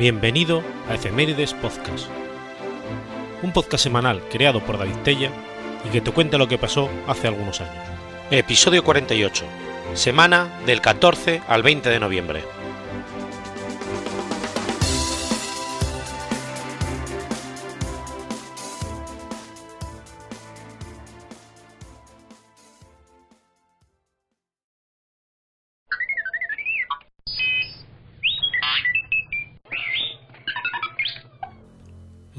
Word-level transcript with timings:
Bienvenido 0.00 0.62
a 0.88 0.94
Efemérides 0.94 1.52
Podcast, 1.52 2.06
un 3.42 3.52
podcast 3.52 3.84
semanal 3.84 4.22
creado 4.30 4.64
por 4.64 4.78
David 4.78 4.96
Tella 5.04 5.30
y 5.84 5.90
que 5.90 6.00
te 6.00 6.10
cuenta 6.10 6.38
lo 6.38 6.48
que 6.48 6.56
pasó 6.56 6.88
hace 7.06 7.28
algunos 7.28 7.60
años. 7.60 7.84
Episodio 8.30 8.82
48, 8.82 9.44
semana 9.92 10.48
del 10.64 10.80
14 10.80 11.42
al 11.46 11.62
20 11.62 11.90
de 11.90 12.00
noviembre. 12.00 12.42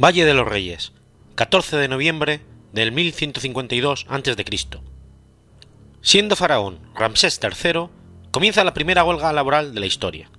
Valle 0.04 0.26
de 0.26 0.34
los 0.34 0.48
Reyes, 0.48 0.94
14 1.36 1.78
de 1.78 1.88
noviembre 1.88 2.42
del 2.73 2.92
1152 2.92 4.08
a.C. 4.09 4.46
Siendo 6.02 6.36
faraón 6.36 6.80
Ramsés 6.96 7.40
III, 7.40 7.88
comienza 8.32 8.64
la 8.64 8.73
primera 8.73 9.04
huelga 9.04 9.32
laboral 9.32 9.76
de 9.76 9.80
la 9.80 9.86
historia. 9.86 10.32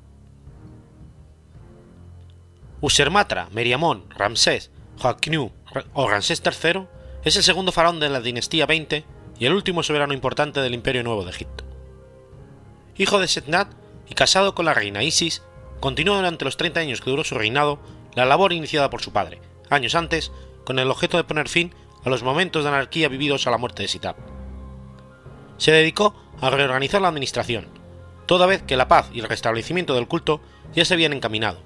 Usermatra 2.81 3.51
Meriamón 3.53 4.07
Ramsés 4.11 4.73
Joachnu 4.99 5.53
o 5.93 6.11
Ramsés 6.11 6.43
III 6.45 6.89
es 7.23 7.37
el 7.37 7.45
segundo 7.45 7.71
faraón 7.71 8.01
de 8.01 8.09
la 8.09 8.21
dinastía 8.21 8.67
20 8.67 9.05
y 9.39 9.47
el 9.47 9.53
último 9.53 9.85
soberano 9.85 10.13
importante 10.13 10.59
del 10.59 10.75
Imperio 10.75 11.05
Nuevo 11.05 11.25
de 11.25 11.31
Egipto. 11.31 11.63
Hijo 12.99 13.21
de 13.21 13.29
Setnat 13.29 13.69
y 14.11 14.15
casado 14.15 14.57
con 14.57 14.65
la 14.65 14.75
reina 14.75 15.05
Isis, 15.05 15.41
continuó 15.79 16.17
durante 16.17 16.45
los 16.45 16.57
30 16.57 16.81
años 16.81 17.01
que 17.01 17.11
duró 17.11 17.23
su 17.23 17.37
reinado 17.37 17.79
la 18.17 18.25
labor 18.25 18.53
iniciada 18.53 18.91
por 18.91 19.03
su 19.03 19.13
padre, 19.13 19.41
años 19.73 19.95
antes, 19.95 20.33
con 20.65 20.79
el 20.79 20.91
objeto 20.91 21.17
de 21.17 21.25
poner 21.25 21.49
fin 21.49 21.75
a 22.05 22.11
los 22.11 22.23
momentos 22.23 22.65
de 22.65 22.71
anarquía 22.71 23.09
vividos 23.09 23.47
a 23.47 23.51
la 23.51 23.59
muerte 23.59 23.83
de 23.83 23.89
Sitab. 23.89 24.17
Se 25.59 25.73
dedicó 25.73 26.15
a 26.41 26.51
reorganizar 26.51 27.01
la 27.01 27.09
administración, 27.09 27.69
toda 28.27 28.47
vez 28.47 28.63
que 28.63 28.77
la 28.77 28.89
paz 28.89 29.11
y 29.13 29.21
el 29.21 29.29
restablecimiento 29.29 29.95
del 29.95 30.09
culto 30.09 30.41
ya 30.75 30.85
se 30.85 30.95
habían 30.95 31.13
encaminado, 31.13 31.59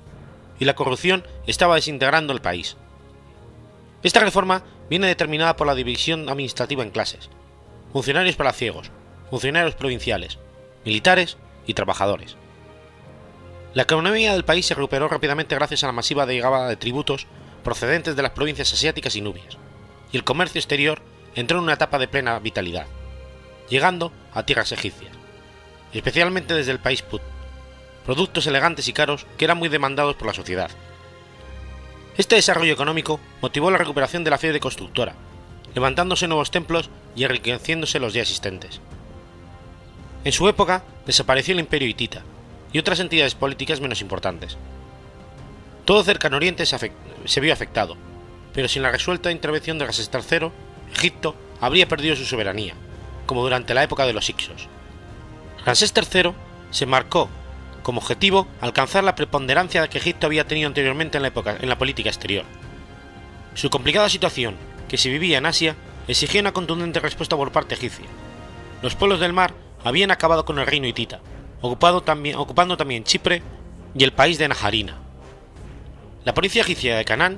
y 0.59 0.65
la 0.65 0.75
corrupción 0.75 1.25
estaba 1.47 1.77
desintegrando 1.77 2.33
el 2.33 2.41
país. 2.41 2.77
Esta 4.03 4.21
reforma 4.21 4.63
viene 4.91 5.07
determinada 5.07 5.57
por 5.57 5.67
la 5.67 5.75
división 5.75 6.29
administrativa 6.29 6.83
en 6.83 6.91
clases, 6.91 7.31
funcionarios 7.93 8.37
palaciegos, 8.37 8.91
funcionarios 9.31 9.75
provinciales, 9.75 10.39
militares 10.85 11.39
y 11.67 11.75
trabajadores. 11.75 12.37
La 13.75 13.83
economía 13.83 14.33
del 14.33 14.45
país 14.45 14.67
se 14.67 14.75
recuperó 14.75 15.09
rápidamente 15.09 15.55
gracias 15.55 15.85
a 15.85 15.89
la 15.89 15.93
masiva 15.93 16.25
llegada 16.25 16.69
de 16.69 16.77
tributos 16.77 17.27
procedentes 17.67 18.15
de 18.15 18.23
las 18.23 18.31
provincias 18.31 18.73
asiáticas 18.73 19.17
y 19.17 19.21
nubias, 19.21 19.59
y 20.13 20.17
el 20.17 20.23
comercio 20.23 20.61
exterior 20.61 21.03
entró 21.35 21.59
en 21.59 21.65
una 21.65 21.73
etapa 21.73 21.99
de 21.99 22.07
plena 22.07 22.39
vitalidad, 22.39 22.87
llegando 23.69 24.13
a 24.33 24.45
tierras 24.45 24.71
egipcias, 24.71 25.11
especialmente 25.93 26.55
desde 26.55 26.71
el 26.71 26.79
país 26.79 27.03
Put, 27.03 27.23
productos 28.05 28.47
elegantes 28.47 28.87
y 28.87 28.93
caros 28.93 29.27
que 29.37 29.47
eran 29.47 29.59
muy 29.59 29.69
demandados 29.69 30.15
por 30.15 30.29
la 30.29 30.33
sociedad. 30.33 30.71
Este 32.17 32.37
desarrollo 32.37 32.73
económico 32.73 33.19
motivó 33.43 33.69
la 33.73 33.79
recuperación 33.79 34.23
de 34.23 34.31
la 34.31 34.39
fiebre 34.39 34.61
constructora, 34.61 35.15
levantándose 35.75 36.29
nuevos 36.29 36.53
templos 36.53 36.89
y 37.17 37.25
enriqueciéndose 37.25 37.99
los 37.99 38.15
ya 38.15 38.23
existentes. 38.23 38.81
En 40.23 40.31
su 40.31 40.49
época 40.49 40.85
desapareció 41.05 41.53
el 41.53 41.59
imperio 41.59 41.89
hitita 41.89 42.23
y 42.73 42.79
otras 42.79 43.01
entidades 43.01 43.35
políticas 43.35 43.81
menos 43.81 44.03
importantes. 44.03 44.57
Todo 45.87 46.03
cercano 46.03 46.37
Oriente 46.37 46.67
se, 46.67 47.41
vio 47.41 47.53
afectado, 47.53 47.97
pero 48.53 48.67
sin 48.67 48.83
la 48.83 48.91
resuelta 48.91 49.31
intervención 49.31 49.79
de 49.79 49.85
Ramsés 49.85 50.11
III, 50.13 50.51
Egipto 50.93 51.37
habría 51.61 51.87
perdido 51.87 52.17
su 52.17 52.25
soberanía, 52.25 52.75
como 53.25 53.43
durante 53.43 53.73
la 53.73 53.85
época 53.85 54.05
de 54.05 54.13
los 54.13 54.29
Ixos. 54.29 54.67
Ramsés 55.65 55.95
III 55.97 56.33
se 56.73 56.87
marcó 56.87 57.29
como 57.85 58.01
objetivo 58.01 58.49
alcanzar 58.61 59.05
la 59.05 59.15
preponderancia 59.15 59.87
que 59.87 59.99
Egipto 59.99 60.27
había 60.27 60.49
tenido 60.49 60.67
anteriormente 60.67 61.19
en 61.19 61.23
la, 61.69 61.79
política 61.79 62.09
exterior. 62.09 62.45
Su 63.55 63.71
complicada 63.71 64.09
situación, 64.09 64.57
que 64.89 64.99
se 64.99 65.09
vivía 65.09 65.39
en 65.39 65.47
Asia, 65.47 65.77
exigía 66.09 66.41
una 66.41 66.53
contundente 66.53 66.99
respuesta 66.99 67.37
por 67.37 67.53
parte 67.53 67.77
egipcia. 67.77 68.07
Los 68.83 68.97
pueblos 68.97 69.21
del 69.21 69.33
mar 69.33 69.55
habían 69.85 70.11
acabado 70.11 70.45
con 70.45 70.59
el 70.59 70.67
reino 70.67 70.89
hitita, 70.89 71.21
ocupando 71.61 72.03
también 72.03 73.05
Chipre 73.05 73.41
y 73.95 74.03
el 74.03 74.13
país 74.13 74.39
de 74.39 74.49
Najarina. 74.49 75.06
La 76.27 76.35
policía 76.35 76.63
egipcia 76.63 76.97
de 76.97 77.05
Canaán 77.05 77.37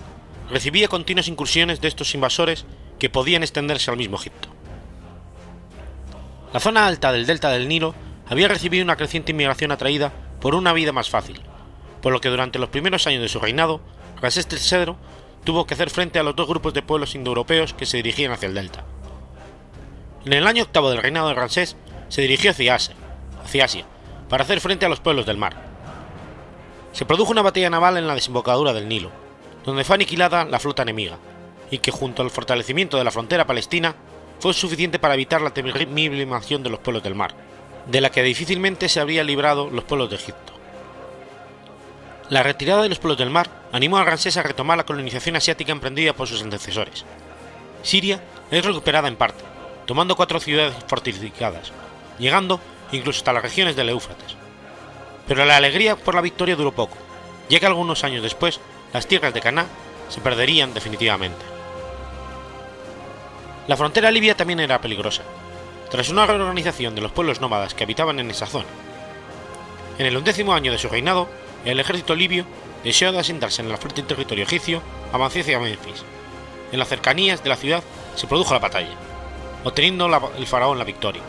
recibía 0.49 0.88
continuas 0.88 1.28
incursiones 1.28 1.82
de 1.82 1.88
estos 1.88 2.15
invasores 2.15 2.65
que 2.99 3.10
podían 3.10 3.43
extenderse 3.43 3.91
al 3.91 3.99
mismo 3.99 4.16
Egipto. 4.16 4.49
La 6.54 6.59
zona 6.59 6.87
alta 6.87 7.12
del 7.12 7.27
delta 7.27 7.50
del 7.50 7.69
Nilo 7.69 7.94
había 8.31 8.48
recibido 8.48 8.82
una 8.82 8.97
creciente 8.97 9.32
inmigración 9.32 9.72
atraída 9.72 10.10
por 10.41 10.54
una 10.54 10.72
vida 10.72 10.93
más 10.93 11.10
fácil, 11.10 11.38
por 12.00 12.15
lo 12.15 12.22
que 12.22 12.31
durante 12.31 12.59
los 12.59 12.71
primeros 12.71 13.06
años 13.06 13.21
de 13.21 13.28
su 13.28 13.38
reinado, 13.38 13.82
Ramsés 14.22 14.48
III 14.50 14.94
tuvo 15.44 15.66
que 15.66 15.75
hacer 15.75 15.91
frente 15.91 16.19
a 16.19 16.22
los 16.22 16.34
dos 16.34 16.48
grupos 16.48 16.72
de 16.72 16.81
pueblos 16.81 17.15
indoeuropeos 17.15 17.75
que 17.75 17.84
se 17.84 17.98
dirigían 17.98 18.32
hacia 18.32 18.48
el 18.48 18.54
delta. 18.54 18.87
En 20.25 20.32
el 20.32 20.47
año 20.47 20.62
octavo 20.62 20.88
del 20.88 21.03
reinado 21.03 21.28
de 21.28 21.34
Ramsés 21.34 21.77
se 22.09 22.22
dirigió 22.22 22.53
hacia 22.53 22.77
Asia, 22.77 22.94
hacia 23.44 23.66
Asia 23.66 23.84
para 24.31 24.44
hacer 24.44 24.60
frente 24.60 24.87
a 24.87 24.88
los 24.88 25.00
pueblos 25.00 25.27
del 25.27 25.37
mar, 25.37 25.67
se 26.93 27.04
produjo 27.04 27.32
una 27.32 27.43
batalla 27.43 27.71
naval 27.71 27.97
en 27.97 28.06
la 28.06 28.15
desembocadura 28.15 28.72
del 28.72 28.88
Nilo, 28.88 29.10
donde 29.65 29.84
fue 29.84 29.94
aniquilada 29.94 30.44
la 30.44 30.59
flota 30.59 30.82
enemiga, 30.82 31.19
y 31.71 31.78
que 31.78 31.91
junto 31.91 32.22
al 32.22 32.31
fortalecimiento 32.31 32.97
de 32.97 33.04
la 33.04 33.10
frontera 33.10 33.47
palestina 33.47 33.94
fue 34.41 34.54
suficiente 34.54 34.98
para 34.98 35.15
evitar 35.15 35.41
la 35.41 35.50
temible 35.50 36.22
invasión 36.22 36.62
de 36.62 36.71
los 36.71 36.81
pueblos 36.81 37.03
del 37.03 37.15
mar, 37.15 37.34
de 37.87 38.00
la 38.00 38.10
que 38.10 38.22
difícilmente 38.22 38.88
se 38.88 39.00
habrían 39.00 39.27
librado 39.27 39.71
los 39.71 39.84
pueblos 39.84 40.10
de 40.10 40.16
Egipto. 40.16 40.53
La 42.31 42.43
retirada 42.43 42.82
de 42.82 42.88
los 42.91 42.98
pueblos 42.98 43.19
del 43.19 43.31
mar 43.31 43.48
animó 43.72 43.97
a 43.98 44.04
Ramsés 44.04 44.37
a 44.37 44.43
retomar 44.43 44.77
la 44.77 44.84
colonización 44.84 45.37
asiática 45.37 45.72
emprendida 45.72 46.12
por 46.12 46.28
sus 46.28 46.43
antecesores. 46.43 47.04
Siria 47.82 48.22
es 48.50 48.65
recuperada 48.65 49.09
en 49.09 49.16
parte, 49.16 49.44
tomando 49.87 50.15
cuatro 50.15 50.38
ciudades 50.38 50.75
fortificadas, 50.87 51.72
llegando 52.19 52.60
incluso 52.93 53.21
hasta 53.21 53.32
las 53.32 53.43
regiones 53.43 53.77
del 53.77 53.88
Éufrates, 53.88 54.37
pero 55.28 55.44
la 55.44 55.56
alegría 55.56 55.94
por 55.94 56.15
la 56.15 56.22
victoria 56.22 56.56
duró 56.56 56.72
poco, 56.72 56.97
ya 57.50 57.61
que 57.61 57.66
algunos 57.66 58.03
años 58.03 58.22
después 58.22 58.61
las 58.93 59.06
tierras 59.06 59.34
de 59.34 59.43
Caná 59.43 59.66
se 60.09 60.21
perderían 60.22 60.72
definitivamente. 60.72 61.44
La 63.66 63.77
frontera 63.77 64.11
libia 64.11 64.34
también 64.34 64.61
era 64.61 64.81
peligrosa, 64.81 65.22
tras 65.91 66.09
una 66.09 66.27
reorganización 66.27 66.94
de 66.94 67.03
los 67.03 67.12
pueblos 67.12 67.43
nómadas 67.43 67.75
que 67.75 67.84
habitaban 67.84 68.19
en 68.19 68.31
esa 68.31 68.47
zona. 68.47 68.66
En 69.99 70.06
el 70.06 70.16
undécimo 70.16 70.55
año 70.55 70.72
de 70.72 70.78
su 70.78 70.89
reinado, 70.89 71.28
el 71.66 71.78
ejército 71.78 72.15
libio, 72.15 72.47
deseado 72.83 73.19
asentarse 73.19 73.60
en 73.60 73.71
el 73.71 73.77
fuerte 73.77 74.03
territorio 74.03 74.45
egipcio, 74.45 74.81
avanzó 75.12 75.41
hacia 75.41 75.59
Memphis. 75.59 76.05
En 76.72 76.78
las 76.78 76.89
cercanías 76.89 77.43
de 77.43 77.50
la 77.50 77.56
ciudad 77.56 77.83
se 78.15 78.27
produjo 78.27 78.55
la 78.55 78.60
batalla, 78.60 78.95
obteniendo 79.65 80.06
el 80.39 80.47
faraón 80.47 80.78
la 80.78 80.84
victoria. 80.84 81.22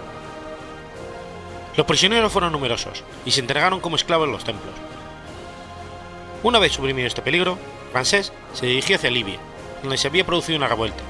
Los 1.79 1.85
prisioneros 1.85 2.33
fueron 2.33 2.51
numerosos 2.51 3.05
y 3.23 3.31
se 3.31 3.39
entregaron 3.39 3.79
como 3.79 3.95
esclavos 3.95 4.27
en 4.27 4.33
los 4.33 4.43
templos. 4.43 4.73
Una 6.43 6.59
vez 6.59 6.73
suprimido 6.73 7.07
este 7.07 7.21
peligro, 7.21 7.57
Ramsés 7.93 8.33
se 8.51 8.65
dirigió 8.65 8.97
hacia 8.97 9.09
Libia, 9.09 9.39
donde 9.81 9.97
se 9.97 10.09
había 10.09 10.25
producido 10.25 10.57
una 10.57 10.67
revuelta, 10.67 11.01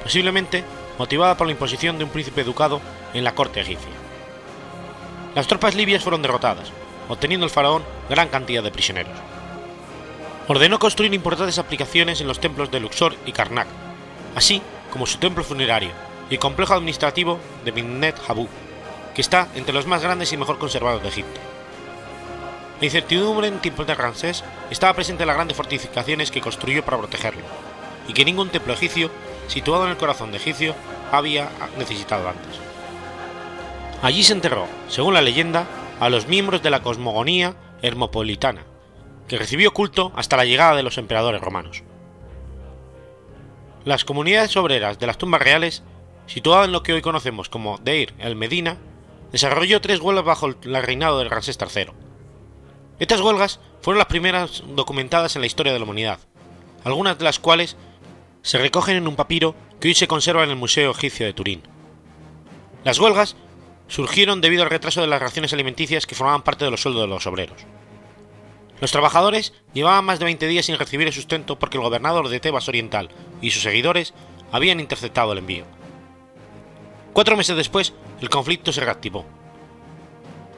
posiblemente 0.00 0.62
motivada 0.96 1.36
por 1.36 1.48
la 1.48 1.52
imposición 1.54 1.98
de 1.98 2.04
un 2.04 2.10
príncipe 2.10 2.42
educado 2.42 2.80
en 3.14 3.24
la 3.24 3.34
corte 3.34 3.62
egipcia. 3.62 3.90
Las 5.34 5.48
tropas 5.48 5.74
libias 5.74 6.04
fueron 6.04 6.22
derrotadas, 6.22 6.70
obteniendo 7.08 7.44
el 7.44 7.50
faraón 7.50 7.82
gran 8.08 8.28
cantidad 8.28 8.62
de 8.62 8.70
prisioneros. 8.70 9.18
Ordenó 10.46 10.78
construir 10.78 11.12
importantes 11.14 11.58
aplicaciones 11.58 12.20
en 12.20 12.28
los 12.28 12.38
templos 12.38 12.70
de 12.70 12.78
Luxor 12.78 13.16
y 13.26 13.32
Karnak, 13.32 13.66
así 14.36 14.62
como 14.92 15.04
su 15.04 15.18
templo 15.18 15.42
funerario 15.42 15.90
y 16.30 16.38
complejo 16.38 16.74
administrativo 16.74 17.40
de 17.64 17.72
Minnet 17.72 18.20
Habu, 18.28 18.46
que 19.14 19.20
está 19.20 19.48
entre 19.54 19.74
los 19.74 19.86
más 19.86 20.02
grandes 20.02 20.32
y 20.32 20.36
mejor 20.36 20.58
conservados 20.58 21.02
de 21.02 21.08
Egipto. 21.08 21.40
La 22.80 22.86
incertidumbre 22.86 23.46
en 23.46 23.60
tiempos 23.60 23.86
de 23.86 23.94
Ramsés 23.94 24.42
estaba 24.70 24.94
presente 24.94 25.22
en 25.22 25.28
las 25.28 25.36
grandes 25.36 25.56
fortificaciones 25.56 26.30
que 26.30 26.40
construyó 26.40 26.84
para 26.84 26.98
protegerlo, 26.98 27.42
y 28.08 28.12
que 28.12 28.24
ningún 28.24 28.48
templo 28.48 28.72
egipcio, 28.72 29.10
situado 29.46 29.84
en 29.84 29.90
el 29.90 29.96
corazón 29.96 30.32
de 30.32 30.38
Egipcio, 30.38 30.74
había 31.12 31.48
necesitado 31.78 32.28
antes. 32.28 32.58
Allí 34.02 34.24
se 34.24 34.32
enterró, 34.32 34.66
según 34.88 35.14
la 35.14 35.20
leyenda, 35.20 35.66
a 36.00 36.10
los 36.10 36.26
miembros 36.26 36.62
de 36.62 36.70
la 36.70 36.82
cosmogonía 36.82 37.54
hermopolitana, 37.82 38.64
que 39.28 39.38
recibió 39.38 39.72
culto 39.72 40.10
hasta 40.16 40.36
la 40.36 40.44
llegada 40.44 40.74
de 40.74 40.82
los 40.82 40.98
emperadores 40.98 41.40
romanos. 41.40 41.84
Las 43.84 44.04
comunidades 44.04 44.56
obreras 44.56 44.98
de 44.98 45.06
las 45.06 45.18
tumbas 45.18 45.42
reales, 45.42 45.84
situadas 46.26 46.66
en 46.66 46.72
lo 46.72 46.82
que 46.82 46.92
hoy 46.92 47.02
conocemos 47.02 47.48
como 47.48 47.78
Deir 47.78 48.14
el 48.18 48.34
Medina, 48.34 48.78
desarrolló 49.32 49.80
tres 49.80 50.00
huelgas 50.00 50.24
bajo 50.24 50.46
el 50.46 50.82
reinado 50.82 51.18
de 51.18 51.28
Ramsés 51.28 51.58
III. 51.58 51.92
Estas 52.98 53.20
huelgas 53.20 53.58
fueron 53.80 53.98
las 53.98 54.06
primeras 54.06 54.62
documentadas 54.76 55.34
en 55.34 55.40
la 55.42 55.46
historia 55.46 55.72
de 55.72 55.78
la 55.78 55.84
humanidad, 55.84 56.20
algunas 56.84 57.18
de 57.18 57.24
las 57.24 57.38
cuales 57.38 57.76
se 58.42 58.58
recogen 58.58 58.96
en 58.96 59.08
un 59.08 59.16
papiro 59.16 59.54
que 59.80 59.88
hoy 59.88 59.94
se 59.94 60.06
conserva 60.06 60.44
en 60.44 60.50
el 60.50 60.56
Museo 60.56 60.90
Egipcio 60.92 61.26
de 61.26 61.32
Turín. 61.32 61.62
Las 62.84 62.98
huelgas 62.98 63.36
surgieron 63.88 64.40
debido 64.40 64.62
al 64.62 64.70
retraso 64.70 65.00
de 65.00 65.06
las 65.06 65.20
raciones 65.20 65.52
alimenticias 65.52 66.06
que 66.06 66.14
formaban 66.14 66.42
parte 66.42 66.64
de 66.64 66.70
los 66.70 66.80
sueldos 66.80 67.02
de 67.02 67.08
los 67.08 67.26
obreros. 67.26 67.62
Los 68.80 68.90
trabajadores 68.90 69.52
llevaban 69.74 70.04
más 70.04 70.18
de 70.18 70.24
20 70.24 70.46
días 70.46 70.66
sin 70.66 70.78
recibir 70.78 71.06
el 71.06 71.12
sustento 71.12 71.58
porque 71.58 71.76
el 71.76 71.84
gobernador 71.84 72.28
de 72.28 72.40
Tebas 72.40 72.68
Oriental 72.68 73.10
y 73.40 73.50
sus 73.50 73.62
seguidores 73.62 74.12
habían 74.50 74.80
interceptado 74.80 75.32
el 75.32 75.38
envío. 75.38 75.64
Cuatro 77.12 77.36
meses 77.36 77.56
después, 77.56 77.92
el 78.20 78.30
conflicto 78.30 78.72
se 78.72 78.80
reactivó. 78.80 79.26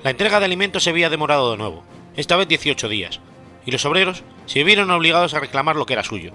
La 0.04 0.10
entrega 0.10 0.38
de 0.38 0.44
alimentos 0.44 0.84
se 0.84 0.90
había 0.90 1.10
demorado 1.10 1.50
de 1.50 1.56
nuevo, 1.56 1.82
esta 2.14 2.36
vez 2.36 2.46
18 2.46 2.88
días, 2.88 3.20
y 3.66 3.72
los 3.72 3.84
obreros 3.84 4.22
se 4.46 4.62
vieron 4.62 4.90
obligados 4.90 5.34
a 5.34 5.40
reclamar 5.40 5.74
lo 5.74 5.84
que 5.84 5.94
era 5.94 6.04
suyo, 6.04 6.32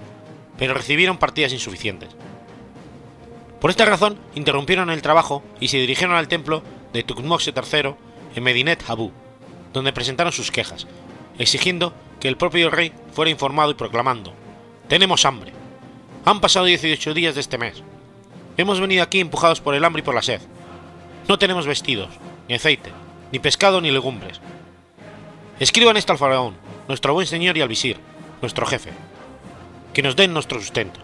pero 0.57 0.73
recibieron 0.73 1.17
partidas 1.17 1.53
insuficientes. 1.53 2.09
Por 3.61 3.69
esta 3.69 3.85
razón, 3.85 4.17
interrumpieron 4.35 4.89
el 4.89 5.01
trabajo 5.01 5.41
y 5.59 5.69
se 5.69 5.77
dirigieron 5.77 6.15
al 6.15 6.27
templo 6.27 6.63
de 6.91 7.03
Tukmoxe 7.03 7.53
III 7.55 7.95
en 8.35 8.43
Medinet 8.43 8.83
Habu, 8.87 9.11
donde 9.71 9.93
presentaron 9.93 10.33
sus 10.33 10.51
quejas, 10.51 10.85
exigiendo 11.37 11.93
que 12.19 12.27
el 12.27 12.35
propio 12.35 12.69
rey 12.69 12.91
fuera 13.13 13.31
informado 13.31 13.71
y 13.71 13.75
proclamando: 13.75 14.33
Tenemos 14.89 15.25
hambre. 15.25 15.53
Han 16.25 16.41
pasado 16.41 16.65
18 16.65 17.13
días 17.13 17.35
de 17.35 17.41
este 17.41 17.57
mes. 17.57 17.83
Hemos 18.59 18.81
venido 18.81 19.03
aquí 19.03 19.21
empujados 19.21 19.61
por 19.61 19.73
el 19.73 19.85
hambre 19.85 20.01
y 20.01 20.03
por 20.03 20.13
la 20.13 20.21
sed. 20.21 20.41
No 21.29 21.39
tenemos 21.39 21.65
vestidos, 21.65 22.09
ni 22.49 22.55
aceite, 22.55 22.91
ni 23.31 23.39
pescado 23.39 23.79
ni 23.79 23.89
legumbres. 23.89 24.41
Escriban 25.61 25.95
esto 25.95 26.11
al 26.11 26.17
faraón, 26.17 26.55
nuestro 26.89 27.13
buen 27.13 27.25
señor 27.25 27.55
y 27.55 27.61
al 27.61 27.69
visir, 27.69 28.01
nuestro 28.41 28.65
jefe. 28.65 28.89
Que 29.93 30.03
nos 30.03 30.17
den 30.17 30.33
nuestro 30.33 30.59
sustento. 30.59 30.99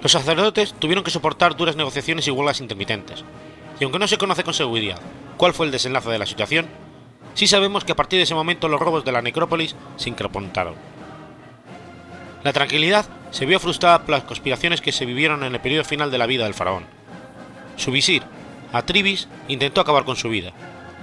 Los 0.00 0.12
sacerdotes 0.12 0.72
tuvieron 0.72 1.04
que 1.04 1.10
soportar 1.10 1.54
duras 1.58 1.76
negociaciones 1.76 2.26
y 2.26 2.30
huelgas 2.30 2.62
intermitentes, 2.62 3.22
y 3.78 3.84
aunque 3.84 3.98
no 3.98 4.08
se 4.08 4.16
conoce 4.16 4.44
con 4.44 4.54
seguridad 4.54 4.98
cuál 5.36 5.52
fue 5.52 5.66
el 5.66 5.72
desenlace 5.72 6.08
de 6.08 6.18
la 6.18 6.24
situación, 6.24 6.68
sí 7.34 7.46
sabemos 7.46 7.84
que 7.84 7.92
a 7.92 7.96
partir 7.96 8.16
de 8.18 8.22
ese 8.22 8.34
momento 8.34 8.66
los 8.66 8.80
robos 8.80 9.04
de 9.04 9.12
la 9.12 9.20
necrópolis 9.20 9.76
se 9.98 10.08
incrementaron. 10.08 10.74
La 12.44 12.54
tranquilidad 12.54 13.04
se 13.30 13.46
vio 13.46 13.60
frustrada 13.60 14.00
por 14.00 14.10
las 14.10 14.24
conspiraciones 14.24 14.80
que 14.80 14.92
se 14.92 15.06
vivieron 15.06 15.44
en 15.44 15.54
el 15.54 15.60
periodo 15.60 15.84
final 15.84 16.10
de 16.10 16.18
la 16.18 16.26
vida 16.26 16.44
del 16.44 16.54
faraón. 16.54 16.86
Su 17.76 17.90
visir, 17.90 18.22
Atribis, 18.72 19.28
intentó 19.48 19.80
acabar 19.80 20.04
con 20.04 20.16
su 20.16 20.28
vida, 20.28 20.52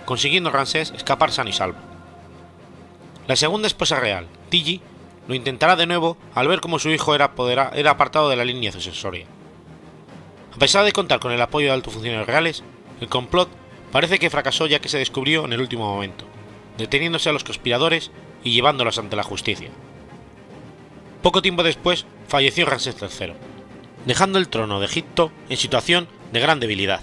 consiguiendo 0.06 0.52
Ramsés 0.52 0.94
escapar 0.96 1.32
sano 1.32 1.50
y 1.50 1.54
salvo. 1.54 1.78
La 3.28 3.36
segunda 3.36 3.68
esposa 3.68 4.00
real, 4.00 4.28
Tigi, 4.50 4.82
lo 5.28 5.34
intentará 5.34 5.76
de 5.76 5.88
nuevo 5.88 6.18
al 6.36 6.48
ver 6.48 6.62
cómo 6.62 6.78
su 6.78 6.90
hijo 6.90 7.16
era, 7.16 7.32
era 7.74 7.92
apartado 7.92 8.30
de 8.30 8.36
la 8.36 8.46
línea 8.46 8.72
sucesoria. 8.72 9.26
A 10.54 10.58
pesar 10.58 10.86
de 10.86 10.92
contar 10.92 11.20
con 11.20 11.32
el 11.32 11.42
apoyo 11.42 11.68
de 11.68 11.74
altos 11.74 11.94
funcionarios 11.94 12.28
reales, 12.28 12.64
el 13.02 13.10
complot 13.10 13.50
parece 13.92 14.20
que 14.20 14.30
fracasó 14.30 14.68
ya 14.68 14.80
que 14.80 14.90
se 14.90 15.00
descubrió 15.00 15.46
en 15.46 15.54
el 15.54 15.62
último 15.62 15.86
momento, 15.86 16.26
deteniéndose 16.78 17.30
a 17.30 17.34
los 17.34 17.44
conspiradores 17.44 18.12
y 18.44 18.52
llevándolos 18.52 19.00
ante 19.00 19.16
la 19.16 19.24
justicia. 19.24 19.72
Poco 21.26 21.42
tiempo 21.42 21.64
después 21.64 22.06
falleció 22.28 22.68
Ramsés 22.68 22.98
III, 23.02 23.34
dejando 24.06 24.38
el 24.38 24.48
trono 24.48 24.80
de 24.80 24.86
Egipto 24.86 25.32
en 25.50 25.58
situación 25.58 26.08
de 26.32 26.40
gran 26.40 26.60
debilidad. 26.60 27.02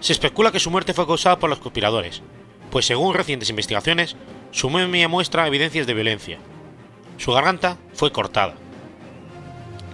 Se 0.00 0.12
especula 0.12 0.50
que 0.50 0.58
su 0.58 0.72
muerte 0.72 0.92
fue 0.92 1.06
causada 1.06 1.38
por 1.38 1.48
los 1.48 1.60
conspiradores, 1.60 2.20
pues 2.72 2.84
según 2.84 3.14
recientes 3.14 3.48
investigaciones, 3.48 4.16
su 4.50 4.70
momia 4.70 5.06
muestra 5.06 5.46
evidencias 5.46 5.86
de 5.86 5.94
violencia, 5.94 6.38
su 7.16 7.30
garganta 7.30 7.76
fue 7.94 8.10
cortada. 8.10 8.56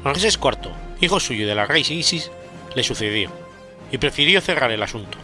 Ramsés 0.02 0.38
IV, 0.42 0.70
hijo 1.02 1.20
suyo 1.20 1.46
de 1.46 1.54
la 1.54 1.66
reina 1.66 1.90
Isis, 1.90 2.30
le 2.74 2.82
sucedió 2.82 3.30
y 3.92 3.98
prefirió 3.98 4.40
cerrar 4.40 4.70
el 4.70 4.82
asunto. 4.82 5.18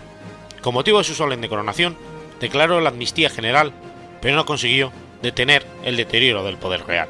Con 0.61 0.75
motivo 0.75 0.99
de 0.99 1.05
su 1.05 1.15
solemne 1.15 1.49
coronación, 1.49 1.97
declaró 2.39 2.83
la 2.83 2.91
amnistía 2.91 3.31
general, 3.31 3.73
pero 4.21 4.37
no 4.37 4.45
consiguió 4.45 4.93
detener 5.23 5.65
el 5.85 5.97
deterioro 5.97 6.45
del 6.45 6.59
poder 6.59 6.85
real. 6.87 7.09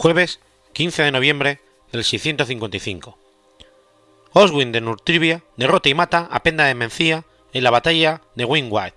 Jueves 0.00 0.40
15 0.72 1.02
de 1.02 1.12
noviembre 1.12 1.60
del 1.92 2.04
655. 2.04 3.18
Oswin 4.32 4.72
de 4.72 4.80
Nurtrivia 4.80 5.42
derrota 5.58 5.90
y 5.90 5.94
mata 5.94 6.26
a 6.30 6.42
Penda 6.42 6.64
de 6.64 6.74
Mencía 6.74 7.24
en 7.52 7.62
la 7.62 7.70
batalla 7.70 8.22
de 8.34 8.46
Wingwide. 8.46 8.94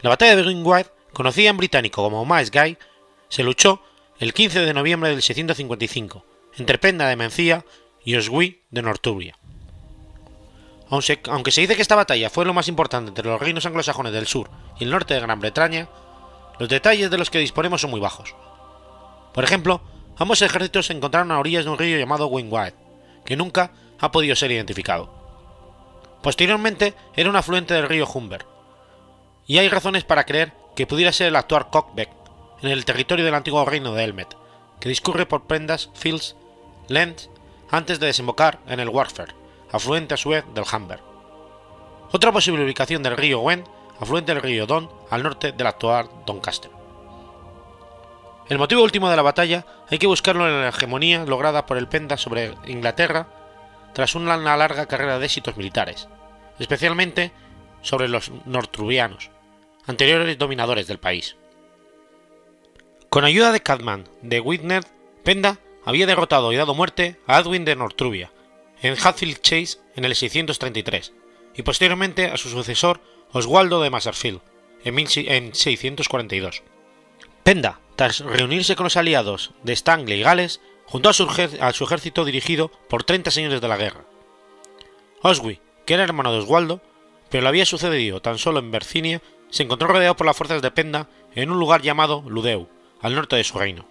La 0.00 0.10
batalla 0.10 0.36
de 0.36 0.46
Wingwide, 0.46 0.86
conocida 1.12 1.50
en 1.50 1.56
británico 1.56 2.04
como 2.04 2.24
Miles 2.24 2.52
Guy, 2.52 2.78
se 3.30 3.42
luchó 3.42 3.82
el 4.20 4.32
15 4.32 4.60
de 4.60 4.72
noviembre 4.72 5.10
del 5.10 5.22
655 5.22 6.24
entre 6.58 6.78
Penda 6.78 7.08
de 7.08 7.16
Mencía 7.16 7.64
y 8.04 8.14
Oswi 8.14 8.62
de 8.70 8.82
Northumbria. 8.82 9.36
Aunque 10.88 11.50
se 11.50 11.62
dice 11.62 11.74
que 11.74 11.82
esta 11.82 11.96
batalla 11.96 12.30
fue 12.30 12.44
lo 12.44 12.54
más 12.54 12.68
importante 12.68 13.08
entre 13.08 13.26
los 13.26 13.40
reinos 13.40 13.66
anglosajones 13.66 14.12
del 14.12 14.28
sur 14.28 14.50
y 14.78 14.84
el 14.84 14.90
norte 14.90 15.14
de 15.14 15.20
Gran 15.20 15.40
Bretaña, 15.40 15.88
los 16.60 16.68
detalles 16.68 17.10
de 17.10 17.18
los 17.18 17.28
que 17.28 17.40
disponemos 17.40 17.80
son 17.80 17.90
muy 17.90 17.98
bajos. 17.98 18.36
Por 19.32 19.44
ejemplo, 19.44 19.80
ambos 20.16 20.42
ejércitos 20.42 20.86
se 20.86 20.92
encontraron 20.92 21.30
a 21.32 21.38
orillas 21.38 21.64
de 21.64 21.70
un 21.70 21.78
río 21.78 21.98
llamado 21.98 22.26
Wingwide, 22.26 22.74
que 23.24 23.36
nunca 23.36 23.72
ha 23.98 24.10
podido 24.10 24.34
ser 24.36 24.50
identificado. 24.50 25.10
Posteriormente 26.22 26.94
era 27.14 27.30
un 27.30 27.36
afluente 27.36 27.74
del 27.74 27.88
río 27.88 28.06
Humber, 28.06 28.46
y 29.46 29.58
hay 29.58 29.68
razones 29.68 30.04
para 30.04 30.24
creer 30.24 30.52
que 30.74 30.86
pudiera 30.86 31.12
ser 31.12 31.28
el 31.28 31.36
actual 31.36 31.70
Cockbeck, 31.70 32.10
en 32.62 32.70
el 32.70 32.84
territorio 32.84 33.24
del 33.24 33.34
antiguo 33.34 33.64
reino 33.64 33.94
de 33.94 34.04
Elmet, 34.04 34.36
que 34.80 34.88
discurre 34.88 35.26
por 35.26 35.46
prendas, 35.46 35.90
fields, 35.94 36.36
Lens, 36.88 37.30
antes 37.70 38.00
de 38.00 38.06
desembocar 38.06 38.60
en 38.66 38.80
el 38.80 38.88
Warfare, 38.88 39.34
afluente 39.70 40.14
a 40.14 40.16
su 40.16 40.30
vez 40.30 40.44
del 40.54 40.64
Humber. 40.72 41.00
Otra 42.10 42.32
posible 42.32 42.64
ubicación 42.64 43.02
del 43.02 43.16
río 43.16 43.40
Wen, 43.40 43.64
afluente 44.00 44.32
del 44.32 44.42
río 44.42 44.66
Don, 44.66 44.90
al 45.10 45.22
norte 45.22 45.52
del 45.52 45.66
actual 45.66 46.08
Doncaster. 46.24 46.77
El 48.48 48.58
motivo 48.58 48.82
último 48.82 49.10
de 49.10 49.16
la 49.16 49.22
batalla 49.22 49.66
hay 49.90 49.98
que 49.98 50.06
buscarlo 50.06 50.48
en 50.48 50.62
la 50.62 50.68
hegemonía 50.68 51.24
lograda 51.26 51.66
por 51.66 51.76
el 51.76 51.86
Penda 51.86 52.16
sobre 52.16 52.54
Inglaterra 52.66 53.28
tras 53.92 54.14
una 54.14 54.36
larga 54.36 54.86
carrera 54.86 55.18
de 55.18 55.26
éxitos 55.26 55.56
militares, 55.56 56.08
especialmente 56.58 57.32
sobre 57.82 58.08
los 58.08 58.30
nortrubianos, 58.46 59.30
anteriores 59.86 60.38
dominadores 60.38 60.86
del 60.86 60.98
país. 60.98 61.36
Con 63.10 63.24
ayuda 63.24 63.52
de 63.52 63.60
Cadman 63.60 64.08
de 64.22 64.40
Whitner, 64.40 64.84
Penda 65.24 65.58
había 65.84 66.06
derrotado 66.06 66.52
y 66.52 66.56
dado 66.56 66.74
muerte 66.74 67.20
a 67.26 67.40
Edwin 67.40 67.64
de 67.64 67.76
Nortrubia 67.76 68.32
en 68.80 68.96
Hatfield 69.02 69.40
Chase 69.40 69.78
en 69.94 70.04
el 70.04 70.14
633 70.14 71.12
y 71.54 71.62
posteriormente 71.62 72.26
a 72.26 72.36
su 72.38 72.48
sucesor 72.48 73.00
Oswaldo 73.32 73.82
de 73.82 73.90
Maserfield 73.90 74.40
en 74.84 75.54
642. 75.54 76.62
Penda, 77.42 77.80
tras 77.98 78.20
reunirse 78.20 78.76
con 78.76 78.84
los 78.84 78.96
aliados 78.96 79.50
de 79.64 79.72
Stanley 79.72 80.20
y 80.20 80.22
Gales, 80.22 80.60
juntó 80.84 81.08
a 81.08 81.12
su, 81.12 81.24
ejército 81.24 82.24
dirigido 82.24 82.68
por 82.88 83.02
30 83.02 83.32
señores 83.32 83.60
de 83.60 83.66
la 83.66 83.76
guerra. 83.76 84.04
Oswy, 85.20 85.60
que 85.84 85.94
era 85.94 86.04
hermano 86.04 86.30
de 86.30 86.38
Oswaldo, 86.38 86.80
pero 87.28 87.42
le 87.42 87.48
había 87.48 87.66
sucedido 87.66 88.22
tan 88.22 88.38
solo 88.38 88.60
en 88.60 88.70
Bercinia, 88.70 89.20
se 89.50 89.64
encontró 89.64 89.88
rodeado 89.88 90.14
por 90.14 90.28
las 90.28 90.36
fuerzas 90.36 90.62
de 90.62 90.70
Penda 90.70 91.08
en 91.34 91.50
un 91.50 91.58
lugar 91.58 91.82
llamado 91.82 92.22
Ludeu, 92.28 92.68
al 93.00 93.16
norte 93.16 93.34
de 93.34 93.42
su 93.42 93.58
reino. 93.58 93.84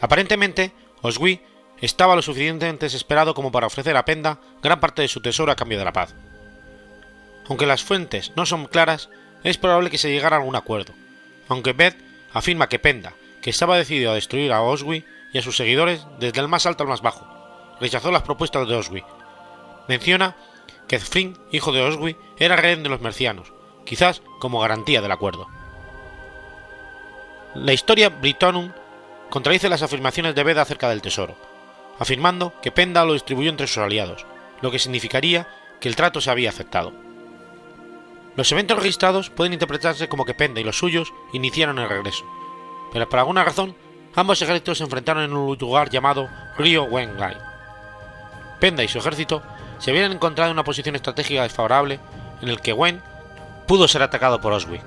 Aparentemente, 0.00 0.70
Oswy 1.02 1.40
estaba 1.80 2.14
lo 2.14 2.22
suficientemente 2.22 2.86
desesperado 2.86 3.34
como 3.34 3.50
para 3.50 3.66
ofrecer 3.66 3.96
a 3.96 4.04
Penda 4.04 4.38
gran 4.62 4.78
parte 4.78 5.02
de 5.02 5.08
su 5.08 5.20
tesoro 5.20 5.50
a 5.50 5.56
cambio 5.56 5.80
de 5.80 5.84
la 5.84 5.92
paz. 5.92 6.14
Aunque 7.48 7.66
las 7.66 7.82
fuentes 7.82 8.30
no 8.36 8.46
son 8.46 8.66
claras, 8.66 9.08
es 9.42 9.58
probable 9.58 9.90
que 9.90 9.98
se 9.98 10.12
llegara 10.12 10.36
a 10.36 10.38
algún 10.38 10.54
acuerdo, 10.54 10.92
aunque 11.48 11.72
Beth 11.72 12.03
afirma 12.34 12.68
que 12.68 12.78
Penda, 12.78 13.14
que 13.40 13.50
estaba 13.50 13.78
decidido 13.78 14.10
a 14.10 14.14
destruir 14.14 14.52
a 14.52 14.60
Oswi 14.60 15.04
y 15.32 15.38
a 15.38 15.42
sus 15.42 15.56
seguidores 15.56 16.06
desde 16.18 16.40
el 16.40 16.48
más 16.48 16.66
alto 16.66 16.82
al 16.82 16.90
más 16.90 17.00
bajo, 17.00 17.26
rechazó 17.80 18.10
las 18.10 18.22
propuestas 18.22 18.68
de 18.68 18.74
Oswi. 18.74 19.04
Menciona 19.88 20.36
que 20.88 20.98
Zfring, 20.98 21.38
hijo 21.52 21.72
de 21.72 21.82
Oswi, 21.82 22.16
era 22.38 22.56
rehén 22.56 22.82
de 22.82 22.88
los 22.88 23.00
mercianos, 23.00 23.52
quizás 23.86 24.20
como 24.40 24.60
garantía 24.60 25.00
del 25.00 25.12
acuerdo. 25.12 25.46
La 27.54 27.72
historia 27.72 28.08
Britonum 28.08 28.72
contradice 29.30 29.68
las 29.68 29.82
afirmaciones 29.82 30.34
de 30.34 30.42
Beda 30.42 30.62
acerca 30.62 30.88
del 30.88 31.02
tesoro, 31.02 31.36
afirmando 31.98 32.52
que 32.60 32.72
Penda 32.72 33.04
lo 33.04 33.12
distribuyó 33.12 33.50
entre 33.50 33.68
sus 33.68 33.78
aliados, 33.78 34.26
lo 34.60 34.70
que 34.70 34.78
significaría 34.78 35.46
que 35.80 35.88
el 35.88 35.96
trato 35.96 36.20
se 36.20 36.30
había 36.30 36.50
aceptado. 36.50 37.03
Los 38.36 38.50
eventos 38.50 38.78
registrados 38.78 39.30
pueden 39.30 39.52
interpretarse 39.52 40.08
como 40.08 40.24
que 40.24 40.34
Penda 40.34 40.60
y 40.60 40.64
los 40.64 40.78
suyos 40.78 41.12
iniciaron 41.32 41.78
el 41.78 41.88
regreso, 41.88 42.24
pero 42.92 43.08
por 43.08 43.20
alguna 43.20 43.44
razón 43.44 43.76
ambos 44.16 44.42
ejércitos 44.42 44.78
se 44.78 44.84
enfrentaron 44.84 45.22
en 45.22 45.32
un 45.32 45.56
lugar 45.56 45.88
llamado 45.90 46.28
Río 46.58 46.84
Wengai. 46.84 47.36
Penda 48.60 48.82
y 48.82 48.88
su 48.88 48.98
ejército 48.98 49.42
se 49.78 49.90
habían 49.90 50.12
encontrado 50.12 50.50
en 50.50 50.56
una 50.56 50.64
posición 50.64 50.96
estratégica 50.96 51.42
desfavorable 51.42 52.00
en 52.42 52.48
el 52.48 52.60
que 52.60 52.72
Wen 52.72 53.02
pudo 53.66 53.86
ser 53.86 54.02
atacado 54.02 54.40
por 54.40 54.52
Oswi. 54.52 54.80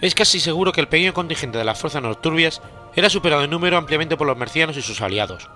Es 0.00 0.14
casi 0.14 0.38
seguro 0.38 0.72
que 0.72 0.80
el 0.80 0.88
pequeño 0.88 1.14
contingente 1.14 1.58
de 1.58 1.64
las 1.64 1.78
fuerzas 1.78 2.02
norturbias 2.02 2.60
era 2.94 3.10
superado 3.10 3.42
en 3.42 3.50
número 3.50 3.76
ampliamente 3.76 4.16
por 4.16 4.26
los 4.26 4.36
mercianos 4.36 4.76
y 4.76 4.82
sus 4.82 5.00
aliados. 5.00 5.48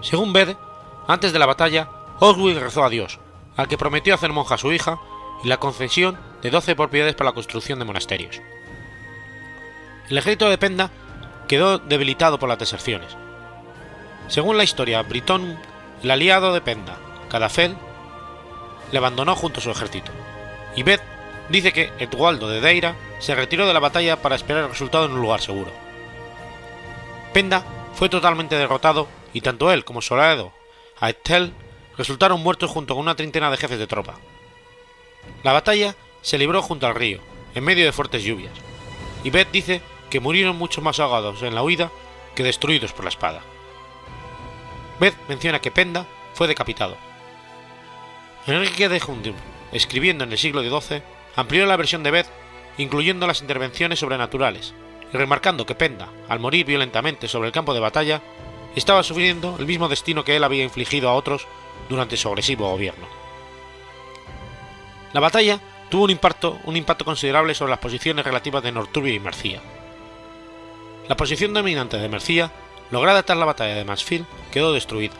Según 0.00 0.32
Bede, 0.32 0.56
antes 1.06 1.32
de 1.32 1.38
la 1.38 1.46
batalla, 1.46 1.88
Oswick 2.20 2.58
rezó 2.58 2.84
a 2.84 2.90
Dios, 2.90 3.18
al 3.56 3.66
que 3.66 3.78
prometió 3.78 4.14
hacer 4.14 4.32
monja 4.32 4.54
a 4.54 4.58
su 4.58 4.72
hija 4.72 4.98
y 5.42 5.48
la 5.48 5.58
concesión 5.58 6.18
de 6.42 6.50
12 6.50 6.76
propiedades 6.76 7.14
para 7.14 7.30
la 7.30 7.34
construcción 7.34 7.78
de 7.78 7.84
monasterios. 7.84 8.40
El 10.08 10.18
ejército 10.18 10.48
de 10.48 10.58
Penda 10.58 10.90
quedó 11.46 11.78
debilitado 11.78 12.38
por 12.38 12.48
las 12.48 12.58
deserciones. 12.58 13.16
Según 14.28 14.56
la 14.56 14.64
historia 14.64 15.02
Britón, 15.02 15.58
el 16.02 16.10
aliado 16.10 16.52
de 16.52 16.60
Penda, 16.60 16.96
Cadafel, 17.30 17.76
le 18.92 18.98
abandonó 18.98 19.34
junto 19.36 19.60
a 19.60 19.62
su 19.62 19.70
ejército, 19.70 20.12
y 20.76 20.82
Bed 20.82 21.00
dice 21.48 21.72
que 21.72 21.92
Eduardo 21.98 22.48
de 22.48 22.60
Deira 22.60 22.96
se 23.18 23.34
retiró 23.34 23.66
de 23.66 23.74
la 23.74 23.80
batalla 23.80 24.20
para 24.20 24.36
esperar 24.36 24.64
el 24.64 24.70
resultado 24.70 25.06
en 25.06 25.12
un 25.12 25.20
lugar 25.20 25.40
seguro. 25.40 25.70
Penda 27.32 27.64
fue 27.94 28.08
totalmente 28.08 28.56
derrotado 28.56 29.08
y 29.32 29.40
tanto 29.40 29.72
él 29.72 29.84
como 29.84 30.00
su 30.00 30.14
aliado 30.14 30.52
Aetel 31.00 31.52
resultaron 31.96 32.42
muertos 32.42 32.70
junto 32.70 32.94
con 32.94 33.02
una 33.02 33.14
treintena 33.14 33.50
de 33.50 33.56
jefes 33.56 33.78
de 33.78 33.86
tropa. 33.86 34.14
La 35.42 35.52
batalla 35.52 35.94
se 36.22 36.38
libró 36.38 36.62
junto 36.62 36.86
al 36.86 36.94
río, 36.94 37.20
en 37.54 37.64
medio 37.64 37.84
de 37.84 37.92
fuertes 37.92 38.22
lluvias, 38.22 38.52
y 39.24 39.30
Beth 39.30 39.50
dice 39.50 39.80
que 40.10 40.20
murieron 40.20 40.56
muchos 40.56 40.82
más 40.82 41.00
ahogados 41.00 41.42
en 41.42 41.54
la 41.54 41.62
huida 41.62 41.90
que 42.34 42.42
destruidos 42.42 42.92
por 42.92 43.04
la 43.04 43.10
espada. 43.10 43.42
Beth 45.00 45.16
menciona 45.28 45.60
que 45.60 45.70
Penda 45.70 46.06
fue 46.34 46.48
decapitado. 46.48 46.96
Enrique 48.46 48.88
de 48.88 49.00
Jundium, 49.00 49.36
escribiendo 49.72 50.24
en 50.24 50.32
el 50.32 50.38
siglo 50.38 50.62
XII, 50.62 51.02
amplió 51.36 51.66
la 51.66 51.76
versión 51.76 52.02
de 52.02 52.10
Beth 52.10 52.28
incluyendo 52.78 53.26
las 53.26 53.42
intervenciones 53.42 53.98
sobrenaturales, 53.98 54.72
y 55.12 55.16
remarcando 55.16 55.66
que 55.66 55.74
Penda, 55.74 56.08
al 56.28 56.38
morir 56.38 56.64
violentamente 56.64 57.28
sobre 57.28 57.48
el 57.48 57.52
campo 57.52 57.74
de 57.74 57.80
batalla, 57.80 58.22
estaba 58.76 59.02
sufriendo 59.02 59.56
el 59.58 59.66
mismo 59.66 59.88
destino 59.88 60.24
que 60.24 60.36
él 60.36 60.44
había 60.44 60.64
infligido 60.64 61.08
a 61.08 61.14
otros 61.14 61.46
durante 61.88 62.16
su 62.16 62.28
agresivo 62.28 62.70
gobierno. 62.70 63.06
La 65.12 65.20
batalla 65.20 65.58
tuvo 65.88 66.04
un 66.04 66.10
impacto, 66.10 67.04
considerable 67.04 67.54
sobre 67.54 67.70
las 67.70 67.78
posiciones 67.78 68.24
relativas 68.24 68.62
de 68.62 68.72
Norturbia 68.72 69.14
y 69.14 69.20
Mercia. 69.20 69.60
La 71.08 71.16
posición 71.16 71.54
dominante 71.54 71.96
de 71.96 72.08
Mercia, 72.08 72.52
lograda 72.90 73.22
tras 73.22 73.38
la 73.38 73.46
batalla 73.46 73.74
de 73.74 73.84
Mansfield, 73.84 74.26
quedó 74.52 74.72
destruida, 74.72 75.14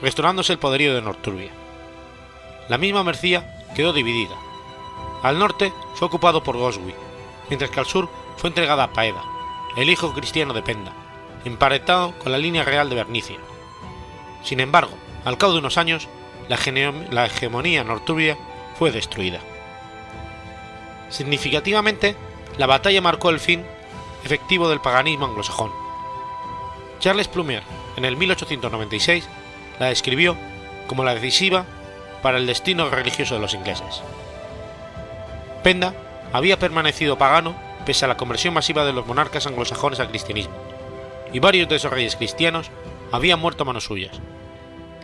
restaurándose 0.00 0.52
el 0.52 0.60
poderío 0.60 0.94
de 0.94 1.02
Norturbia. 1.02 1.50
La 2.68 2.78
misma 2.78 3.02
Mercia 3.02 3.64
quedó 3.74 3.92
dividida. 3.92 4.36
Al 5.22 5.38
norte 5.38 5.72
fue 5.94 6.06
ocupado 6.06 6.42
por 6.44 6.56
Goswi, 6.56 6.94
mientras 7.48 7.70
que 7.70 7.80
al 7.80 7.86
sur 7.86 8.08
fue 8.36 8.48
entregada 8.48 8.84
a 8.84 8.92
Paeda, 8.92 9.22
el 9.76 9.90
hijo 9.90 10.12
cristiano 10.12 10.54
de 10.54 10.62
Penda, 10.62 10.92
emparentado 11.44 12.12
con 12.20 12.30
la 12.30 12.38
línea 12.38 12.62
real 12.62 12.88
de 12.88 12.96
Bernicia. 12.96 13.38
Sin 14.44 14.60
embargo, 14.60 14.92
al 15.24 15.38
cabo 15.38 15.54
de 15.54 15.58
unos 15.58 15.78
años, 15.78 16.08
la, 16.48 16.58
la 17.10 17.26
hegemonía 17.26 17.82
norturbia 17.82 18.38
fue 18.74 18.90
destruida. 18.90 19.40
Significativamente, 21.10 22.16
la 22.58 22.66
batalla 22.66 23.00
marcó 23.00 23.30
el 23.30 23.40
fin 23.40 23.64
efectivo 24.24 24.68
del 24.68 24.80
paganismo 24.80 25.26
anglosajón. 25.26 25.70
Charles 26.98 27.28
Plumer, 27.28 27.62
en 27.96 28.04
el 28.04 28.16
1896, 28.16 29.28
la 29.78 29.86
describió 29.86 30.36
como 30.86 31.04
la 31.04 31.14
decisiva 31.14 31.66
para 32.22 32.38
el 32.38 32.46
destino 32.46 32.88
religioso 32.88 33.34
de 33.34 33.40
los 33.40 33.54
ingleses. 33.54 34.02
Penda 35.62 35.94
había 36.32 36.58
permanecido 36.58 37.18
pagano 37.18 37.54
pese 37.84 38.04
a 38.04 38.08
la 38.08 38.16
conversión 38.16 38.54
masiva 38.54 38.84
de 38.84 38.92
los 38.92 39.06
monarcas 39.06 39.46
anglosajones 39.46 40.00
al 40.00 40.08
cristianismo, 40.08 40.54
y 41.32 41.38
varios 41.38 41.68
de 41.68 41.76
esos 41.76 41.92
reyes 41.92 42.16
cristianos 42.16 42.70
habían 43.12 43.40
muerto 43.40 43.62
a 43.62 43.66
manos 43.66 43.84
suyas. 43.84 44.18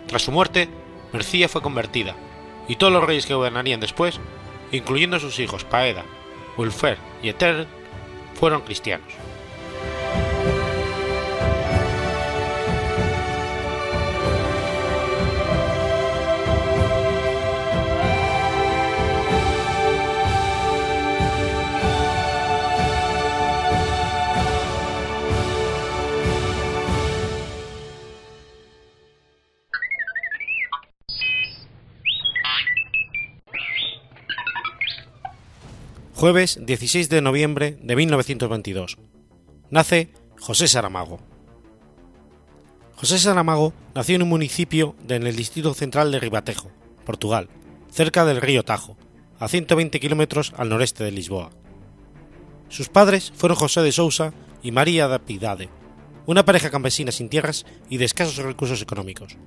Tras 0.06 0.22
su 0.22 0.32
muerte, 0.32 0.68
Mercia 1.12 1.48
fue 1.48 1.62
convertida, 1.62 2.14
y 2.68 2.76
todos 2.76 2.92
los 2.92 3.04
reyes 3.04 3.26
que 3.26 3.34
gobernarían 3.34 3.80
después, 3.80 4.20
incluyendo 4.72 5.18
sus 5.18 5.38
hijos 5.38 5.64
Paeda, 5.64 6.04
Ulfer 6.56 6.98
y 7.22 7.28
Eter, 7.28 7.66
fueron 8.34 8.62
cristianos. 8.62 9.12
Jueves 36.20 36.58
16 36.60 37.08
de 37.08 37.22
noviembre 37.22 37.78
de 37.80 37.96
1922. 37.96 38.98
Nace 39.70 40.12
José 40.38 40.68
Saramago. 40.68 41.18
José 42.94 43.18
Saramago 43.18 43.72
nació 43.94 44.16
en 44.16 44.24
un 44.24 44.28
municipio 44.28 44.94
en 45.08 45.26
el 45.26 45.34
distrito 45.34 45.72
central 45.72 46.12
de 46.12 46.20
Ribatejo, 46.20 46.70
Portugal, 47.06 47.48
cerca 47.90 48.26
del 48.26 48.42
río 48.42 48.66
Tajo, 48.66 48.98
a 49.38 49.48
120 49.48 49.98
kilómetros 49.98 50.52
al 50.58 50.68
noreste 50.68 51.04
de 51.04 51.10
Lisboa. 51.10 51.52
Sus 52.68 52.90
padres 52.90 53.32
fueron 53.34 53.56
José 53.56 53.80
de 53.80 53.90
Sousa 53.90 54.34
y 54.62 54.72
María 54.72 55.08
da 55.08 55.20
Pidade, 55.20 55.70
una 56.26 56.44
pareja 56.44 56.68
campesina 56.68 57.12
sin 57.12 57.30
tierras 57.30 57.64
y 57.88 57.96
de 57.96 58.04
escasos 58.04 58.36
recursos 58.36 58.82
económicos. 58.82 59.38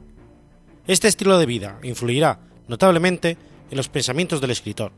Este 0.88 1.08
estilo 1.08 1.38
de 1.38 1.46
vida 1.46 1.78
influirá 1.84 2.40
notablemente 2.68 3.38
en 3.70 3.78
los 3.78 3.90
pensamientos 3.90 4.42
del 4.42 4.50
escritor, 4.50 4.92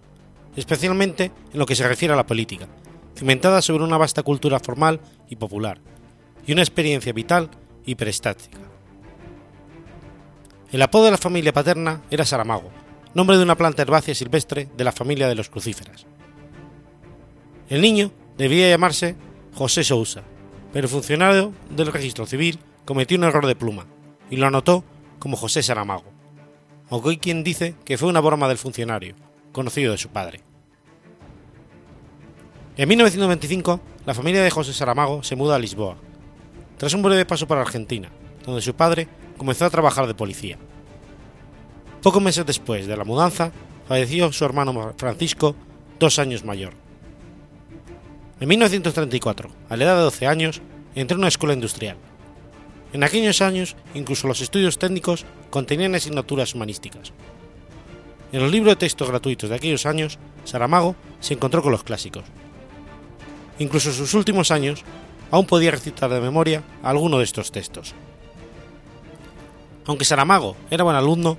especialmente 0.56 1.32
en 1.52 1.60
lo 1.60 1.66
que 1.66 1.76
se 1.76 1.88
refiere 1.88 2.14
a 2.14 2.18
la 2.18 2.26
política, 2.26 2.68
cimentada 3.16 3.62
sobre 3.62 3.84
una 3.84 3.98
vasta 3.98 4.24
cultura 4.24 4.60
formal 4.60 5.00
y 5.30 5.36
popular, 5.36 5.80
y 6.46 6.54
una 6.54 6.62
experiencia 6.62 7.14
vital 7.14 7.50
y 7.86 7.96
prestática. 7.96 8.60
El 10.72 10.82
apodo 10.82 11.06
de 11.06 11.12
la 11.12 11.18
familia 11.18 11.54
paterna 11.54 12.02
era 12.10 12.26
Saramago, 12.26 12.70
nombre 13.14 13.38
de 13.38 13.44
una 13.44 13.56
planta 13.56 13.82
herbácea 13.82 14.16
silvestre 14.16 14.68
de 14.76 14.84
la 14.84 14.92
familia 14.92 15.28
de 15.28 15.36
los 15.36 15.50
crucíferas. 15.50 16.06
El 17.70 17.82
niño 17.82 18.12
debía 18.38 18.70
llamarse 18.70 19.16
José 19.54 19.84
Sousa, 19.84 20.24
pero 20.74 20.86
el 20.86 20.92
funcionario 20.92 21.54
del 21.70 21.92
registro 21.92 22.26
civil 22.26 22.60
cometió 22.84 23.18
un 23.18 23.24
error 23.24 23.48
de 23.48 23.56
pluma 23.56 23.86
y 24.30 24.36
lo 24.36 24.48
anotó 24.48 24.84
como 25.20 25.38
José 25.38 25.64
Saramago, 25.64 26.12
aunque 26.90 27.10
hay 27.12 27.18
quien 27.18 27.44
dice 27.44 27.76
que 27.86 27.98
fue 27.98 28.10
una 28.10 28.20
broma 28.20 28.48
del 28.48 28.58
funcionario, 28.58 29.16
conocido 29.56 29.94
de 29.94 29.98
su 29.98 30.10
padre. 30.10 30.42
En 32.76 32.90
1925, 32.90 33.80
la 34.06 34.14
familia 34.14 34.44
de 34.44 34.52
José 34.52 34.74
Saramago 34.74 35.24
se 35.24 35.38
muda 35.38 35.56
a 35.56 35.60
Lisboa, 35.60 35.96
tras 36.78 36.94
un 36.94 37.02
breve 37.02 37.26
paso 37.26 37.48
por 37.48 37.58
Argentina, 37.58 38.10
donde 38.46 38.62
su 38.62 38.76
padre 38.76 39.08
comenzó 39.38 39.64
a 39.64 39.70
trabajar 39.70 40.08
de 40.08 40.14
policía. 40.14 40.58
Pocos 42.04 42.22
meses 42.22 42.46
después 42.46 42.86
de 42.86 42.98
la 42.98 43.06
mudanza, 43.06 43.54
falleció 43.88 44.30
su 44.34 44.44
hermano 44.44 44.94
Francisco, 44.98 45.56
dos 46.00 46.20
años 46.20 46.44
mayor. 46.44 46.74
En 48.42 48.50
1934, 48.50 49.50
a 49.70 49.78
la 49.78 49.84
edad 49.86 49.96
de 49.96 50.04
12 50.04 50.28
años, 50.28 50.62
entró 50.96 51.16
en 51.16 51.20
una 51.22 51.30
escuela 51.30 51.54
industrial. 51.54 51.96
En 52.92 53.06
aquellos 53.06 53.42
años, 53.42 53.78
incluso 53.94 54.28
los 54.28 54.42
estudios 54.42 54.78
técnicos 54.78 55.26
contenían 55.50 55.96
asignaturas 55.96 56.54
humanísticas. 56.54 57.14
En 58.32 58.42
los 58.42 58.52
libros 58.52 58.72
de 58.72 58.76
texto 58.78 59.06
gratuitos 59.08 59.50
de 59.50 59.56
aquellos 59.56 59.86
años, 59.86 60.20
Saramago 60.44 60.96
se 61.20 61.34
encontró 61.34 61.62
con 61.62 61.72
los 61.72 61.84
clásicos. 61.84 62.24
Incluso 63.60 63.90
en 63.90 63.96
sus 63.96 64.14
últimos 64.14 64.52
años, 64.52 64.84
aún 65.32 65.46
podía 65.46 65.72
recitar 65.72 66.10
de 66.10 66.22
memoria 66.22 66.64
alguno 66.84 67.20
de 67.20 67.24
estos 67.24 67.52
textos. 67.52 67.94
Aunque 69.86 70.06
Saramago 70.06 70.56
era 70.70 70.84
buen 70.84 70.96
alumno, 70.96 71.38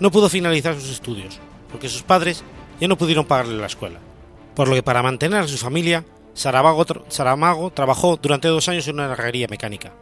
no 0.00 0.10
pudo 0.10 0.28
finalizar 0.28 0.74
sus 0.74 0.90
estudios, 0.90 1.38
porque 1.70 1.88
sus 1.88 2.02
padres 2.02 2.42
ya 2.80 2.88
no 2.88 2.96
pudieron 2.96 3.26
pagarle 3.26 3.56
la 3.56 3.66
escuela, 3.66 3.98
por 4.54 4.68
lo 4.68 4.74
que 4.74 4.82
para 4.82 5.02
mantener 5.02 5.40
a 5.40 5.48
su 5.48 5.58
familia, 5.58 6.04
Saramago, 6.34 7.70
trabajó 7.72 8.16
durante 8.16 8.48
dos 8.48 8.68
años 8.68 8.86
en 8.88 8.94
una 8.94 9.12
herrería 9.12 9.48
mecánica. 9.48 9.92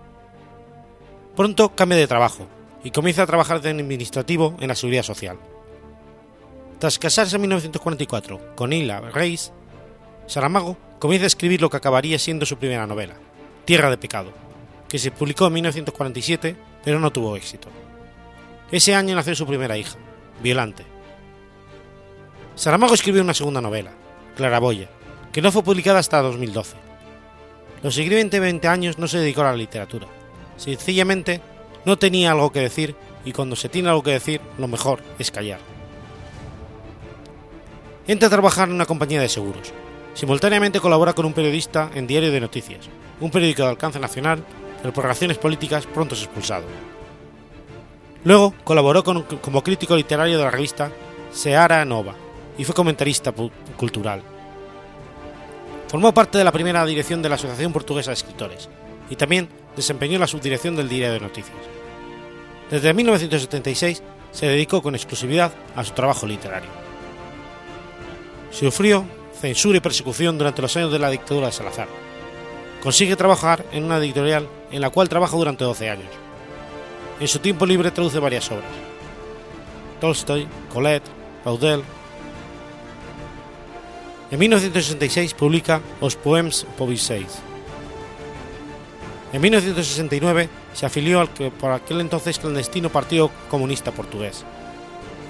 Pronto 1.35 1.75
cambia 1.75 1.99
de 1.99 2.07
trabajo 2.07 2.47
y 2.85 2.91
comienza 2.91 3.23
a 3.23 3.27
trabajar 3.27 3.61
de 3.61 3.71
administrativo 3.71 4.57
en 4.61 4.69
la 4.69 4.75
seguridad 4.75 5.03
social. 5.03 5.39
Tras 6.79 6.99
casarse 6.99 7.37
en 7.37 7.43
1944 7.43 8.55
con 8.55 8.73
Ila 8.73 9.01
Reis, 9.01 9.53
Saramago 10.27 10.77
comienza 10.99 11.25
a 11.25 11.29
escribir 11.29 11.63
lo 11.63 11.71
que 11.71 11.79
acabaría 11.79 12.19
siendo 12.19 12.45
su 12.45 12.59
primera 12.59 12.87
novela, 12.87 13.15
Tierra 13.65 13.89
de 13.89 13.97
Pecado, 13.97 14.33
que 14.89 14.99
se 14.99 15.11
publicó 15.11 15.47
en 15.47 15.55
1947 15.55 16.57
pero 16.85 17.01
no 17.01 17.11
tuvo 17.11 17.35
éxito. 17.35 17.69
Ese 18.71 18.95
año 18.95 19.15
nació 19.15 19.35
su 19.35 19.47
primera 19.47 19.79
hija, 19.79 19.97
Violante. 20.43 20.85
Saramago 22.55 22.95
escribió 22.95 23.23
una 23.23 23.35
segunda 23.35 23.61
novela, 23.61 23.93
Claraboya, 24.37 24.89
que 25.33 25.43
no 25.43 25.51
fue 25.51 25.63
publicada 25.63 25.99
hasta 25.99 26.23
2012. 26.23 26.77
Los 27.83 27.95
siguientes 27.95 28.41
20 28.41 28.69
años 28.69 28.99
no 28.99 29.09
se 29.09 29.19
dedicó 29.19 29.41
a 29.43 29.51
la 29.51 29.57
literatura. 29.57 30.07
Sencillamente 30.57 31.41
no 31.85 31.99
tenía 31.99 32.33
algo 32.33 32.53
que 32.53 32.61
decir 32.61 32.95
y 33.25 33.33
cuando 33.33 33.57
se 33.57 33.69
tiene 33.69 33.89
algo 33.89 34.03
que 34.03 34.13
decir, 34.13 34.41
lo 34.59 34.69
mejor 34.69 35.03
es 35.19 35.31
callar. 35.31 35.76
Entra 38.09 38.29
a 38.29 38.31
trabajar 38.31 38.69
en 38.69 38.75
una 38.75 38.87
compañía 38.87 39.21
de 39.21 39.29
seguros. 39.29 39.73
Simultáneamente 40.15 40.79
colabora 40.79 41.13
con 41.13 41.27
un 41.27 41.33
periodista 41.33 41.91
en 41.95 42.07
Diario 42.07 42.31
de 42.31 42.41
Noticias, 42.41 42.89
un 43.21 43.31
periódico 43.31 43.63
de 43.63 43.71
alcance 43.71 43.99
nacional, 43.99 44.45
pero 44.81 44.95
por 44.95 45.05
razones 45.05 45.39
políticas 45.39 45.87
pronto 45.87 46.15
es 46.15 46.23
expulsado. 46.23 46.65
Luego 48.25 48.55
colaboró 48.63 49.03
como 49.05 49.63
crítico 49.63 49.97
literario 49.97 50.39
de 50.39 50.45
la 50.45 50.51
revista 50.51 50.93
Seara 51.33 51.85
Nova 51.85 52.15
y 52.57 52.65
fue 52.65 52.75
comentarista 52.75 53.33
cultural. 53.77 54.23
Formó 55.89 56.15
parte 56.15 56.39
de 56.39 56.45
la 56.45 56.53
primera 56.53 56.87
dirección 56.87 57.23
de 57.23 57.29
la 57.29 57.35
Asociación 57.35 57.73
Portuguesa 57.73 58.11
de 58.11 58.15
Escritores 58.15 58.69
y 59.11 59.17
también 59.17 59.49
desempeñó 59.75 60.19
la 60.19 60.27
subdirección 60.27 60.77
del 60.77 60.89
Diario 60.89 61.15
de 61.15 61.21
Noticias. 61.21 61.59
Desde 62.71 62.95
1976 62.95 64.03
se 64.31 64.47
dedicó 64.47 64.81
con 64.81 64.95
exclusividad 64.95 65.53
a 65.75 65.85
su 65.85 65.93
trabajo 65.93 66.27
literario. 66.27 66.86
Sufrió 68.59 69.05
censura 69.39 69.77
y 69.77 69.81
persecución 69.81 70.39
durante 70.39 70.63
los 70.63 70.75
años 70.79 70.91
de 70.91 70.99
la 70.99 71.11
dictadura 71.11 71.49
de 71.49 71.53
Salazar. 71.53 71.89
Consigue 72.83 73.15
trabajar 73.15 73.67
en 73.71 73.85
una 73.85 73.99
editorial 73.99 74.49
en 74.71 74.81
la 74.81 74.89
cual 74.89 75.11
trabaja 75.11 75.37
durante 75.37 75.63
12 75.63 75.91
años. 75.91 76.09
En 77.21 77.29
su 77.29 77.39
tiempo 77.41 77.67
libre 77.67 77.91
traduce 77.91 78.19
varias 78.19 78.51
obras. 78.51 78.65
Tolstoy, 80.01 80.49
Colette, 80.73 81.05
Baudel. 81.45 81.83
En 84.31 84.39
1966 84.39 85.35
publica 85.35 85.83
Os 86.01 86.17
Poems 86.17 86.67
Poviseis. 86.79 87.41
En 89.35 89.43
1969 89.43 90.49
se 90.73 90.87
afilió 90.87 91.21
al 91.21 91.29
que 91.29 91.51
por 91.51 91.73
aquel 91.73 92.01
entonces 92.01 92.39
clandestino 92.39 92.89
Partido 92.89 93.31
Comunista 93.51 93.93
Portugués. 93.93 94.47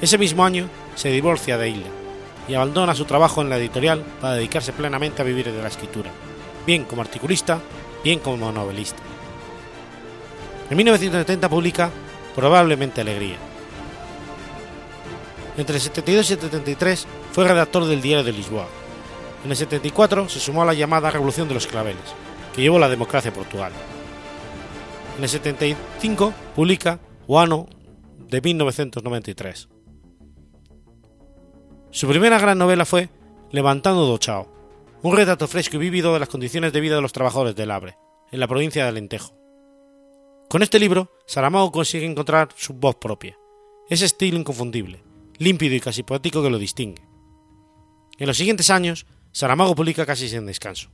Ese 0.01 0.17
mismo 0.17 0.45
año 0.45 0.69
se 0.95 1.09
divorcia 1.09 1.59
de 1.59 1.71
Isla 1.71 2.06
y 2.49 2.55
abandona 2.55 2.95
su 2.95 3.05
trabajo 3.05 3.43
en 3.43 3.49
la 3.49 3.59
editorial 3.59 4.05
para 4.21 4.35
dedicarse 4.35 4.73
plenamente 4.73 5.23
a 5.23 5.25
vivir 5.25 5.53
de 5.53 5.63
la 5.63 5.69
escritura, 5.69 6.11
bien 6.67 6.85
como 6.85 7.03
articulista, 7.03 7.61
bien 8.05 8.21
como 8.21 8.53
novelista. 8.53 9.03
En 10.71 10.77
1970 10.77 11.49
publica 11.49 11.91
Probablemente 12.35 13.01
Alegría. 13.01 13.37
Entre 15.57 15.77
el 15.77 15.81
72 15.81 16.31
y 16.31 16.33
el 16.35 16.41
73 16.41 17.07
fue 17.33 17.49
redactor 17.49 17.87
del 17.87 18.03
Diario 18.03 18.25
de 18.25 18.33
Lisboa. 18.33 18.67
En 19.45 19.51
el 19.51 19.57
74 19.57 20.29
se 20.29 20.41
sumó 20.41 20.63
a 20.63 20.67
la 20.67 20.75
llamada 20.75 21.11
Revolución 21.11 21.49
de 21.49 21.55
los 21.55 21.67
Claveles, 21.67 22.03
que 22.55 22.63
llevó 22.63 22.79
la 22.79 22.89
democracia 22.89 23.31
a 23.31 23.35
Portugal. 23.35 23.73
En 25.17 25.23
el 25.23 25.29
75 25.31 26.35
publica 26.55 27.01
Guano 27.27 27.69
de 28.29 28.41
1993. 28.43 29.69
Su 31.91 32.09
primera 32.09 32.39
gran 32.39 32.59
novela 32.59 32.85
fue 32.85 33.09
Levantando 33.53 34.07
do 34.07 34.19
Chao, 34.19 34.49
un 35.03 35.17
retrato 35.17 35.47
fresco 35.47 35.77
y 35.77 35.79
vívido 35.79 36.13
de 36.13 36.21
las 36.21 36.29
condiciones 36.29 36.73
de 36.73 36.81
vida 36.81 36.97
de 36.97 37.01
los 37.01 37.13
trabajadores 37.13 37.55
del 37.55 37.71
Abre, 37.71 37.97
en 38.31 38.41
la 38.41 38.49
provincia 38.49 38.83
de 38.83 38.89
Alentejo. 38.89 39.35
Con 40.49 40.63
este 40.63 40.79
libro, 40.79 41.11
Saramago 41.27 41.73
consigue 41.73 42.05
encontrar 42.05 42.49
su 42.57 42.75
voz 42.75 42.97
propia, 42.97 43.39
ese 43.89 44.05
estilo 44.05 44.37
inconfundible, 44.37 45.03
límpido 45.39 45.75
y 45.75 45.81
casi 45.81 46.03
poético 46.03 46.43
que 46.43 46.51
lo 46.51 46.59
distingue. 46.59 47.03
En 48.19 48.27
los 48.27 48.37
siguientes 48.37 48.69
años, 48.69 49.07
Saramago 49.33 49.75
publica 49.75 50.05
casi 50.05 50.29
sin 50.29 50.45
descanso. 50.45 50.91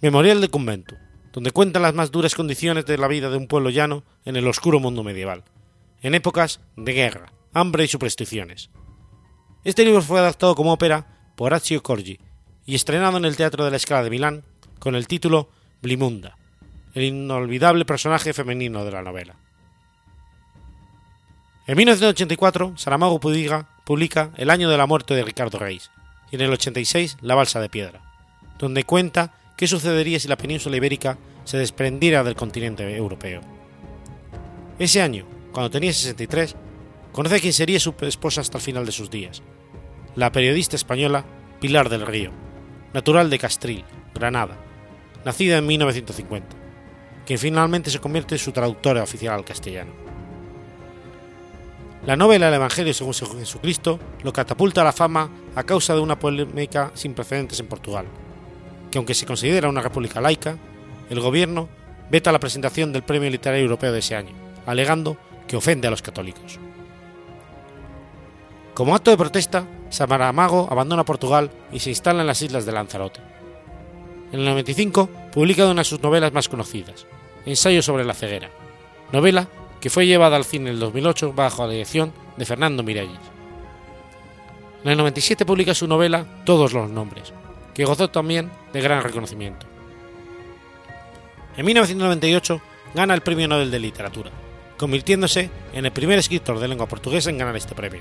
Memorial 0.00 0.40
de 0.40 0.48
Convento, 0.48 0.96
donde 1.32 1.50
cuenta 1.50 1.80
las 1.80 1.94
más 1.94 2.10
duras 2.10 2.34
condiciones 2.34 2.84
de 2.86 2.98
la 2.98 3.08
vida 3.08 3.30
de 3.30 3.36
un 3.36 3.48
pueblo 3.48 3.70
llano 3.70 4.04
en 4.24 4.36
el 4.36 4.46
oscuro 4.46 4.80
mundo 4.80 5.02
medieval, 5.02 5.44
en 6.02 6.14
épocas 6.14 6.60
de 6.76 6.92
guerra, 6.92 7.32
hambre 7.52 7.84
y 7.84 7.88
supersticiones. 7.88 8.70
Este 9.64 9.84
libro 9.84 10.02
fue 10.02 10.18
adaptado 10.18 10.54
como 10.54 10.72
ópera 10.72 11.06
por 11.36 11.54
Accio 11.54 11.82
Corgi 11.82 12.18
y 12.66 12.74
estrenado 12.74 13.16
en 13.16 13.24
el 13.24 13.36
Teatro 13.36 13.64
de 13.64 13.70
la 13.70 13.76
Escala 13.76 14.02
de 14.02 14.10
Milán 14.10 14.44
con 14.78 14.94
el 14.94 15.06
título 15.06 15.48
Blimunda, 15.80 16.36
el 16.94 17.04
inolvidable 17.04 17.84
personaje 17.84 18.32
femenino 18.32 18.84
de 18.84 18.90
la 18.90 19.02
novela. 19.02 19.36
En 21.66 21.76
1984, 21.76 22.76
Saramago 22.76 23.20
publica 23.20 24.30
El 24.36 24.50
año 24.50 24.68
de 24.68 24.76
la 24.76 24.86
muerte 24.86 25.14
de 25.14 25.22
Ricardo 25.22 25.58
Reis 25.58 25.90
y 26.32 26.36
en 26.36 26.42
el 26.42 26.52
86 26.52 27.18
La 27.20 27.36
balsa 27.36 27.60
de 27.60 27.68
piedra, 27.68 28.00
donde 28.58 28.84
cuenta 28.84 29.34
qué 29.56 29.68
sucedería 29.68 30.18
si 30.18 30.26
la 30.26 30.36
península 30.36 30.76
ibérica 30.76 31.18
se 31.44 31.58
desprendiera 31.58 32.24
del 32.24 32.34
continente 32.34 32.96
europeo. 32.96 33.42
Ese 34.78 35.02
año, 35.02 35.24
cuando 35.52 35.70
tenía 35.70 35.92
63, 35.92 36.56
conoce 37.12 37.36
a 37.36 37.40
quien 37.40 37.52
sería 37.52 37.78
su 37.78 37.94
esposa 38.00 38.40
hasta 38.40 38.58
el 38.58 38.64
final 38.64 38.86
de 38.86 38.92
sus 38.92 39.10
días, 39.10 39.42
la 40.16 40.32
periodista 40.32 40.76
española 40.76 41.24
Pilar 41.60 41.88
del 41.88 42.06
Río, 42.06 42.32
natural 42.92 43.30
de 43.30 43.38
Castril, 43.38 43.84
Granada, 44.14 44.56
nacida 45.24 45.58
en 45.58 45.66
1950, 45.66 46.56
quien 47.26 47.38
finalmente 47.38 47.90
se 47.90 48.00
convierte 48.00 48.34
en 48.34 48.38
su 48.38 48.52
traductora 48.52 49.02
oficial 49.02 49.34
al 49.34 49.44
castellano. 49.44 49.92
La 52.04 52.16
novela 52.16 52.48
El 52.48 52.54
Evangelio 52.54 52.92
según 52.92 53.14
Jesucristo 53.14 54.00
lo 54.24 54.32
catapulta 54.32 54.80
a 54.80 54.84
la 54.84 54.92
fama 54.92 55.30
a 55.54 55.62
causa 55.62 55.94
de 55.94 56.00
una 56.00 56.18
polémica 56.18 56.90
sin 56.94 57.14
precedentes 57.14 57.60
en 57.60 57.68
Portugal, 57.68 58.06
que 58.90 58.98
aunque 58.98 59.14
se 59.14 59.26
considera 59.26 59.68
una 59.68 59.82
república 59.82 60.20
laica, 60.20 60.56
el 61.10 61.20
gobierno 61.20 61.68
veta 62.10 62.32
la 62.32 62.40
presentación 62.40 62.92
del 62.92 63.04
Premio 63.04 63.30
Literario 63.30 63.64
Europeo 63.64 63.92
de 63.92 64.00
ese 64.00 64.16
año, 64.16 64.34
alegando 64.66 65.16
que 65.46 65.56
ofende 65.56 65.86
a 65.86 65.90
los 65.90 66.02
católicos. 66.02 66.58
Como 68.74 68.94
acto 68.94 69.10
de 69.10 69.18
protesta, 69.18 69.66
Saramago 69.90 70.66
abandona 70.70 71.04
Portugal 71.04 71.50
y 71.72 71.80
se 71.80 71.90
instala 71.90 72.22
en 72.22 72.26
las 72.26 72.40
islas 72.40 72.64
de 72.64 72.72
Lanzarote. 72.72 73.20
En 74.32 74.40
el 74.40 74.46
95 74.46 75.10
publica 75.32 75.66
una 75.66 75.82
de 75.82 75.84
sus 75.84 76.02
novelas 76.02 76.32
más 76.32 76.48
conocidas, 76.48 77.06
Ensayo 77.44 77.82
sobre 77.82 78.04
la 78.04 78.14
ceguera, 78.14 78.50
novela 79.12 79.48
que 79.80 79.90
fue 79.90 80.06
llevada 80.06 80.36
al 80.36 80.44
cine 80.44 80.70
en 80.70 80.74
el 80.76 80.80
2008 80.80 81.32
bajo 81.34 81.66
la 81.66 81.72
dirección 81.72 82.12
de 82.36 82.46
Fernando 82.46 82.82
Miralles. 82.82 83.18
En 84.84 84.92
el 84.92 84.96
97 84.96 85.44
publica 85.44 85.74
su 85.74 85.86
novela 85.86 86.24
Todos 86.46 86.72
los 86.72 86.88
nombres, 86.88 87.32
que 87.74 87.84
gozó 87.84 88.08
también 88.08 88.50
de 88.72 88.80
gran 88.80 89.02
reconocimiento. 89.02 89.66
En 91.56 91.66
1998 91.66 92.62
gana 92.94 93.12
el 93.12 93.20
Premio 93.20 93.48
Nobel 93.48 93.70
de 93.70 93.80
Literatura, 93.80 94.30
convirtiéndose 94.78 95.50
en 95.74 95.84
el 95.84 95.92
primer 95.92 96.18
escritor 96.18 96.58
de 96.58 96.68
lengua 96.68 96.86
portuguesa 96.86 97.28
en 97.28 97.38
ganar 97.38 97.56
este 97.56 97.74
premio. 97.74 98.00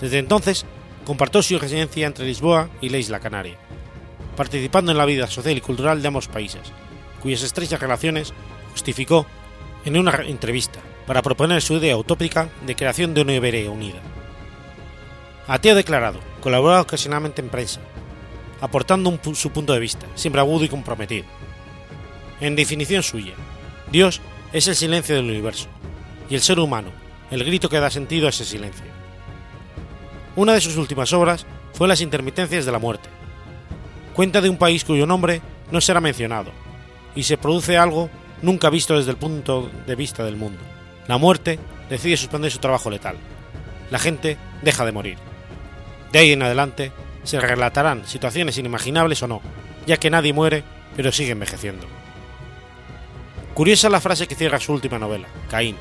Desde 0.00 0.18
entonces, 0.18 0.64
compartió 1.04 1.42
su 1.42 1.58
residencia 1.58 2.06
entre 2.06 2.26
Lisboa 2.26 2.68
y 2.80 2.88
la 2.88 2.98
isla 2.98 3.20
Canaria, 3.20 3.56
participando 4.36 4.92
en 4.92 4.98
la 4.98 5.04
vida 5.04 5.26
social 5.26 5.56
y 5.56 5.60
cultural 5.60 6.02
de 6.02 6.08
ambos 6.08 6.28
países, 6.28 6.62
cuyas 7.22 7.42
estrechas 7.42 7.80
relaciones 7.80 8.32
justificó 8.72 9.26
en 9.84 9.96
una 9.96 10.12
entrevista 10.26 10.80
para 11.06 11.22
proponer 11.22 11.62
su 11.62 11.74
idea 11.74 11.96
utópica 11.96 12.48
de 12.66 12.74
creación 12.74 13.14
de 13.14 13.20
una 13.20 13.34
Iberia 13.34 13.70
unida. 13.70 14.00
Ateo 15.46 15.74
declarado, 15.74 16.20
colaboró 16.40 16.80
ocasionalmente 16.80 17.42
en 17.42 17.50
prensa, 17.50 17.80
aportando 18.60 19.18
su 19.34 19.50
punto 19.50 19.74
de 19.74 19.80
vista, 19.80 20.06
siempre 20.14 20.40
agudo 20.40 20.64
y 20.64 20.68
comprometido. 20.68 21.26
En 22.40 22.56
definición 22.56 23.02
suya, 23.02 23.34
Dios 23.92 24.22
es 24.52 24.66
el 24.68 24.74
silencio 24.74 25.14
del 25.14 25.26
universo, 25.26 25.68
y 26.30 26.34
el 26.34 26.40
ser 26.40 26.58
humano, 26.58 26.90
el 27.30 27.44
grito 27.44 27.68
que 27.68 27.80
da 27.80 27.90
sentido 27.90 28.26
a 28.26 28.30
ese 28.30 28.44
silencio. 28.44 29.03
Una 30.36 30.52
de 30.52 30.60
sus 30.60 30.76
últimas 30.76 31.12
obras 31.12 31.46
fue 31.72 31.88
Las 31.88 32.00
intermitencias 32.00 32.64
de 32.64 32.72
la 32.72 32.78
muerte. 32.78 33.08
Cuenta 34.14 34.40
de 34.40 34.48
un 34.48 34.56
país 34.56 34.84
cuyo 34.84 35.06
nombre 35.06 35.40
no 35.70 35.80
será 35.80 36.00
mencionado, 36.00 36.52
y 37.14 37.22
se 37.22 37.36
produce 37.36 37.78
algo 37.78 38.10
nunca 38.42 38.70
visto 38.70 38.96
desde 38.96 39.10
el 39.10 39.16
punto 39.16 39.70
de 39.86 39.94
vista 39.94 40.24
del 40.24 40.36
mundo, 40.36 40.60
la 41.06 41.18
muerte 41.18 41.58
decide 41.88 42.16
suspender 42.16 42.50
su 42.50 42.58
trabajo 42.58 42.90
letal. 42.90 43.16
La 43.90 43.98
gente 43.98 44.36
deja 44.62 44.84
de 44.84 44.92
morir. 44.92 45.18
De 46.12 46.18
ahí 46.18 46.32
en 46.32 46.42
adelante 46.42 46.92
se 47.22 47.40
relatarán 47.40 48.06
situaciones 48.06 48.58
inimaginables 48.58 49.22
o 49.22 49.28
no, 49.28 49.40
ya 49.86 49.98
que 49.98 50.10
nadie 50.10 50.32
muere, 50.32 50.64
pero 50.96 51.12
sigue 51.12 51.32
envejeciendo. 51.32 51.86
Curiosa 53.54 53.88
la 53.88 54.00
frase 54.00 54.26
que 54.26 54.34
cierra 54.34 54.60
su 54.60 54.72
última 54.72 54.98
novela, 54.98 55.28
Caín. 55.48 55.76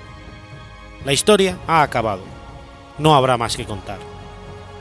La 1.06 1.14
historia 1.14 1.58
ha 1.68 1.82
acabado. 1.82 2.24
No 2.98 3.16
habrá 3.16 3.38
más 3.38 3.58
que 3.58 3.66
contar, 3.66 3.98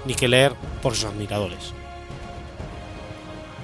ni 0.04 0.14
que 0.14 0.28
leer 0.28 0.54
por 0.82 0.94
sus 0.94 1.04
admiradores. 1.04 1.72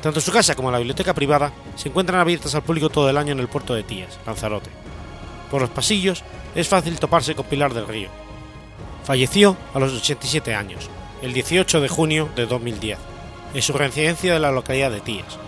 Tanto 0.03 0.21
su 0.21 0.31
casa 0.31 0.55
como 0.55 0.71
la 0.71 0.79
biblioteca 0.79 1.15
privada 1.15 1.53
se 1.75 1.89
encuentran 1.89 2.21
abiertas 2.21 2.55
al 2.55 2.63
público 2.63 2.89
todo 2.89 3.11
el 3.11 3.17
año 3.17 3.33
en 3.33 3.41
el 3.41 3.49
puerto 3.49 3.75
de 3.75 3.83
Tías, 3.83 4.19
Lanzarote. 4.27 4.71
Por 5.51 5.61
los 5.61 5.71
pasillos 5.71 6.23
es 6.55 6.69
fácil 6.69 6.99
toparse 7.01 7.35
con 7.35 7.47
Pilar 7.47 7.75
del 7.75 7.89
Río. 7.89 8.09
Falleció 9.05 9.57
a 9.75 9.79
los 9.79 9.93
87 9.93 10.55
años, 10.55 10.89
el 11.23 11.33
18 11.33 11.81
de 11.81 11.89
junio 11.89 12.29
de 12.37 12.47
2010, 12.47 12.99
en 13.55 13.63
su 13.63 13.73
residencia 13.73 14.35
de 14.35 14.41
la 14.41 14.53
localidad 14.53 14.91
de 14.91 15.01
Tías, 15.01 15.39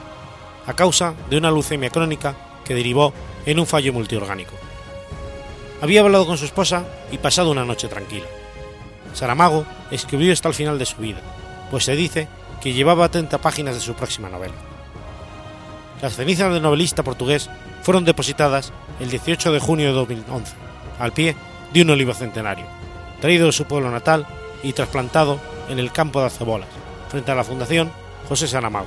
a 0.66 0.74
causa 0.74 1.14
de 1.28 1.36
una 1.36 1.50
leucemia 1.50 1.90
crónica 1.90 2.34
que 2.64 2.74
derivó 2.74 3.12
en 3.46 3.60
un 3.60 3.66
fallo 3.66 3.92
multiorgánico. 3.92 4.54
Había 5.80 6.00
hablado 6.00 6.26
con 6.26 6.38
su 6.38 6.44
esposa 6.44 6.84
y 7.12 7.18
pasado 7.18 7.50
una 7.50 7.64
noche 7.64 7.88
tranquila. 7.88 8.26
Saramago 9.14 9.64
escribió 9.90 10.32
hasta 10.32 10.48
el 10.48 10.54
final 10.54 10.78
de 10.78 10.86
su 10.86 10.96
vida, 10.96 11.20
pues 11.70 11.84
se 11.84 11.96
dice 11.96 12.28
que 12.60 12.72
llevaba 12.72 13.08
30 13.08 13.38
páginas 13.38 13.74
de 13.74 13.80
su 13.80 13.94
próxima 13.94 14.28
novela. 14.28 14.54
Las 16.02 16.16
cenizas 16.16 16.52
del 16.52 16.62
novelista 16.62 17.02
portugués 17.02 17.50
fueron 17.82 18.04
depositadas 18.04 18.72
el 19.00 19.10
18 19.10 19.52
de 19.52 19.60
junio 19.60 19.88
de 19.88 19.92
2011, 19.92 20.54
al 20.98 21.12
pie 21.12 21.36
de 21.72 21.82
un 21.82 21.90
olivo 21.90 22.14
centenario, 22.14 22.66
traído 23.20 23.46
de 23.46 23.52
su 23.52 23.64
pueblo 23.64 23.90
natal 23.90 24.26
y 24.62 24.72
trasplantado 24.72 25.40
en 25.68 25.78
el 25.78 25.92
campo 25.92 26.20
de 26.20 26.26
Acebolas, 26.26 26.68
frente 27.08 27.30
a 27.30 27.34
la 27.34 27.44
Fundación 27.44 27.90
José 28.28 28.46
Saramago, 28.48 28.86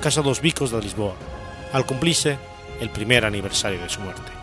Casa 0.00 0.22
dos 0.22 0.40
Vicos 0.40 0.70
de 0.70 0.80
Lisboa, 0.80 1.14
al 1.72 1.86
cumplirse 1.86 2.38
el 2.80 2.90
primer 2.90 3.24
aniversario 3.24 3.80
de 3.80 3.88
su 3.88 4.00
muerte. 4.00 4.41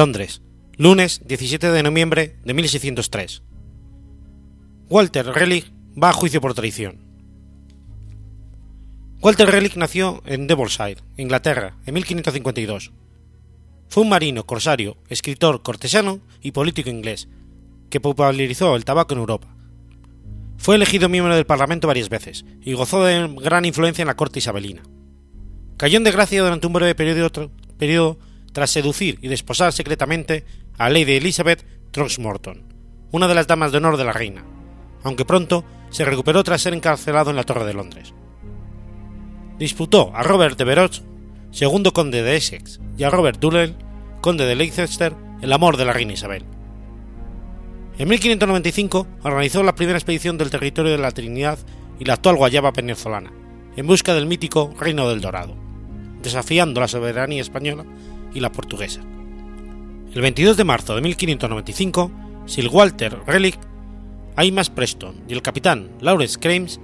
Londres, 0.00 0.40
lunes 0.78 1.20
17 1.26 1.70
de 1.70 1.82
noviembre 1.82 2.36
de 2.42 2.54
1603. 2.54 3.42
Walter 4.88 5.26
Relic 5.26 5.70
va 6.02 6.08
a 6.08 6.14
juicio 6.14 6.40
por 6.40 6.54
traición. 6.54 7.04
Walter 9.20 9.50
Relic 9.50 9.76
nació 9.76 10.22
en 10.24 10.46
Devonshire, 10.46 11.02
Inglaterra, 11.18 11.76
en 11.84 11.92
1552. 11.92 12.92
Fue 13.88 14.02
un 14.02 14.08
marino, 14.08 14.46
corsario, 14.46 14.96
escritor, 15.10 15.60
cortesano 15.60 16.20
y 16.40 16.52
político 16.52 16.88
inglés, 16.88 17.28
que 17.90 18.00
popularizó 18.00 18.76
el 18.76 18.86
tabaco 18.86 19.12
en 19.12 19.20
Europa. 19.20 19.54
Fue 20.56 20.76
elegido 20.76 21.10
miembro 21.10 21.34
del 21.34 21.44
Parlamento 21.44 21.88
varias 21.88 22.08
veces 22.08 22.46
y 22.62 22.72
gozó 22.72 23.04
de 23.04 23.28
gran 23.42 23.66
influencia 23.66 24.00
en 24.00 24.08
la 24.08 24.16
corte 24.16 24.38
isabelina. 24.38 24.82
Cayó 25.76 25.98
en 25.98 26.04
desgracia 26.04 26.42
durante 26.42 26.66
un 26.66 26.72
breve 26.72 26.94
periodo, 26.94 27.50
periodo 27.76 28.29
tras 28.52 28.70
seducir 28.70 29.18
y 29.22 29.28
desposar 29.28 29.72
secretamente 29.72 30.44
a 30.78 30.88
Lady 30.88 31.14
Elizabeth 31.14 31.64
Throckmorton, 31.90 32.62
una 33.10 33.28
de 33.28 33.34
las 33.34 33.46
damas 33.46 33.72
de 33.72 33.78
honor 33.78 33.96
de 33.96 34.04
la 34.04 34.12
reina, 34.12 34.44
aunque 35.02 35.24
pronto 35.24 35.64
se 35.90 36.04
recuperó 36.04 36.42
tras 36.44 36.62
ser 36.62 36.74
encarcelado 36.74 37.30
en 37.30 37.36
la 37.36 37.44
Torre 37.44 37.64
de 37.64 37.74
Londres. 37.74 38.14
Disputó 39.58 40.12
a 40.14 40.22
Robert 40.22 40.56
de 40.56 40.64
Veroch, 40.64 41.02
segundo 41.50 41.92
conde 41.92 42.22
de 42.22 42.36
Essex, 42.36 42.80
y 42.96 43.02
a 43.02 43.10
Robert 43.10 43.38
Dudley, 43.40 43.76
conde 44.20 44.46
de 44.46 44.54
Leicester, 44.54 45.14
el 45.42 45.52
amor 45.52 45.76
de 45.76 45.84
la 45.84 45.92
reina 45.92 46.12
Isabel. 46.12 46.44
En 47.98 48.08
1595 48.08 49.06
organizó 49.24 49.62
la 49.62 49.74
primera 49.74 49.98
expedición 49.98 50.38
del 50.38 50.50
territorio 50.50 50.92
de 50.92 50.98
la 50.98 51.10
Trinidad 51.10 51.58
y 51.98 52.04
la 52.04 52.14
actual 52.14 52.36
Guayaba 52.36 52.70
venezolana, 52.70 53.32
en 53.76 53.86
busca 53.86 54.14
del 54.14 54.26
mítico 54.26 54.72
Reino 54.78 55.08
del 55.08 55.20
Dorado, 55.20 55.54
desafiando 56.22 56.80
la 56.80 56.88
soberanía 56.88 57.42
española 57.42 57.84
y 58.34 58.40
la 58.40 58.52
portuguesa. 58.52 59.00
El 60.14 60.22
22 60.22 60.56
de 60.56 60.64
marzo 60.64 60.94
de 60.94 61.02
1595, 61.02 62.10
Sir 62.46 62.68
Walter 62.68 63.18
Relic, 63.26 63.58
Aymas 64.36 64.70
Preston 64.70 65.14
y 65.28 65.34
el 65.34 65.42
capitán 65.42 65.90
Lawrence 66.00 66.38
Crames, 66.38 66.80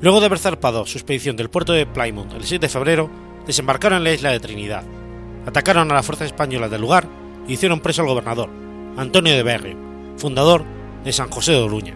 luego 0.00 0.20
de 0.20 0.26
haber 0.26 0.38
zarpado 0.38 0.86
su 0.86 0.98
expedición 0.98 1.36
del 1.36 1.50
puerto 1.50 1.72
de 1.72 1.86
Plymouth 1.86 2.32
el 2.32 2.44
6 2.44 2.60
de 2.60 2.68
febrero, 2.68 3.10
desembarcaron 3.46 3.98
en 3.98 4.04
la 4.04 4.12
isla 4.12 4.30
de 4.30 4.40
Trinidad, 4.40 4.84
atacaron 5.46 5.90
a 5.90 5.94
las 5.94 6.06
fuerzas 6.06 6.26
españolas 6.26 6.70
del 6.70 6.80
lugar 6.80 7.06
y 7.46 7.54
hicieron 7.54 7.80
preso 7.80 8.02
al 8.02 8.08
gobernador, 8.08 8.48
Antonio 8.96 9.34
de 9.34 9.42
Berrio, 9.42 9.76
fundador 10.16 10.64
de 11.04 11.12
San 11.12 11.30
José 11.30 11.52
de 11.52 11.58
Oruña. 11.58 11.94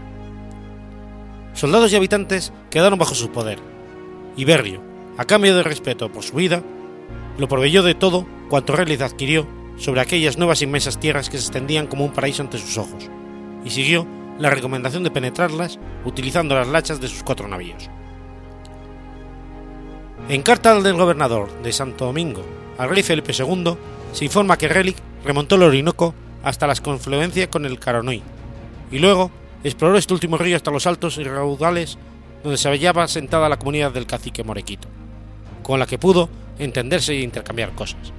Soldados 1.54 1.92
y 1.92 1.96
habitantes 1.96 2.52
quedaron 2.70 2.98
bajo 2.98 3.14
su 3.14 3.30
poder, 3.30 3.58
y 4.36 4.44
Berrio, 4.44 4.82
a 5.16 5.24
cambio 5.24 5.56
de 5.56 5.62
respeto 5.62 6.12
por 6.12 6.22
su 6.22 6.36
vida, 6.36 6.62
lo 7.38 7.48
proveyó 7.48 7.82
de 7.82 7.94
todo 7.94 8.26
cuanto 8.48 8.74
Relic 8.74 9.00
adquirió 9.00 9.46
sobre 9.76 10.00
aquellas 10.00 10.38
nuevas 10.38 10.62
inmensas 10.62 10.98
tierras 10.98 11.28
que 11.28 11.38
se 11.38 11.44
extendían 11.44 11.86
como 11.86 12.04
un 12.04 12.12
paraíso 12.12 12.42
ante 12.42 12.58
sus 12.58 12.78
ojos, 12.78 13.10
y 13.64 13.70
siguió 13.70 14.06
la 14.38 14.50
recomendación 14.50 15.02
de 15.02 15.10
penetrarlas 15.10 15.78
utilizando 16.04 16.54
las 16.54 16.68
lachas 16.68 17.00
de 17.00 17.08
sus 17.08 17.22
cuatro 17.22 17.48
navíos. 17.48 17.88
En 20.28 20.42
carta 20.42 20.80
del 20.80 20.96
gobernador 20.96 21.50
de 21.62 21.72
Santo 21.72 22.06
Domingo 22.06 22.42
al 22.78 22.90
rey 22.90 23.02
Felipe 23.02 23.32
II 23.32 23.76
se 24.12 24.24
informa 24.24 24.58
que 24.58 24.68
Relic 24.68 24.96
remontó 25.24 25.54
el 25.54 25.62
Orinoco 25.62 26.14
hasta 26.42 26.66
las 26.66 26.80
confluencias 26.80 27.48
con 27.48 27.64
el 27.64 27.78
Caronoy, 27.78 28.22
y 28.90 28.98
luego 28.98 29.30
exploró 29.64 29.98
este 29.98 30.14
último 30.14 30.36
río 30.38 30.56
hasta 30.56 30.70
los 30.70 30.86
altos 30.86 31.18
y 31.18 31.24
raudales 31.24 31.98
donde 32.42 32.58
se 32.58 32.68
hallaba 32.68 33.08
sentada 33.08 33.48
la 33.48 33.58
comunidad 33.58 33.92
del 33.92 34.06
cacique 34.06 34.44
Morequito, 34.44 34.88
con 35.62 35.80
la 35.80 35.86
que 35.86 35.98
pudo 35.98 36.28
entenderse 36.58 37.14
y 37.14 37.22
intercambiar 37.22 37.72
cosas. 37.72 38.12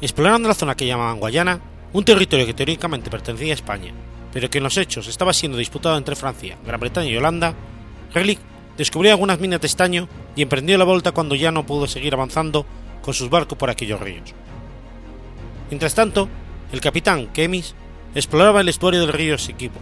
Explorando 0.00 0.48
la 0.48 0.54
zona 0.54 0.74
que 0.74 0.86
llamaban 0.86 1.18
Guayana, 1.18 1.60
un 1.92 2.04
territorio 2.04 2.44
que 2.44 2.54
teóricamente 2.54 3.10
pertenecía 3.10 3.52
a 3.52 3.54
España, 3.54 3.92
pero 4.32 4.50
que 4.50 4.58
en 4.58 4.64
los 4.64 4.76
hechos 4.76 5.08
estaba 5.08 5.32
siendo 5.32 5.56
disputado 5.56 5.96
entre 5.96 6.16
Francia, 6.16 6.58
Gran 6.66 6.80
Bretaña 6.80 7.08
y 7.08 7.16
Holanda, 7.16 7.54
Relic 8.12 8.38
descubrió 8.76 9.12
algunas 9.12 9.40
minas 9.40 9.60
de 9.60 9.66
estaño 9.66 10.08
y 10.34 10.42
emprendió 10.42 10.76
la 10.76 10.84
vuelta 10.84 11.12
cuando 11.12 11.34
ya 11.34 11.50
no 11.50 11.64
pudo 11.64 11.86
seguir 11.86 12.12
avanzando 12.12 12.66
con 13.00 13.14
sus 13.14 13.30
barcos 13.30 13.56
por 13.56 13.70
aquellos 13.70 14.00
ríos. 14.00 14.34
Mientras 15.70 15.94
tanto, 15.94 16.28
el 16.72 16.80
capitán 16.80 17.28
Kemis 17.28 17.74
exploraba 18.14 18.60
el 18.60 18.68
estuario 18.68 19.00
del 19.00 19.12
río 19.12 19.38
Siquipo, 19.38 19.80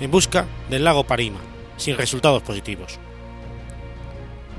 en 0.00 0.10
busca 0.10 0.46
del 0.68 0.84
lago 0.84 1.04
Parima, 1.04 1.40
sin 1.76 1.96
resultados 1.96 2.42
positivos. 2.42 2.98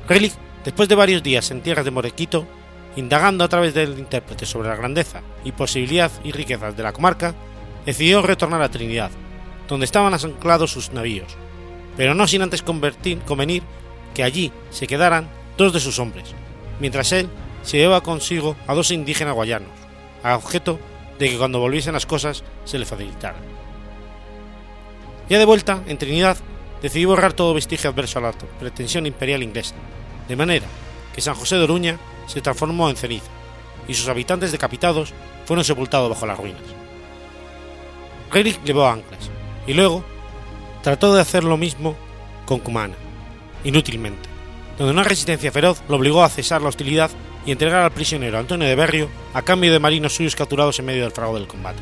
Relic, 0.07 0.33
después 0.63 0.89
de 0.89 0.95
varios 0.95 1.23
días 1.23 1.51
en 1.51 1.61
tierras 1.61 1.85
de 1.85 1.91
Morequito, 1.91 2.47
indagando 2.95 3.43
a 3.43 3.49
través 3.49 3.73
del 3.73 3.97
intérprete 3.97 4.45
sobre 4.45 4.69
la 4.69 4.75
grandeza 4.75 5.21
y 5.43 5.51
posibilidad 5.51 6.11
y 6.23 6.31
riquezas 6.31 6.75
de 6.75 6.83
la 6.83 6.93
comarca, 6.93 7.35
decidió 7.85 8.21
retornar 8.21 8.61
a 8.61 8.69
Trinidad, 8.69 9.11
donde 9.67 9.85
estaban 9.85 10.13
anclados 10.13 10.71
sus 10.71 10.91
navíos, 10.91 11.35
pero 11.97 12.13
no 12.13 12.27
sin 12.27 12.41
antes 12.41 12.63
convenir 12.63 13.63
que 14.13 14.23
allí 14.23 14.51
se 14.69 14.87
quedaran 14.87 15.29
dos 15.57 15.73
de 15.73 15.79
sus 15.79 15.99
hombres, 15.99 16.33
mientras 16.79 17.11
él 17.11 17.29
se 17.63 17.77
llevaba 17.77 18.01
consigo 18.01 18.55
a 18.67 18.73
dos 18.73 18.91
indígenas 18.91 19.33
guayanos, 19.33 19.71
a 20.23 20.35
objeto 20.35 20.79
de 21.19 21.29
que 21.29 21.37
cuando 21.37 21.59
volviesen 21.59 21.93
las 21.93 22.05
cosas 22.05 22.43
se 22.63 22.77
le 22.79 22.85
facilitaran. 22.85 23.41
Ya 25.29 25.39
de 25.39 25.45
vuelta 25.45 25.81
en 25.87 25.97
Trinidad, 25.97 26.37
decidió 26.81 27.09
borrar 27.09 27.33
todo 27.33 27.53
vestigio 27.53 27.89
adverso 27.89 28.19
a 28.19 28.23
la 28.23 28.31
pretensión 28.59 29.05
imperial 29.05 29.41
inglesa, 29.41 29.75
de 30.27 30.35
manera 30.35 30.67
que 31.13 31.21
San 31.21 31.35
José 31.35 31.55
de 31.55 31.63
Oruña 31.63 31.97
se 32.27 32.41
transformó 32.41 32.89
en 32.89 32.95
ceniza, 32.95 33.29
y 33.87 33.93
sus 33.93 34.07
habitantes 34.07 34.51
decapitados 34.51 35.13
fueron 35.45 35.63
sepultados 35.63 36.09
bajo 36.09 36.25
las 36.25 36.37
ruinas. 36.37 36.61
Relic 38.31 38.63
llevó 38.63 38.87
anclas, 38.87 39.29
y 39.67 39.73
luego 39.73 40.03
trató 40.81 41.13
de 41.13 41.21
hacer 41.21 41.43
lo 41.43 41.57
mismo 41.57 41.95
con 42.45 42.59
Cumana, 42.59 42.95
inútilmente, 43.63 44.29
donde 44.77 44.93
una 44.93 45.03
resistencia 45.03 45.51
feroz 45.51 45.81
lo 45.87 45.95
obligó 45.95 46.23
a 46.23 46.29
cesar 46.29 46.61
la 46.61 46.69
hostilidad 46.69 47.09
y 47.45 47.51
entregar 47.51 47.81
al 47.81 47.91
prisionero 47.91 48.39
Antonio 48.39 48.67
de 48.67 48.75
Berrio 48.75 49.09
a 49.33 49.41
cambio 49.41 49.71
de 49.71 49.79
marinos 49.79 50.15
suyos 50.15 50.35
capturados 50.35 50.79
en 50.79 50.85
medio 50.85 51.03
del 51.03 51.11
fragor 51.11 51.39
del 51.39 51.47
combate. 51.47 51.81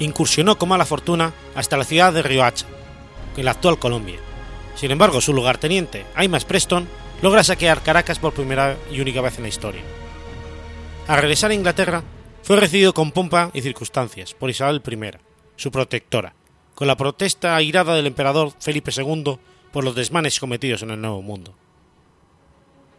incursionó 0.00 0.56
con 0.56 0.68
mala 0.68 0.84
fortuna 0.84 1.32
hasta 1.56 1.76
la 1.76 1.84
ciudad 1.84 2.12
de 2.12 2.22
Riohacha, 2.22 2.66
en 3.36 3.44
la 3.44 3.50
actual 3.52 3.78
Colombia. 3.78 4.18
Sin 4.76 4.90
embargo, 4.92 5.20
su 5.20 5.32
lugarteniente, 5.32 6.06
Aymas 6.14 6.44
Preston, 6.44 6.88
logra 7.22 7.42
saquear 7.42 7.82
Caracas 7.82 8.18
por 8.18 8.32
primera 8.32 8.76
y 8.90 9.00
única 9.00 9.20
vez 9.20 9.36
en 9.36 9.42
la 9.42 9.48
historia. 9.48 9.82
Al 11.06 11.20
regresar 11.20 11.50
a 11.50 11.54
Inglaterra, 11.54 12.02
fue 12.42 12.56
recibido 12.56 12.94
con 12.94 13.12
pompa 13.12 13.50
y 13.52 13.60
circunstancias 13.60 14.34
por 14.34 14.50
Isabel 14.50 14.82
I, 14.86 15.18
su 15.56 15.70
protectora, 15.70 16.34
con 16.74 16.86
la 16.86 16.96
protesta 16.96 17.56
airada 17.56 17.94
del 17.94 18.06
emperador 18.06 18.52
Felipe 18.58 18.92
II 18.96 19.38
por 19.72 19.84
los 19.84 19.94
desmanes 19.94 20.38
cometidos 20.38 20.82
en 20.82 20.90
el 20.90 21.00
Nuevo 21.00 21.22
Mundo. 21.22 21.54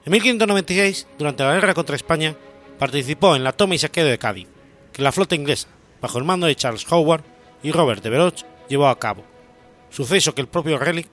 En 0.06 0.12
1596, 0.12 1.08
durante 1.18 1.44
la 1.44 1.54
guerra 1.54 1.74
contra 1.74 1.96
España, 1.96 2.36
participó 2.78 3.36
en 3.36 3.44
la 3.44 3.54
toma 3.54 3.76
y 3.76 3.78
saqueo 3.78 4.06
de 4.06 4.18
Cádiz, 4.18 4.48
que 4.94 5.02
la 5.02 5.12
flota 5.12 5.36
inglesa, 5.36 5.68
bajo 6.02 6.18
el 6.18 6.24
mando 6.26 6.48
de 6.48 6.56
Charles 6.56 6.86
Howard 6.92 7.24
y 7.64 7.72
Robert 7.72 8.04
de 8.04 8.10
Veroch, 8.10 8.44
llevó 8.68 8.88
a 8.88 9.00
cabo, 9.00 9.24
suceso 9.90 10.34
que 10.34 10.42
el 10.42 10.48
propio 10.48 10.78
Relic 10.78 11.08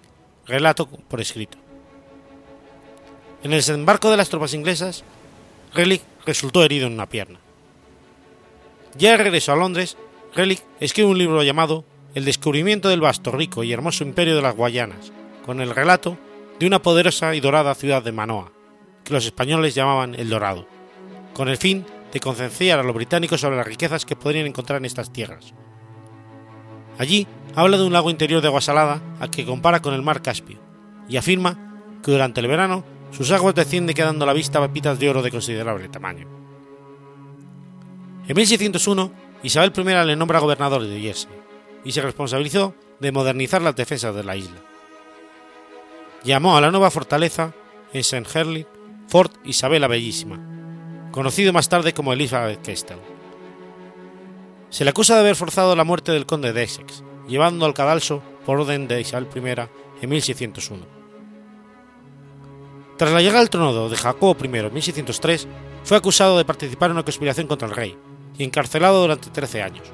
relató 0.47 0.87
por 0.87 1.21
escrito. 1.21 1.66
En 3.47 3.53
el 3.53 3.61
desembarco 3.61 4.11
de 4.11 4.17
las 4.17 4.29
tropas 4.29 4.55
inglesas, 4.55 5.05
Relic 5.73 6.03
resultó 6.25 6.65
herido 6.65 6.89
en 6.89 6.95
una 6.95 7.09
pierna. 7.09 7.39
Ya 8.99 9.13
de 9.13 9.19
regreso 9.19 9.53
a 9.53 9.57
Londres, 9.57 9.97
Relic 10.35 10.65
escribe 10.81 11.11
un 11.11 11.19
libro 11.19 11.41
llamado 11.45 11.85
El 12.17 12.25
descubrimiento 12.25 12.89
del 12.89 13.03
vasto, 13.03 13.31
rico 13.31 13.63
y 13.63 13.73
hermoso 13.73 14.03
imperio 14.03 14.35
de 14.35 14.43
las 14.43 14.57
Guayanas, 14.57 15.13
con 15.45 15.61
el 15.61 15.73
relato 15.73 16.19
de 16.59 16.67
una 16.67 16.83
poderosa 16.83 17.37
y 17.37 17.41
dorada 17.41 17.77
ciudad 17.77 18.03
de 18.03 18.11
Manoa, 18.11 18.51
que 19.05 19.15
los 19.15 19.25
españoles 19.25 19.77
llamaban 19.77 20.17
El 20.17 20.29
Dorado, 20.29 20.67
con 21.33 21.49
el 21.49 21.57
fin 21.57 21.87
de 22.13 22.19
concienciar 22.19 22.81
a 22.81 22.83
los 22.83 22.97
británicos 22.97 23.43
sobre 23.43 23.59
las 23.59 23.67
riquezas 23.69 24.05
que 24.05 24.17
podrían 24.17 24.47
encontrar 24.47 24.79
en 24.79 24.87
estas 24.87 25.13
tierras. 25.13 25.55
Allí 26.99 27.29
habla 27.55 27.77
de 27.77 27.85
un 27.85 27.93
lago 27.93 28.11
interior 28.11 28.43
de 28.43 28.49
agua 28.49 28.61
salada 28.61 29.01
al 29.21 29.31
que 29.31 29.47
compara 29.47 29.81
con 29.83 29.95
el 29.95 30.03
mar 30.03 30.21
Caspio, 30.21 30.59
y 31.09 31.17
afirma 31.17 31.77
que 32.03 32.11
durante 32.11 32.41
el 32.41 32.49
verano 32.49 32.96
sus 33.11 33.31
aguas 33.31 33.55
descienden 33.55 33.95
quedando 33.95 34.25
a 34.25 34.27
la 34.27 34.33
vista 34.33 34.61
pepitas 34.61 34.99
de 34.99 35.09
oro 35.09 35.23
de 35.23 35.31
considerable 35.31 35.89
tamaño. 35.89 36.27
En 38.29 38.35
1601, 38.35 39.13
Isabel 39.43 39.73
I 39.77 40.07
le 40.07 40.17
nombra 40.17 40.41
gobernador 40.41 40.83
de 40.83 41.01
Jersey 41.01 41.31
y 41.85 41.93
se 41.93 42.03
responsabilizó 42.03 42.75
de 42.99 43.13
modernizar 43.13 43.63
las 43.63 43.77
defensas 43.77 44.15
de 44.15 44.25
la 44.25 44.37
isla. 44.37 44.61
Llamó 46.25 46.57
a 46.57 46.61
la 46.61 46.71
nueva 46.71 46.91
fortaleza 46.91 47.53
en 47.93 48.01
St. 48.01 48.27
Herling 48.35 48.67
Fort 49.07 49.35
Isabella 49.45 49.87
Bellísima, 49.87 50.41
conocido 51.13 51.53
más 51.53 51.69
tarde 51.69 51.95
como 51.95 52.13
Elizabeth 52.13 52.67
Castle. 52.67 52.99
Se 54.71 54.83
le 54.85 54.91
acusa 54.91 55.15
de 55.15 55.21
haber 55.21 55.37
forzado 55.37 55.77
la 55.77 55.85
muerte 55.85 56.11
del 56.11 56.27
conde 56.27 56.53
de 56.53 56.65
Essex, 56.65 57.05
llevando 57.29 57.65
al 57.65 57.75
cadalso 57.75 58.23
por 58.45 58.61
orden 58.61 58.89
de 58.89 59.01
Isabel 59.01 59.29
I 59.35 60.03
en 60.03 60.11
1601. 60.11 60.96
Tras 62.97 63.13
la 63.13 63.21
llegada 63.21 63.41
al 63.41 63.51
trono 63.51 63.89
de 63.89 63.97
Jacobo 63.97 64.37
I 64.43 64.47
en 64.47 64.73
1603, 64.73 65.47
fue 65.85 65.97
acusado 65.97 66.39
de 66.39 66.45
participar 66.45 66.91
en 66.91 66.97
una 66.97 67.05
conspiración 67.05 67.47
contra 67.47 67.69
el 67.69 67.75
rey 67.75 67.97
y 68.39 68.45
encarcelado 68.45 69.03
durante 69.03 69.31
13 69.31 69.63
años. 69.63 69.87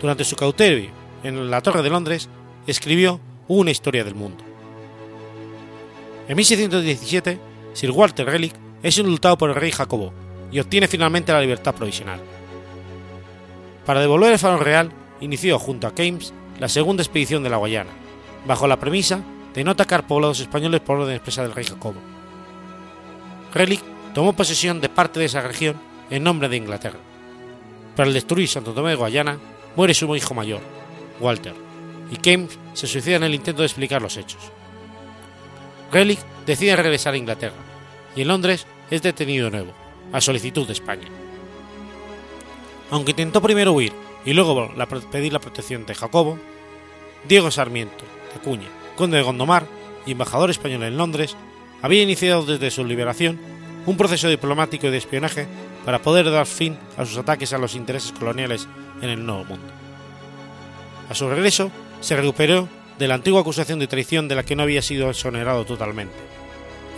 Durante 0.00 0.24
su 0.24 0.36
cautiverio 0.36 0.90
en 1.22 1.50
la 1.50 1.62
Torre 1.62 1.82
de 1.82 1.88
Londres, 1.88 2.28
escribió 2.66 3.18
Una 3.48 3.70
historia 3.70 4.04
del 4.04 4.14
mundo. 4.14 4.44
En 6.28 6.36
1617, 6.36 7.38
Sir 7.72 7.90
Walter 7.90 8.26
Relic 8.26 8.54
es 8.82 8.98
indultado 8.98 9.38
por 9.38 9.48
el 9.50 9.56
rey 9.56 9.70
Jacobo 9.70 10.12
y 10.52 10.60
obtiene 10.60 10.86
finalmente 10.86 11.32
la 11.32 11.40
libertad 11.40 11.74
provisional. 11.74 12.20
Para 13.86 14.00
devolver 14.00 14.32
el 14.32 14.38
farol 14.38 14.60
real, 14.60 14.92
inició 15.20 15.58
junto 15.58 15.86
a 15.86 15.94
Keynes 15.94 16.34
la 16.58 16.68
segunda 16.68 17.02
expedición 17.02 17.42
de 17.42 17.50
la 17.50 17.56
Guayana, 17.56 17.90
bajo 18.46 18.66
la 18.66 18.78
premisa 18.78 19.22
de 19.54 19.64
no 19.64 19.70
atacar 19.70 20.06
poblados 20.06 20.40
españoles 20.40 20.80
por 20.80 20.98
orden 20.98 21.14
expresa 21.14 21.42
del 21.42 21.54
rey 21.54 21.64
Jacobo. 21.64 22.00
Relic 23.52 23.82
tomó 24.12 24.32
posesión 24.32 24.80
de 24.80 24.88
parte 24.88 25.20
de 25.20 25.26
esa 25.26 25.40
región 25.40 25.76
en 26.10 26.24
nombre 26.24 26.48
de 26.48 26.56
Inglaterra. 26.56 26.98
Para 27.96 28.08
al 28.08 28.14
destruir 28.14 28.48
Santo 28.48 28.72
Tomé 28.72 28.90
de 28.90 28.96
Guayana, 28.96 29.38
muere 29.76 29.94
su 29.94 30.14
hijo 30.16 30.34
mayor, 30.34 30.60
Walter, 31.20 31.54
y 32.10 32.16
Keynes 32.16 32.58
se 32.72 32.88
suicida 32.88 33.16
en 33.16 33.22
el 33.22 33.34
intento 33.34 33.62
de 33.62 33.66
explicar 33.66 34.02
los 34.02 34.16
hechos. 34.16 34.42
Relic 35.92 36.18
decide 36.44 36.74
regresar 36.74 37.14
a 37.14 37.18
Inglaterra, 37.18 37.54
y 38.16 38.22
en 38.22 38.28
Londres 38.28 38.66
es 38.90 39.02
detenido 39.02 39.46
de 39.46 39.52
nuevo, 39.52 39.72
a 40.12 40.20
solicitud 40.20 40.66
de 40.66 40.72
España. 40.72 41.08
Aunque 42.90 43.12
intentó 43.12 43.40
primero 43.40 43.72
huir 43.72 43.92
y 44.24 44.32
luego 44.32 44.70
pedir 45.10 45.32
la 45.32 45.38
protección 45.38 45.86
de 45.86 45.94
Jacobo, 45.94 46.38
Diego 47.28 47.50
Sarmiento 47.50 48.04
de 48.32 48.40
Acuña, 48.40 48.68
conde 48.96 49.16
de 49.16 49.22
Gondomar 49.22 49.66
y 50.06 50.12
embajador 50.12 50.50
español 50.50 50.82
en 50.84 50.96
Londres, 50.96 51.36
había 51.82 52.02
iniciado 52.02 52.44
desde 52.44 52.70
su 52.70 52.84
liberación 52.84 53.38
un 53.86 53.96
proceso 53.96 54.28
diplomático 54.28 54.86
y 54.86 54.90
de 54.90 54.98
espionaje 54.98 55.46
para 55.84 56.00
poder 56.00 56.30
dar 56.30 56.46
fin 56.46 56.78
a 56.96 57.04
sus 57.04 57.18
ataques 57.18 57.52
a 57.52 57.58
los 57.58 57.74
intereses 57.74 58.12
coloniales 58.12 58.66
en 59.02 59.10
el 59.10 59.24
Nuevo 59.24 59.44
Mundo. 59.44 59.66
A 61.10 61.14
su 61.14 61.28
regreso, 61.28 61.70
se 62.00 62.16
recuperó 62.16 62.68
de 62.98 63.08
la 63.08 63.14
antigua 63.14 63.40
acusación 63.40 63.78
de 63.78 63.86
traición 63.86 64.28
de 64.28 64.34
la 64.34 64.44
que 64.44 64.56
no 64.56 64.62
había 64.62 64.82
sido 64.82 65.10
exonerado 65.10 65.64
totalmente. 65.64 66.14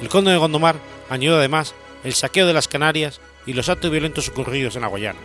El 0.00 0.08
conde 0.08 0.30
de 0.30 0.36
Gondomar 0.36 0.76
añadió 1.08 1.36
además 1.36 1.74
el 2.04 2.14
saqueo 2.14 2.46
de 2.46 2.52
las 2.52 2.68
Canarias 2.68 3.20
y 3.46 3.54
los 3.54 3.68
actos 3.68 3.90
violentos 3.90 4.28
ocurridos 4.28 4.76
en 4.76 4.82
la 4.82 4.88
Guayana. 4.88 5.18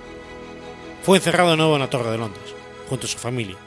Fue 1.04 1.18
encerrado 1.18 1.52
de 1.52 1.58
nuevo 1.58 1.76
en 1.76 1.82
la 1.82 1.90
Torre 1.90 2.12
de 2.12 2.18
Londres, 2.18 2.56
junto 2.88 3.06
a 3.06 3.10
su 3.10 3.18
familia, 3.18 3.58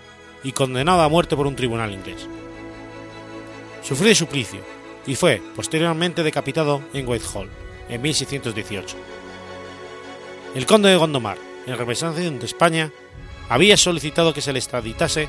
y 0.42 0.52
condenado 0.52 1.02
a 1.02 1.08
muerte 1.08 1.36
por 1.36 1.46
un 1.46 1.56
tribunal 1.56 1.92
inglés. 1.92 2.26
Sufrió 3.84 4.08
de 4.08 4.14
suplicio 4.14 4.60
y 5.06 5.14
fue 5.14 5.42
posteriormente 5.54 6.22
decapitado 6.22 6.82
en 6.94 7.06
Whitehall 7.06 7.50
en 7.88 8.00
1618. 8.00 8.96
El 10.54 10.66
conde 10.66 10.88
de 10.88 10.96
Gondomar, 10.96 11.36
en 11.66 11.76
representación 11.76 12.38
de 12.38 12.46
España, 12.46 12.90
había 13.48 13.76
solicitado 13.76 14.32
que 14.32 14.40
se 14.40 14.52
le 14.52 14.58
extraditase 14.58 15.28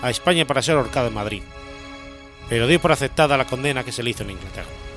a 0.00 0.10
España 0.10 0.46
para 0.46 0.62
ser 0.62 0.76
ahorcado 0.76 1.08
en 1.08 1.14
Madrid, 1.14 1.42
pero 2.48 2.68
dio 2.68 2.80
por 2.80 2.92
aceptada 2.92 3.36
la 3.36 3.46
condena 3.46 3.82
que 3.82 3.92
se 3.92 4.04
le 4.04 4.10
hizo 4.10 4.22
en 4.22 4.30
Inglaterra. 4.30 4.87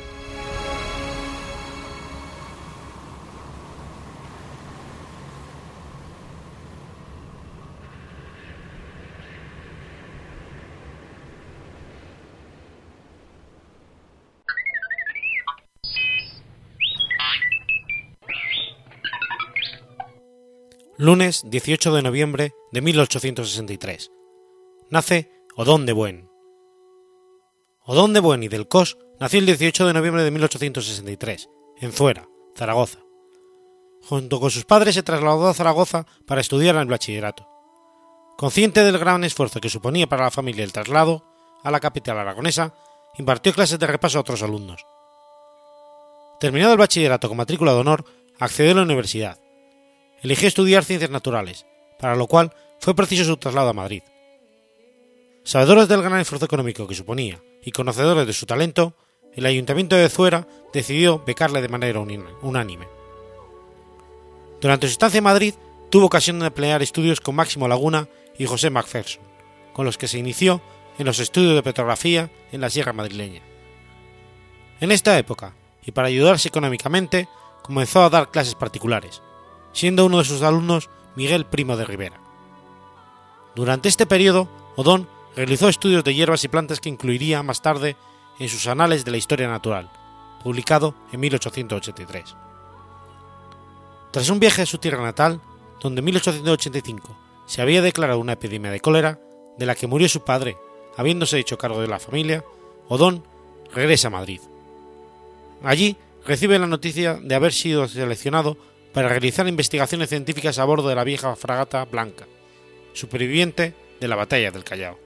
Lunes 21.01 21.41
18 21.47 21.95
de 21.95 22.03
noviembre 22.03 22.53
de 22.71 22.79
1863 22.79 24.11
nace 24.91 25.31
Odón 25.55 25.87
de 25.87 25.93
Buen. 25.93 26.29
Odón 27.83 28.13
de 28.13 28.19
Buen 28.19 28.43
y 28.43 28.49
del 28.49 28.67
Cos 28.67 28.99
nació 29.19 29.39
el 29.39 29.47
18 29.47 29.87
de 29.87 29.93
noviembre 29.93 30.21
de 30.21 30.29
1863, 30.29 31.49
en 31.77 31.91
Zuera, 31.91 32.29
Zaragoza. 32.55 32.99
Junto 34.03 34.39
con 34.39 34.51
sus 34.51 34.63
padres 34.65 34.93
se 34.93 35.01
trasladó 35.01 35.47
a 35.47 35.55
Zaragoza 35.55 36.05
para 36.27 36.41
estudiar 36.41 36.75
en 36.75 36.81
el 36.81 36.87
bachillerato. 36.87 37.49
Consciente 38.37 38.83
del 38.83 38.99
gran 38.99 39.23
esfuerzo 39.23 39.59
que 39.59 39.69
suponía 39.69 40.05
para 40.05 40.25
la 40.25 40.29
familia 40.29 40.63
el 40.63 40.71
traslado 40.71 41.25
a 41.63 41.71
la 41.71 41.79
capital 41.79 42.19
aragonesa, 42.19 42.75
impartió 43.17 43.53
clases 43.53 43.79
de 43.79 43.87
repaso 43.87 44.19
a 44.19 44.21
otros 44.21 44.43
alumnos. 44.43 44.85
Terminado 46.39 46.73
el 46.73 46.77
bachillerato 46.77 47.27
con 47.27 47.37
matrícula 47.37 47.73
de 47.73 47.79
honor, 47.79 48.05
accedió 48.37 48.73
a 48.73 48.75
la 48.75 48.83
universidad. 48.83 49.40
Eligió 50.21 50.47
estudiar 50.47 50.83
ciencias 50.83 51.11
naturales, 51.11 51.65
para 51.99 52.15
lo 52.15 52.27
cual 52.27 52.53
fue 52.79 52.95
preciso 52.95 53.23
su 53.25 53.37
traslado 53.37 53.69
a 53.69 53.73
Madrid. 53.73 54.03
Sabedores 55.43 55.87
del 55.87 56.03
gran 56.03 56.19
esfuerzo 56.19 56.45
económico 56.45 56.87
que 56.87 56.95
suponía 56.95 57.41
y 57.63 57.71
conocedores 57.71 58.27
de 58.27 58.33
su 58.33 58.45
talento, 58.45 58.93
el 59.33 59.45
ayuntamiento 59.45 59.95
de 59.95 60.09
Zuera 60.09 60.47
decidió 60.73 61.23
becarle 61.25 61.61
de 61.61 61.69
manera 61.69 61.99
unánime. 61.99 62.87
Durante 64.59 64.87
su 64.87 64.91
estancia 64.91 65.17
en 65.17 65.23
Madrid, 65.23 65.55
tuvo 65.89 66.05
ocasión 66.05 66.39
de 66.39 66.47
emplear 66.47 66.83
estudios 66.83 67.19
con 67.19 67.35
Máximo 67.35 67.67
Laguna 67.67 68.07
y 68.37 68.45
José 68.45 68.69
Macpherson, 68.69 69.23
con 69.73 69.85
los 69.85 69.97
que 69.97 70.07
se 70.07 70.19
inició 70.19 70.61
en 70.99 71.05
los 71.05 71.19
estudios 71.19 71.55
de 71.55 71.63
petrografía 71.63 72.29
en 72.51 72.61
la 72.61 72.69
Sierra 72.69 72.93
Madrileña. 72.93 73.41
En 74.79 74.91
esta 74.91 75.17
época, 75.17 75.55
y 75.83 75.91
para 75.91 76.07
ayudarse 76.07 76.47
económicamente, 76.47 77.27
comenzó 77.63 78.03
a 78.03 78.09
dar 78.09 78.29
clases 78.29 78.55
particulares, 78.55 79.21
siendo 79.73 80.05
uno 80.05 80.19
de 80.19 80.25
sus 80.25 80.41
alumnos 80.41 80.89
Miguel 81.15 81.45
Primo 81.45 81.77
de 81.77 81.85
Rivera. 81.85 82.19
Durante 83.55 83.89
este 83.89 84.05
periodo, 84.05 84.47
Odón 84.75 85.07
realizó 85.35 85.69
estudios 85.69 86.03
de 86.03 86.13
hierbas 86.13 86.43
y 86.43 86.47
plantas 86.47 86.79
que 86.79 86.89
incluiría 86.89 87.43
más 87.43 87.61
tarde 87.61 87.95
en 88.39 88.49
sus 88.49 88.67
Anales 88.67 89.05
de 89.05 89.11
la 89.11 89.17
Historia 89.17 89.47
Natural, 89.47 89.89
publicado 90.43 90.95
en 91.11 91.19
1883. 91.19 92.35
Tras 94.11 94.29
un 94.29 94.39
viaje 94.39 94.63
a 94.63 94.65
su 94.65 94.77
tierra 94.77 95.03
natal, 95.03 95.41
donde 95.81 95.99
en 95.99 96.05
1885 96.05 97.17
se 97.45 97.61
había 97.61 97.81
declarado 97.81 98.19
una 98.19 98.33
epidemia 98.33 98.71
de 98.71 98.79
cólera 98.79 99.19
de 99.57 99.65
la 99.65 99.75
que 99.75 99.87
murió 99.87 100.07
su 100.09 100.23
padre, 100.23 100.57
habiéndose 100.97 101.39
hecho 101.39 101.57
cargo 101.57 101.81
de 101.81 101.87
la 101.87 101.99
familia, 101.99 102.43
Odón 102.87 103.23
regresa 103.73 104.07
a 104.07 104.11
Madrid. 104.11 104.41
Allí 105.63 105.95
recibe 106.25 106.59
la 106.59 106.67
noticia 106.67 107.15
de 107.15 107.35
haber 107.35 107.53
sido 107.53 107.87
seleccionado 107.87 108.57
para 108.93 109.09
realizar 109.09 109.47
investigaciones 109.47 110.09
científicas 110.09 110.59
a 110.59 110.65
bordo 110.65 110.89
de 110.89 110.95
la 110.95 111.03
vieja 111.03 111.35
fragata 111.35 111.85
Blanca, 111.85 112.25
superviviente 112.93 113.73
de 113.99 114.07
la 114.07 114.15
batalla 114.15 114.51
del 114.51 114.63
Callao. 114.63 114.99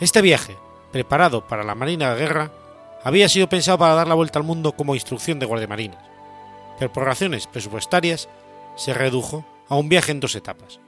Este 0.00 0.22
viaje, 0.22 0.56
preparado 0.90 1.46
para 1.46 1.64
la 1.64 1.74
Marina 1.74 2.12
de 2.12 2.20
Guerra, 2.20 2.50
había 3.04 3.28
sido 3.28 3.48
pensado 3.48 3.78
para 3.78 3.94
dar 3.94 4.08
la 4.08 4.14
vuelta 4.14 4.38
al 4.38 4.44
mundo 4.44 4.72
como 4.72 4.94
instrucción 4.94 5.38
de 5.38 5.46
guardiamarinas, 5.46 6.02
pero 6.78 6.92
por 6.92 7.04
razones 7.04 7.46
presupuestarias 7.46 8.28
se 8.76 8.94
redujo 8.94 9.44
a 9.68 9.76
un 9.76 9.88
viaje 9.88 10.12
en 10.12 10.20
dos 10.20 10.34
etapas, 10.34 10.80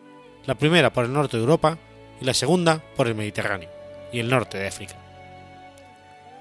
la 0.45 0.55
primera 0.55 0.93
por 0.93 1.05
el 1.05 1.13
norte 1.13 1.37
de 1.37 1.43
Europa 1.43 1.79
y 2.21 2.25
la 2.25 2.35
segunda 2.35 2.83
por 2.97 3.07
el 3.07 3.15
Mediterráneo 3.15 3.71
y 4.13 4.21
el 4.21 4.29
norte 4.29 4.59
de 4.59 4.69
África. 4.69 4.97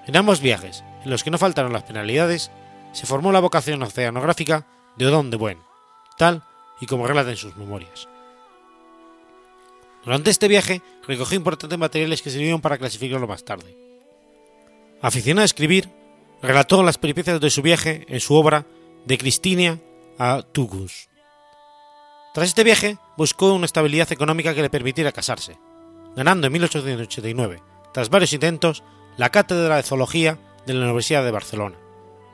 En 0.06 0.17
ambos 0.17 0.41
viajes, 0.41 0.84
en 1.04 1.12
los 1.12 1.23
que 1.23 1.32
no 1.32 1.38
faltaron 1.38 1.73
las 1.73 1.84
penalidades, 1.84 2.52
se 2.91 3.06
formó 3.06 3.32
la 3.32 3.39
vocación 3.39 3.82
oceanográfica 3.82 4.67
de 4.95 5.08
Odón 5.08 5.29
de 5.29 5.38
Buen, 5.38 5.60
tal 6.17 6.43
y 6.79 6.86
como 6.86 7.08
relata 7.08 7.32
en 7.32 7.38
sus 7.38 7.56
memorias. 7.56 8.08
Durante 10.03 10.29
este 10.29 10.47
viaje 10.47 10.82
recogió 11.08 11.38
importantes 11.38 11.79
materiales 11.79 12.21
que 12.21 12.29
sirvieron 12.29 12.62
para 12.62 12.77
clasificarlo 12.77 13.27
más 13.27 13.45
tarde. 13.45 13.75
Aficionado 15.01 15.43
a 15.43 15.45
escribir, 15.45 15.89
relató 16.41 16.84
las 16.84 16.97
peripecias 16.97 17.39
de 17.39 17.49
su 17.49 17.62
viaje 17.62 18.06
en 18.10 18.19
su 18.19 18.36
obra 18.36 18.65
De 19.06 19.17
Cristinia 19.17 19.79
a 20.19 20.41
Tugus. 20.41 21.10
Tras 22.34 22.47
este 22.47 22.63
viaje, 22.63 22.97
buscó 23.15 23.53
una 23.53 23.65
estabilidad 23.65 24.12
económica 24.12 24.53
que 24.53 24.62
le 24.62 24.69
permitiera 24.69 25.12
casarse, 25.12 25.58
ganando 26.15 26.47
en 26.47 26.53
1889, 26.53 27.62
tras 27.93 28.10
varios 28.10 28.34
intentos, 28.34 28.84
la 29.17 29.29
cátedra 29.29 29.77
de 29.77 29.84
zoología 29.84 30.39
de 30.65 30.73
la 30.73 30.86
Universidad 30.86 31.23
de 31.23 31.32
Barcelona, 31.32 31.77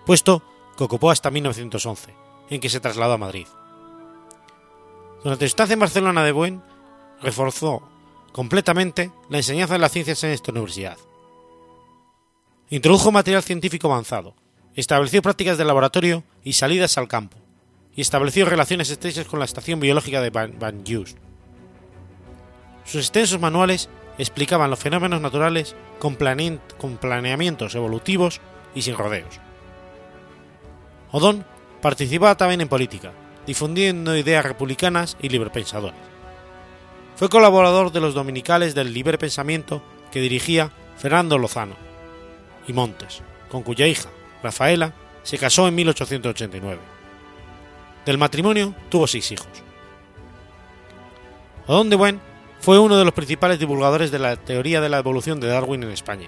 puesto 0.05 0.41
que 0.77 0.83
ocupó 0.85 1.11
hasta 1.11 1.29
1911, 1.29 2.15
en 2.49 2.59
que 2.59 2.69
se 2.69 2.79
trasladó 2.79 3.13
a 3.13 3.17
Madrid. 3.17 3.47
Durante 5.23 5.45
su 5.45 5.47
estancia 5.47 5.73
en 5.73 5.79
Barcelona 5.79 6.23
de 6.23 6.31
Buen, 6.31 6.61
reforzó 7.21 7.81
completamente 8.31 9.11
la 9.29 9.37
enseñanza 9.37 9.73
de 9.73 9.79
las 9.79 9.91
ciencias 9.91 10.23
en 10.23 10.31
esta 10.31 10.51
universidad. 10.51 10.97
Introdujo 12.69 13.11
material 13.11 13.43
científico 13.43 13.91
avanzado, 13.91 14.35
estableció 14.75 15.21
prácticas 15.21 15.57
de 15.57 15.65
laboratorio 15.65 16.23
y 16.43 16.53
salidas 16.53 16.97
al 16.97 17.07
campo, 17.07 17.37
y 17.95 18.01
estableció 18.01 18.45
relaciones 18.45 18.89
estrechas 18.89 19.27
con 19.27 19.39
la 19.39 19.45
estación 19.45 19.79
biológica 19.79 20.21
de 20.21 20.29
Van 20.29 20.83
Just. 20.87 21.17
Sus 22.85 23.01
extensos 23.01 23.39
manuales 23.39 23.89
explicaban 24.17 24.69
los 24.69 24.79
fenómenos 24.79 25.21
naturales 25.21 25.75
con, 25.99 26.15
planeamientos 26.15 27.75
evolutivos 27.75 28.41
y 28.75 28.81
sin 28.81 28.95
rodeos. 28.95 29.39
Odón 31.11 31.45
participaba 31.81 32.35
también 32.35 32.61
en 32.61 32.67
política, 32.67 33.11
difundiendo 33.45 34.15
ideas 34.15 34.45
republicanas 34.45 35.17
y 35.21 35.29
librepensadoras. 35.29 35.97
Fue 37.15 37.29
colaborador 37.29 37.91
de 37.91 37.99
los 37.99 38.13
dominicales 38.13 38.75
del 38.75 38.93
Libre 38.93 39.17
Pensamiento 39.17 39.81
que 40.11 40.21
dirigía 40.21 40.71
Fernando 40.97 41.37
Lozano 41.37 41.75
y 42.67 42.73
Montes, 42.73 43.21
con 43.49 43.63
cuya 43.63 43.87
hija, 43.87 44.09
Rafaela, 44.41 44.93
se 45.23 45.37
casó 45.37 45.67
en 45.67 45.75
1889. 45.75 46.79
Del 48.05 48.17
matrimonio 48.17 48.73
tuvo 48.89 49.07
seis 49.07 49.31
hijos. 49.31 49.49
Odón 51.67 51.89
de 51.89 51.95
Buen 51.95 52.21
fue 52.59 52.79
uno 52.79 52.97
de 52.97 53.05
los 53.05 53.13
principales 53.13 53.59
divulgadores 53.59 54.11
de 54.11 54.19
la 54.19 54.35
teoría 54.35 54.81
de 54.81 54.89
la 54.89 54.99
evolución 54.99 55.39
de 55.39 55.47
Darwin 55.47 55.83
en 55.83 55.91
España, 55.91 56.27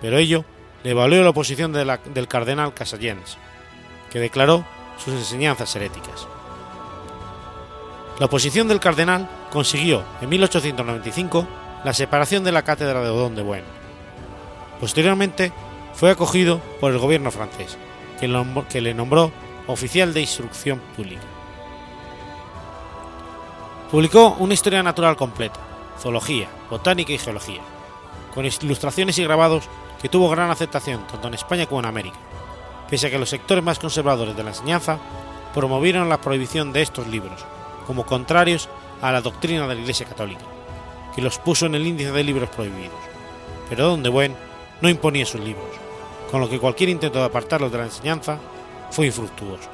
pero 0.00 0.18
ello 0.18 0.44
le 0.84 0.94
valió 0.94 1.22
la 1.22 1.30
oposición 1.30 1.72
de 1.72 1.98
del 2.14 2.28
cardenal 2.28 2.74
Casallens, 2.74 3.38
que 4.10 4.20
declaró 4.20 4.64
sus 4.98 5.14
enseñanzas 5.14 5.74
heréticas. 5.76 6.26
La 8.18 8.26
oposición 8.26 8.68
del 8.68 8.80
cardenal 8.80 9.28
consiguió 9.50 10.02
en 10.20 10.28
1895 10.28 11.46
la 11.84 11.92
separación 11.92 12.44
de 12.44 12.52
la 12.52 12.62
cátedra 12.62 13.02
de 13.02 13.10
Odón 13.10 13.34
de 13.34 13.42
Buen. 13.42 13.64
Posteriormente 14.80 15.52
fue 15.94 16.10
acogido 16.10 16.60
por 16.80 16.92
el 16.92 16.98
gobierno 16.98 17.30
francés, 17.30 17.76
que 18.18 18.80
le 18.80 18.94
nombró 18.94 19.32
oficial 19.66 20.14
de 20.14 20.22
instrucción 20.22 20.80
pública. 20.96 21.22
Publicó 23.90 24.36
una 24.38 24.54
historia 24.54 24.82
natural 24.82 25.16
completa, 25.16 25.60
zoología, 26.00 26.48
botánica 26.70 27.12
y 27.12 27.18
geología, 27.18 27.60
con 28.34 28.44
ilustraciones 28.44 29.18
y 29.18 29.24
grabados 29.24 29.64
que 30.00 30.08
tuvo 30.08 30.28
gran 30.28 30.50
aceptación 30.50 31.06
tanto 31.06 31.28
en 31.28 31.34
España 31.34 31.66
como 31.66 31.80
en 31.80 31.86
América, 31.86 32.18
pese 32.90 33.06
a 33.06 33.10
que 33.10 33.18
los 33.18 33.30
sectores 33.30 33.64
más 33.64 33.78
conservadores 33.78 34.36
de 34.36 34.42
la 34.42 34.50
enseñanza 34.50 34.98
promovieron 35.54 36.08
la 36.08 36.20
prohibición 36.20 36.72
de 36.72 36.82
estos 36.82 37.06
libros, 37.06 37.44
como 37.86 38.06
contrarios 38.06 38.68
a 39.00 39.12
la 39.12 39.20
doctrina 39.20 39.66
de 39.66 39.74
la 39.74 39.80
Iglesia 39.80 40.06
Católica, 40.06 40.44
que 41.14 41.22
los 41.22 41.38
puso 41.38 41.66
en 41.66 41.74
el 41.74 41.86
índice 41.86 42.12
de 42.12 42.24
libros 42.24 42.50
prohibidos, 42.50 42.98
pero 43.68 43.88
donde 43.88 44.08
Buen 44.08 44.36
no 44.80 44.88
imponía 44.88 45.24
sus 45.26 45.40
libros, 45.40 45.66
con 46.30 46.40
lo 46.40 46.48
que 46.48 46.58
cualquier 46.58 46.90
intento 46.90 47.18
de 47.18 47.24
apartarlos 47.24 47.72
de 47.72 47.78
la 47.78 47.84
enseñanza 47.84 48.38
fue 48.90 49.06
infructuoso. 49.06 49.70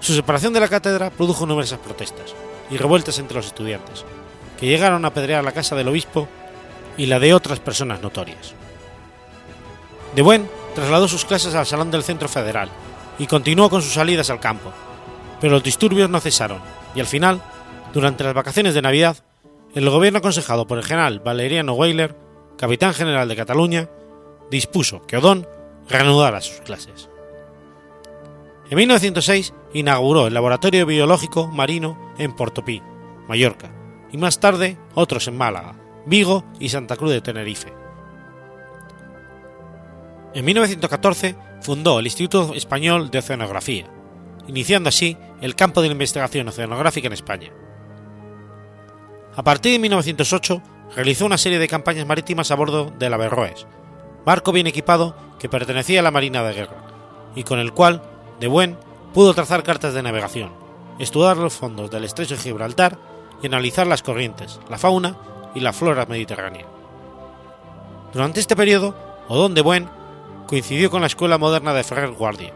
Su 0.00 0.14
separación 0.14 0.52
de 0.52 0.60
la 0.60 0.68
cátedra 0.68 1.10
produjo 1.10 1.46
numerosas 1.46 1.78
protestas 1.78 2.34
y 2.70 2.76
revueltas 2.76 3.18
entre 3.18 3.36
los 3.36 3.46
estudiantes, 3.46 4.04
que 4.58 4.66
llegaron 4.66 5.04
a 5.04 5.08
apedrear 5.08 5.44
la 5.44 5.52
casa 5.52 5.76
del 5.76 5.88
obispo 5.88 6.28
y 6.96 7.06
la 7.06 7.18
de 7.18 7.34
otras 7.34 7.60
personas 7.60 8.02
notorias. 8.02 8.54
De 10.14 10.22
Buen 10.22 10.48
trasladó 10.74 11.08
sus 11.08 11.24
clases 11.24 11.54
al 11.54 11.66
Salón 11.66 11.90
del 11.90 12.02
Centro 12.02 12.28
Federal 12.28 12.68
y 13.18 13.26
continuó 13.26 13.70
con 13.70 13.82
sus 13.82 13.92
salidas 13.92 14.30
al 14.30 14.40
campo, 14.40 14.72
pero 15.40 15.54
los 15.54 15.62
disturbios 15.62 16.10
no 16.10 16.20
cesaron 16.20 16.60
y 16.94 17.00
al 17.00 17.06
final, 17.06 17.42
durante 17.92 18.24
las 18.24 18.34
vacaciones 18.34 18.74
de 18.74 18.82
Navidad, 18.82 19.16
el 19.74 19.90
gobierno 19.90 20.18
aconsejado 20.18 20.66
por 20.66 20.78
el 20.78 20.84
general 20.84 21.20
Valeriano 21.20 21.74
Weiler, 21.74 22.16
capitán 22.56 22.94
general 22.94 23.28
de 23.28 23.36
Cataluña, 23.36 23.88
dispuso 24.50 25.02
que 25.06 25.16
Odón 25.16 25.46
reanudara 25.88 26.40
sus 26.40 26.60
clases. 26.60 27.08
En 28.70 28.78
1906 28.78 29.52
inauguró 29.74 30.26
el 30.26 30.34
Laboratorio 30.34 30.86
Biológico 30.86 31.48
Marino 31.48 32.12
en 32.18 32.34
Portopí, 32.34 32.82
Mallorca, 33.28 33.70
y 34.12 34.16
más 34.16 34.38
tarde 34.40 34.78
otros 34.94 35.26
en 35.28 35.36
Málaga, 35.36 35.74
Vigo 36.06 36.44
y 36.60 36.68
Santa 36.68 36.96
Cruz 36.96 37.10
de 37.10 37.20
Tenerife. 37.20 37.83
En 40.34 40.44
1914 40.44 41.36
fundó 41.60 42.00
el 42.00 42.06
Instituto 42.06 42.54
Español 42.54 43.08
de 43.08 43.20
Oceanografía, 43.20 43.86
iniciando 44.48 44.88
así 44.88 45.16
el 45.40 45.54
campo 45.54 45.80
de 45.80 45.88
la 45.88 45.92
investigación 45.92 46.48
oceanográfica 46.48 47.06
en 47.06 47.12
España. 47.12 47.52
A 49.36 49.44
partir 49.44 49.72
de 49.72 49.78
1908 49.78 50.60
realizó 50.96 51.26
una 51.26 51.38
serie 51.38 51.60
de 51.60 51.68
campañas 51.68 52.06
marítimas 52.06 52.50
a 52.50 52.56
bordo 52.56 52.92
del 52.98 53.14
Averroes, 53.14 53.66
barco 54.26 54.50
bien 54.50 54.66
equipado 54.66 55.16
que 55.38 55.48
pertenecía 55.48 56.00
a 56.00 56.02
la 56.02 56.10
Marina 56.10 56.42
de 56.42 56.52
Guerra, 56.52 56.84
y 57.36 57.44
con 57.44 57.60
el 57.60 57.72
cual, 57.72 58.02
de 58.40 58.48
buen, 58.48 58.76
pudo 59.12 59.34
trazar 59.34 59.62
cartas 59.62 59.94
de 59.94 60.02
navegación, 60.02 60.52
estudiar 60.98 61.36
los 61.36 61.54
fondos 61.54 61.92
del 61.92 62.02
estrecho 62.02 62.34
de 62.34 62.42
Gibraltar 62.42 62.98
y 63.40 63.46
analizar 63.46 63.86
las 63.86 64.02
corrientes, 64.02 64.58
la 64.68 64.78
fauna 64.78 65.16
y 65.54 65.60
la 65.60 65.72
flora 65.72 66.06
mediterránea. 66.06 66.66
Durante 68.12 68.40
este 68.40 68.56
periodo, 68.56 68.96
Odón 69.28 69.54
de 69.54 69.62
Buen 69.62 69.88
coincidió 70.46 70.90
con 70.90 71.00
la 71.00 71.06
Escuela 71.06 71.38
Moderna 71.38 71.72
de 71.72 71.84
Ferrer 71.84 72.12
Guardia, 72.12 72.52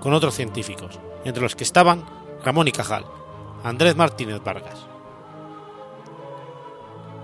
con 0.00 0.14
otros 0.14 0.34
científicos, 0.34 0.98
entre 1.24 1.42
los 1.42 1.56
que 1.56 1.64
estaban 1.64 2.04
Ramón 2.44 2.68
y 2.68 2.72
Cajal, 2.72 3.04
Andrés 3.64 3.96
Martínez 3.96 4.42
Vargas. 4.42 4.86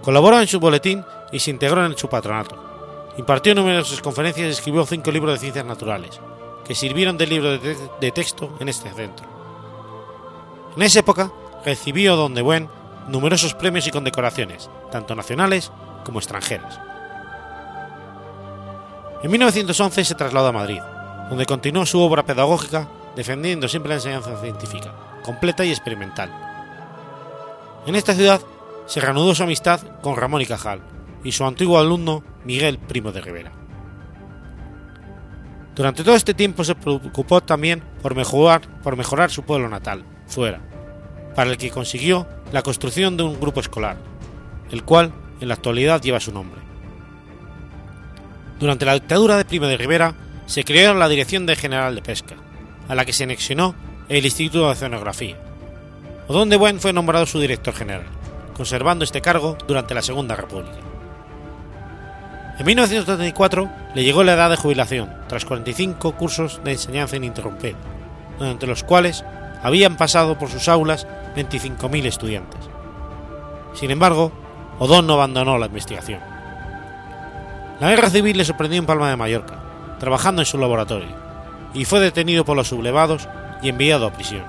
Colaboró 0.02 0.40
en 0.40 0.48
su 0.48 0.58
boletín 0.58 1.04
y 1.30 1.38
se 1.38 1.50
integró 1.50 1.84
en 1.86 1.96
su 1.96 2.08
patronato. 2.08 2.56
Impartió 3.16 3.54
numerosas 3.54 4.00
conferencias 4.00 4.48
y 4.48 4.50
escribió 4.50 4.84
cinco 4.84 5.10
libros 5.10 5.34
de 5.34 5.38
ciencias 5.38 5.64
naturales, 5.64 6.20
que 6.64 6.74
sirvieron 6.74 7.16
de 7.16 7.26
libro 7.26 7.58
de, 7.58 8.12
texto 8.12 8.50
en 8.58 8.68
este 8.68 8.90
centro. 8.90 9.26
En 10.76 10.82
esa 10.82 11.00
época 11.00 11.30
recibió 11.64 12.16
Don 12.16 12.34
de 12.34 12.42
Buen 12.42 12.68
numerosos 13.08 13.54
premios 13.54 13.86
y 13.86 13.90
condecoraciones, 13.90 14.70
tanto 14.90 15.14
nacionales 15.14 15.70
como 16.04 16.18
extranjeras. 16.18 16.80
En 19.22 19.30
1911 19.30 20.04
se 20.04 20.14
trasladó 20.16 20.48
a 20.48 20.52
Madrid, 20.52 20.80
donde 21.28 21.46
continuó 21.46 21.86
su 21.86 22.00
obra 22.00 22.24
pedagógica 22.24 22.88
defendiendo 23.14 23.68
siempre 23.68 23.90
la 23.90 23.94
enseñanza 23.96 24.36
científica, 24.40 24.92
completa 25.24 25.64
y 25.64 25.70
experimental. 25.70 26.30
En 27.86 27.94
esta 27.94 28.14
ciudad 28.14 28.40
se 28.86 29.00
reanudó 29.00 29.32
su 29.34 29.44
amistad 29.44 29.80
con 30.00 30.16
Ramón 30.16 30.42
y 30.42 30.46
Cajal 30.46 30.80
y 31.22 31.30
su 31.30 31.44
antiguo 31.44 31.78
alumno 31.78 32.24
Miguel 32.44 32.78
Primo 32.78 33.12
de 33.12 33.20
Rivera. 33.20 33.52
Durante 35.76 36.02
todo 36.02 36.16
este 36.16 36.34
tiempo 36.34 36.64
se 36.64 36.74
preocupó 36.74 37.40
también 37.40 37.80
por 38.02 38.16
mejorar, 38.16 38.62
por 38.82 38.96
mejorar 38.96 39.30
su 39.30 39.44
pueblo 39.44 39.68
natal, 39.68 40.04
Zuera, 40.28 40.60
para 41.36 41.50
el 41.50 41.58
que 41.58 41.70
consiguió 41.70 42.26
la 42.50 42.62
construcción 42.62 43.16
de 43.16 43.22
un 43.22 43.38
grupo 43.40 43.60
escolar, 43.60 43.98
el 44.72 44.82
cual 44.82 45.12
en 45.40 45.46
la 45.46 45.54
actualidad 45.54 46.02
lleva 46.02 46.18
su 46.18 46.32
nombre. 46.32 46.71
Durante 48.62 48.86
la 48.86 48.94
dictadura 48.94 49.36
de 49.36 49.44
Primo 49.44 49.66
de 49.66 49.76
Rivera 49.76 50.14
se 50.46 50.62
creó 50.62 50.94
la 50.94 51.08
Dirección 51.08 51.46
de 51.46 51.56
General 51.56 51.96
de 51.96 52.00
Pesca, 52.00 52.36
a 52.88 52.94
la 52.94 53.04
que 53.04 53.12
se 53.12 53.24
anexionó 53.24 53.74
el 54.08 54.24
Instituto 54.24 54.66
de 54.66 54.70
Oceanografía. 54.70 55.36
Odón 56.28 56.48
de 56.48 56.56
Buen 56.56 56.78
fue 56.78 56.92
nombrado 56.92 57.26
su 57.26 57.40
director 57.40 57.74
general, 57.74 58.04
conservando 58.54 59.02
este 59.02 59.20
cargo 59.20 59.58
durante 59.66 59.94
la 59.94 60.02
Segunda 60.02 60.36
República. 60.36 60.76
En 62.56 62.64
1934 62.64 63.68
le 63.96 64.04
llegó 64.04 64.22
la 64.22 64.34
edad 64.34 64.50
de 64.50 64.56
jubilación, 64.56 65.12
tras 65.26 65.44
45 65.44 66.12
cursos 66.12 66.60
de 66.62 66.70
enseñanza 66.70 67.16
ininterrumpida, 67.16 67.78
durante 68.38 68.68
los 68.68 68.84
cuales 68.84 69.24
habían 69.64 69.96
pasado 69.96 70.38
por 70.38 70.50
sus 70.50 70.68
aulas 70.68 71.08
25.000 71.34 72.06
estudiantes. 72.06 72.60
Sin 73.74 73.90
embargo, 73.90 74.30
Odón 74.78 75.08
no 75.08 75.14
abandonó 75.14 75.58
la 75.58 75.66
investigación. 75.66 76.31
La 77.80 77.90
guerra 77.90 78.10
civil 78.10 78.36
le 78.36 78.44
sorprendió 78.44 78.78
en 78.78 78.86
Palma 78.86 79.10
de 79.10 79.16
Mallorca, 79.16 79.58
trabajando 79.98 80.42
en 80.42 80.46
su 80.46 80.58
laboratorio, 80.58 81.08
y 81.74 81.84
fue 81.84 82.00
detenido 82.00 82.44
por 82.44 82.56
los 82.56 82.68
sublevados 82.68 83.28
y 83.62 83.68
enviado 83.68 84.06
a 84.06 84.12
prisión. 84.12 84.44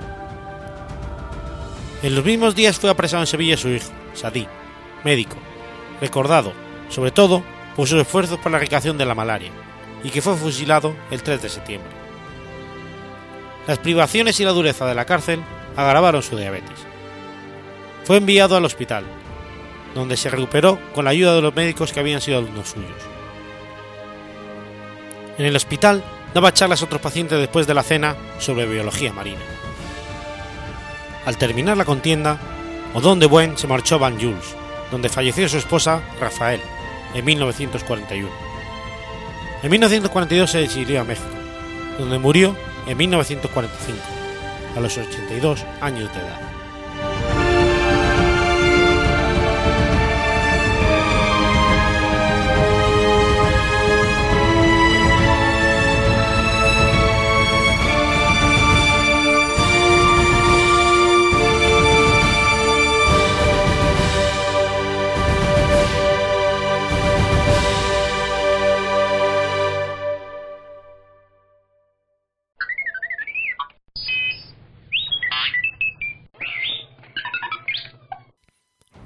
En 2.02 2.16
los 2.16 2.26
mismos 2.26 2.56
días 2.56 2.78
fue 2.78 2.90
apresado 2.90 3.24
en 3.24 3.28
Sevilla 3.28 3.58
su 3.58 3.70
hijo, 3.70 3.90
Sadí, 4.14 4.48
médico, 5.04 5.38
recordado, 6.02 6.54
sobre 6.90 7.12
todo, 7.12 7.44
por 7.76 7.88
sus 7.88 8.02
esfuerzos 8.02 8.40
por 8.40 8.52
la 8.52 8.58
erradicación 8.58 8.98
de 8.98 9.06
la 9.06 9.16
malaria, 9.16 9.52
y 10.04 10.10
que 10.10 10.22
fue 10.22 10.36
fusilado 10.36 10.96
el 11.12 11.24
3 11.24 11.42
de 11.42 11.50
septiembre. 11.50 11.92
Las 13.68 13.80
privaciones 13.80 14.40
y 14.40 14.46
la 14.46 14.52
dureza 14.52 14.86
de 14.86 14.96
la 14.96 15.06
cárcel 15.06 15.42
agravaron 15.78 16.22
su 16.22 16.36
diabetes. 16.36 16.78
Fue 18.04 18.18
enviado 18.18 18.58
al 18.58 18.66
hospital, 18.66 19.06
donde 19.96 20.18
se 20.18 20.30
recuperó 20.30 20.80
con 20.94 21.06
la 21.06 21.12
ayuda 21.12 21.36
de 21.36 21.42
los 21.42 21.56
médicos 21.56 21.94
que 21.94 22.00
habían 22.00 22.20
sido 22.20 22.40
alumnos 22.40 22.70
suyos. 22.70 23.13
En 25.38 25.46
el 25.46 25.56
hospital 25.56 26.04
daba 26.34 26.54
charlas 26.54 26.82
a 26.82 26.86
otros 26.86 27.02
pacientes 27.02 27.40
después 27.40 27.66
de 27.66 27.74
la 27.74 27.84
cena 27.84 28.16
sobre 28.40 28.66
biología 28.66 29.14
marina. 29.14 29.42
Al 31.26 31.38
terminar 31.38 31.78
la 31.78 31.86
contienda, 31.86 32.38
Odón 32.94 33.20
de 33.20 33.26
Buen 33.26 33.58
se 33.58 33.68
marchó 33.68 33.96
a 33.96 34.00
Van 34.00 34.20
Jules, 34.20 34.56
donde 34.92 35.10
falleció 35.10 35.50
su 35.50 35.58
esposa 35.58 36.02
Rafael 36.20 36.62
en 37.14 37.26
1941. 37.26 38.30
En 39.64 39.72
1942 39.72 40.52
se 40.52 40.64
exilió 40.64 41.02
a 41.02 41.04
México, 41.04 41.28
donde 41.98 42.20
murió 42.20 42.56
en 42.86 42.98
1945, 42.98 43.98
a 44.76 44.80
los 44.80 44.98
82 44.98 45.64
años 45.82 46.14
de 46.14 46.20
edad. 46.20 46.53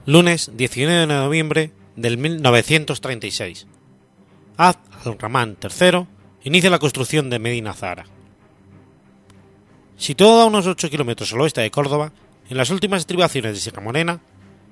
Lunes 0.08 0.52
19 0.56 1.02
de 1.02 1.08
noviembre 1.08 1.72
del 1.98 2.18
1936. 2.18 3.68
Abd 4.56 4.78
al-Rahman 5.04 5.58
III 5.62 6.08
inicia 6.46 6.70
la 6.70 6.80
construcción 6.80 7.30
de 7.30 7.40
Medina 7.40 7.74
Zahara. 7.74 8.06
Situado 9.98 10.40
a 10.40 10.46
unos 10.46 10.66
8 10.66 10.90
kilómetros 10.90 11.34
al 11.34 11.42
oeste 11.42 11.60
de 11.60 11.72
Córdoba, 11.72 12.14
en 12.50 12.56
las 12.56 12.70
últimas 12.70 13.02
estribaciones 13.02 13.52
de 13.54 13.60
Sierra 13.60 13.82
Morena, 13.82 14.22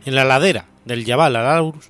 en 0.05 0.15
la 0.15 0.23
ladera 0.23 0.67
del 0.86 1.03
Yabal 1.03 1.36
al-Aurus, 1.36 1.89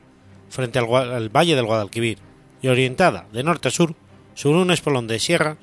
frente 0.49 0.79
al, 0.79 0.91
al, 0.91 1.29
valle 1.29 1.55
del 1.55 1.67
Guadalquivir, 1.67 2.17
y 2.63 2.69
orientada 2.69 3.27
de 3.31 3.43
norte 3.43 3.67
a 3.67 3.71
sur 3.71 3.93
sobre 4.33 4.57
un 4.57 4.71
espolón 4.71 5.05
de 5.05 5.19
sierra, 5.19 5.57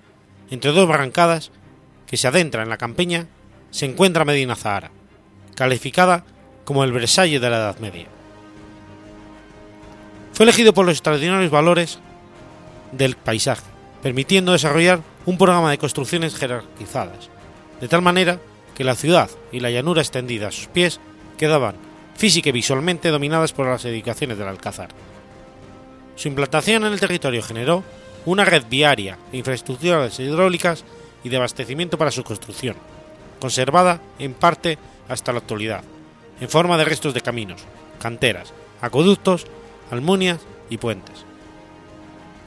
entre 0.51 0.71
dos 0.71 0.87
barrancadas 0.87 1.51
que 2.07 2.17
se 2.17 2.29
adentra 2.29 2.63
en 2.63 2.69
la 2.69 2.79
campiña, 2.79 3.27
se 3.73 3.87
encuentra 3.87 4.25
Medina 4.25 4.55
Zahara, 4.55 4.93
calificada 5.57 6.25
como 6.65 6.85
el 6.85 6.93
Versalles 6.93 7.41
de 7.41 7.51
la 7.51 7.57
Edad 7.57 7.79
Media. 7.79 8.07
Fue 10.33 10.45
elegido 10.45 10.73
por 10.73 10.87
los 10.87 10.95
extraordinarios 10.95 11.51
valores 11.51 11.99
del 12.93 13.17
paisaje, 13.17 13.65
permitiendo 14.03 14.53
desarrollar 14.53 15.01
un 15.27 15.39
programa 15.39 15.71
de 15.71 15.79
construcciones 15.79 16.35
jerarquizadas, 16.35 17.31
de 17.81 17.89
tal 17.89 18.03
manera 18.03 18.39
que 18.75 18.85
la 18.85 18.95
ciudad 18.95 19.31
y 19.51 19.61
la 19.61 19.71
llanura 19.71 20.01
extendida 20.01 20.49
a 20.49 20.53
sus 20.53 20.67
pies 20.67 21.01
quedaban 21.37 21.77
física 22.17 22.49
y 22.49 22.53
visualmente 22.53 23.11
dominadas 23.11 23.53
por 23.53 23.67
las 23.67 23.85
edificaciones 23.85 24.39
del 24.39 24.49
Alcázar. 24.49 24.89
Su 26.17 26.29
implantación 26.29 26.85
en 26.85 26.93
el 26.93 27.01
territorio 27.01 27.43
generó 27.43 27.83
una 28.25 28.45
red 28.45 28.65
viaria 28.69 29.19
infraestructuras 29.33 30.19
hidráulicas 30.21 30.85
y 31.25 31.29
de 31.29 31.37
abastecimiento 31.37 31.99
para 31.99 32.11
su 32.11 32.23
construcción, 32.23 32.77
conservada 33.41 34.01
en 34.19 34.35
parte 34.35 34.79
hasta 35.09 35.33
la 35.33 35.39
actualidad, 35.39 35.83
en 36.43 36.49
forma 36.49 36.77
de 36.77 36.85
restos 36.85 37.15
de 37.15 37.21
caminos, 37.21 37.63
canteras, 38.01 38.53
acueductos, 38.81 39.47
almunias 39.93 40.41
y 40.71 40.77
puentes. 40.77 41.25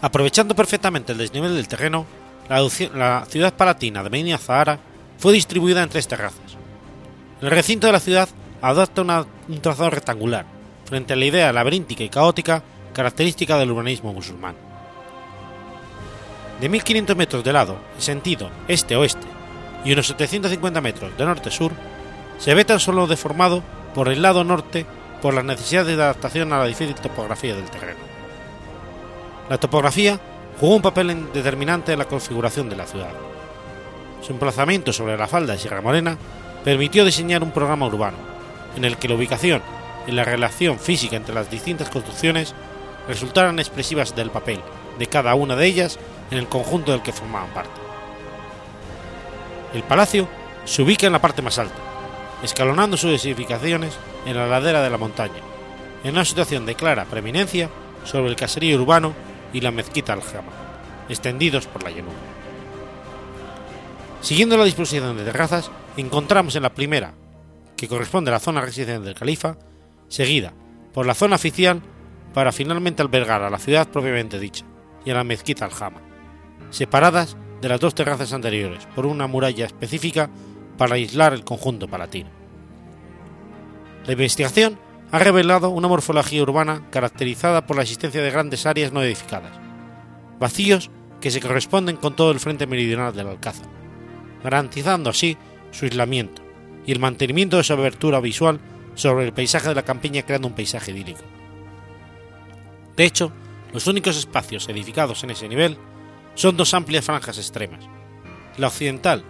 Aprovechando 0.01 0.53
perfectamente 0.53 1.13
el 1.13 1.17
desnivel 1.17 1.55
del 1.55 1.69
terreno, 1.69 2.05
la, 2.49 3.25
ciudad 3.25 3.53
palatina 3.53 4.03
de 4.03 4.09
Medina 4.09 4.37
Zahara 4.37 4.77
fue 5.17 5.31
distribuida 5.31 5.81
en 5.81 5.87
tres 5.87 6.09
terrazas. 6.09 6.57
El 7.41 7.49
recinto 7.49 7.87
de 7.87 7.93
la 7.93 8.01
ciudad 8.01 8.27
adopta 8.61 9.01
un 9.01 9.61
trazado 9.61 9.91
rectangular, 9.91 10.45
frente 10.83 11.13
a 11.13 11.15
la 11.15 11.25
idea 11.25 11.53
laberíntica 11.53 12.03
y 12.03 12.09
caótica 12.09 12.63
característica 12.93 13.57
del 13.57 13.71
urbanismo 13.71 14.11
musulmán. 14.11 14.55
De 16.59 16.67
1500 16.67 17.15
metros 17.15 17.43
de 17.45 17.53
lado, 17.53 17.77
en 17.95 18.01
sentido 18.01 18.49
este-oeste, 18.67 19.25
y 19.85 19.93
unos 19.93 20.07
750 20.07 20.81
metros 20.81 21.17
de 21.17 21.23
norte-sur, 21.23 21.71
se 22.39 22.53
ve 22.53 22.65
tan 22.65 22.81
solo 22.81 23.07
deformado 23.07 23.63
por 23.95 24.09
el 24.09 24.21
lado 24.21 24.43
norte 24.43 24.85
por 25.21 25.33
las 25.33 25.45
necesidades 25.45 25.95
de 25.95 26.03
adaptación 26.03 26.51
a 26.51 26.59
la 26.59 26.65
difícil 26.65 26.93
topografía 26.95 27.55
del 27.55 27.69
terreno. 27.69 27.99
La 29.49 29.57
topografía 29.57 30.19
jugó 30.59 30.75
un 30.75 30.81
papel 30.81 31.31
determinante 31.33 31.93
en 31.93 31.99
la 31.99 32.07
configuración 32.07 32.69
de 32.69 32.75
la 32.75 32.85
ciudad. 32.85 33.09
Su 34.21 34.33
emplazamiento 34.33 34.91
sobre 34.91 35.17
la 35.17 35.27
falda 35.27 35.53
de 35.53 35.59
Sierra 35.59 35.81
Morena 35.81 36.17
permitió 36.63 37.05
diseñar 37.05 37.41
un 37.41 37.51
programa 37.51 37.87
urbano, 37.87 38.17
en 38.75 38.83
el 38.83 38.97
que 38.97 39.07
la 39.07 39.15
ubicación 39.15 39.61
y 40.05 40.11
la 40.11 40.25
relación 40.25 40.77
física 40.77 41.15
entre 41.15 41.33
las 41.33 41.49
distintas 41.49 41.89
construcciones 41.89 42.53
resultaran 43.07 43.59
expresivas 43.59 44.15
del 44.15 44.29
papel 44.29 44.59
de 44.99 45.07
cada 45.07 45.35
una 45.35 45.55
de 45.55 45.67
ellas 45.67 45.99
en 46.31 46.37
el 46.37 46.47
conjunto 46.47 46.91
del 46.91 47.01
que 47.01 47.13
formaban 47.13 47.49
parte. 47.53 47.79
El 49.73 49.83
palacio 49.83 50.27
se 50.65 50.81
ubica 50.81 51.07
en 51.07 51.13
la 51.13 51.21
parte 51.21 51.41
más 51.41 51.59
alta, 51.59 51.84
escalonando 52.45 52.95
sus 52.95 53.25
edificaciones 53.25 53.97
en 54.25 54.37
la 54.37 54.47
ladera 54.47 54.81
de 54.81 54.89
la 54.89 54.97
montaña, 54.97 55.41
en 56.03 56.11
una 56.11 56.23
situación 56.23 56.65
de 56.65 56.75
clara 56.75 57.05
preeminencia 57.05 57.69
sobre 58.03 58.29
el 58.29 58.35
caserío 58.35 58.79
urbano 58.79 59.13
y 59.51 59.61
la 59.61 59.71
mezquita 59.71 60.13
al-Jama, 60.13 60.51
extendidos 61.09 61.65
por 61.65 61.83
la 61.83 61.89
llanura. 61.89 62.15
Siguiendo 64.21 64.57
la 64.57 64.63
disposición 64.63 65.17
de 65.17 65.23
terrazas, 65.23 65.71
encontramos 65.97 66.55
en 66.55 66.63
la 66.63 66.73
primera, 66.73 67.13
que 67.75 67.87
corresponde 67.87 68.29
a 68.29 68.33
la 68.33 68.39
zona 68.39 68.61
residencial 68.61 69.03
del 69.03 69.15
califa, 69.15 69.57
seguida 70.07 70.53
por 70.93 71.05
la 71.05 71.15
zona 71.15 71.35
oficial 71.35 71.81
para 72.33 72.51
finalmente 72.51 73.01
albergar 73.01 73.41
a 73.41 73.49
la 73.49 73.59
ciudad 73.59 73.87
propiamente 73.89 74.39
dicha 74.39 74.65
y 75.03 75.09
a 75.09 75.15
la 75.15 75.23
mezquita 75.23 75.65
al-Jama, 75.65 76.01
separadas 76.69 77.37
de 77.61 77.69
las 77.69 77.79
dos 77.79 77.95
terrazas 77.95 78.33
anteriores 78.33 78.87
por 78.95 79.07
una 79.07 79.25
muralla 79.25 79.65
específica 79.65 80.29
para 80.77 80.95
aislar 80.95 81.33
el 81.33 81.43
conjunto 81.43 81.87
palatino. 81.87 82.29
La 84.05 84.13
investigación 84.13 84.77
ha 85.11 85.19
revelado 85.19 85.69
una 85.69 85.87
morfología 85.87 86.43
urbana 86.43 86.83
caracterizada 86.91 87.65
por 87.65 87.75
la 87.75 87.83
existencia 87.83 88.21
de 88.21 88.31
grandes 88.31 88.65
áreas 88.65 88.91
no 88.91 89.01
edificadas, 89.01 89.57
vacíos 90.39 90.91
que 91.21 91.31
se 91.31 91.41
corresponden 91.41 91.95
con 91.97 92.15
todo 92.15 92.31
el 92.31 92.39
frente 92.39 92.67
meridional 92.67 93.15
del 93.15 93.27
Alcázar, 93.27 93.67
garantizando 94.43 95.09
así 95.09 95.37
su 95.71 95.85
aislamiento 95.85 96.41
y 96.85 96.91
el 96.91 96.99
mantenimiento 96.99 97.57
de 97.57 97.63
su 97.63 97.73
abertura 97.73 98.19
visual 98.19 98.59
sobre 98.95 99.25
el 99.25 99.33
paisaje 99.33 99.69
de 99.69 99.75
la 99.75 99.83
campiña 99.83 100.23
creando 100.23 100.47
un 100.47 100.55
paisaje 100.55 100.91
idílico. 100.91 101.21
De 102.95 103.05
hecho, 103.05 103.31
los 103.73 103.87
únicos 103.87 104.17
espacios 104.17 104.69
edificados 104.69 105.23
en 105.23 105.31
ese 105.31 105.49
nivel 105.49 105.77
son 106.35 106.55
dos 106.57 106.73
amplias 106.73 107.05
franjas 107.05 107.37
extremas, 107.37 107.85
la 108.57 108.67
occidental 108.67 109.23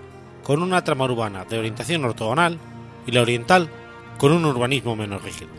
con 0.46 0.62
una 0.62 0.84
trama 0.84 1.06
urbana 1.06 1.44
de 1.44 1.58
orientación 1.58 2.06
ortogonal 2.06 2.60
y 3.08 3.12
la 3.12 3.24
oriental 3.24 3.68
con 4.20 4.32
un 4.32 4.46
urbanismo 4.46 4.96
menos 4.96 5.24
rígido. 5.24 5.50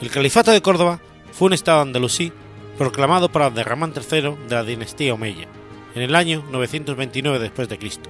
El 0.00 0.10
califato 0.10 0.50
de 0.50 0.62
Córdoba 0.62 1.00
fue 1.30 1.48
un 1.48 1.52
estado 1.52 1.82
andalusí 1.82 2.32
proclamado 2.78 3.28
por 3.30 3.42
Abderramán 3.42 3.92
III 3.94 4.36
de 4.48 4.54
la 4.54 4.64
dinastía 4.64 5.12
Omeya 5.12 5.48
en 5.94 6.00
el 6.00 6.14
año 6.14 6.44
929 6.50 7.38
después 7.38 7.68
de 7.68 7.78
Cristo. 7.78 8.08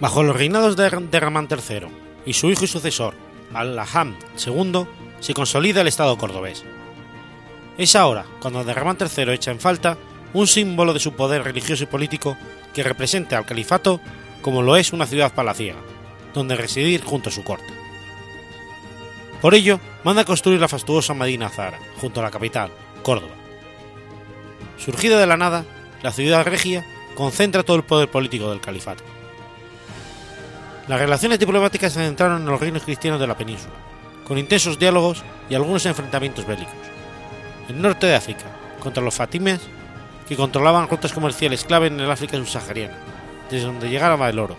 Bajo 0.00 0.22
los 0.22 0.36
reinados 0.36 0.74
de 0.74 0.86
Abderramán 0.86 1.46
III 1.50 1.88
y 2.24 2.32
su 2.32 2.50
hijo 2.50 2.64
y 2.64 2.68
sucesor, 2.68 3.12
Al-Laham 3.52 4.16
II, 4.44 4.86
se 5.20 5.34
consolida 5.34 5.82
el 5.82 5.88
estado 5.88 6.16
cordobés. 6.16 6.64
Es 7.76 7.94
ahora 7.94 8.24
cuando 8.40 8.60
Abderramán 8.60 8.96
III 8.98 9.34
echa 9.34 9.50
en 9.50 9.60
falta 9.60 9.98
un 10.32 10.46
símbolo 10.46 10.94
de 10.94 11.00
su 11.00 11.12
poder 11.12 11.44
religioso 11.44 11.84
y 11.84 11.88
político 11.88 12.38
que 12.72 12.82
represente 12.82 13.34
al 13.34 13.46
califato 13.46 14.00
como 14.40 14.62
lo 14.62 14.76
es 14.76 14.92
una 14.92 15.06
ciudad 15.06 15.32
palaciega, 15.32 15.78
donde 16.34 16.56
residir 16.56 17.04
junto 17.04 17.28
a 17.28 17.32
su 17.32 17.44
corte. 17.44 17.72
Por 19.40 19.54
ello, 19.54 19.80
manda 20.04 20.24
construir 20.24 20.60
la 20.60 20.68
fastuosa 20.68 21.14
Medina 21.14 21.48
Zahara, 21.48 21.78
junto 22.00 22.20
a 22.20 22.22
la 22.22 22.30
capital, 22.30 22.70
Córdoba. 23.02 23.34
Surgida 24.78 25.18
de 25.18 25.26
la 25.26 25.36
nada, 25.36 25.64
la 26.02 26.12
ciudad 26.12 26.44
regia 26.44 26.84
concentra 27.14 27.62
todo 27.62 27.76
el 27.76 27.84
poder 27.84 28.08
político 28.08 28.50
del 28.50 28.60
califato. 28.60 29.04
Las 30.88 30.98
relaciones 30.98 31.38
diplomáticas 31.38 31.92
se 31.92 32.04
centraron 32.04 32.42
en 32.42 32.48
los 32.48 32.60
reinos 32.60 32.82
cristianos 32.82 33.20
de 33.20 33.26
la 33.26 33.36
península, 33.36 33.74
con 34.26 34.38
intensos 34.38 34.78
diálogos 34.78 35.22
y 35.48 35.54
algunos 35.54 35.86
enfrentamientos 35.86 36.46
bélicos. 36.46 36.74
El 37.68 37.80
norte 37.80 38.06
de 38.06 38.16
África, 38.16 38.44
contra 38.80 39.02
los 39.02 39.14
fatimes, 39.14 39.60
que 40.32 40.36
controlaban 40.36 40.88
rutas 40.88 41.12
comerciales 41.12 41.64
clave 41.64 41.88
en 41.88 42.00
el 42.00 42.10
África 42.10 42.38
subsahariana, 42.38 42.96
desde 43.50 43.66
donde 43.66 43.90
llegaba 43.90 44.30
el 44.30 44.38
oro, 44.38 44.56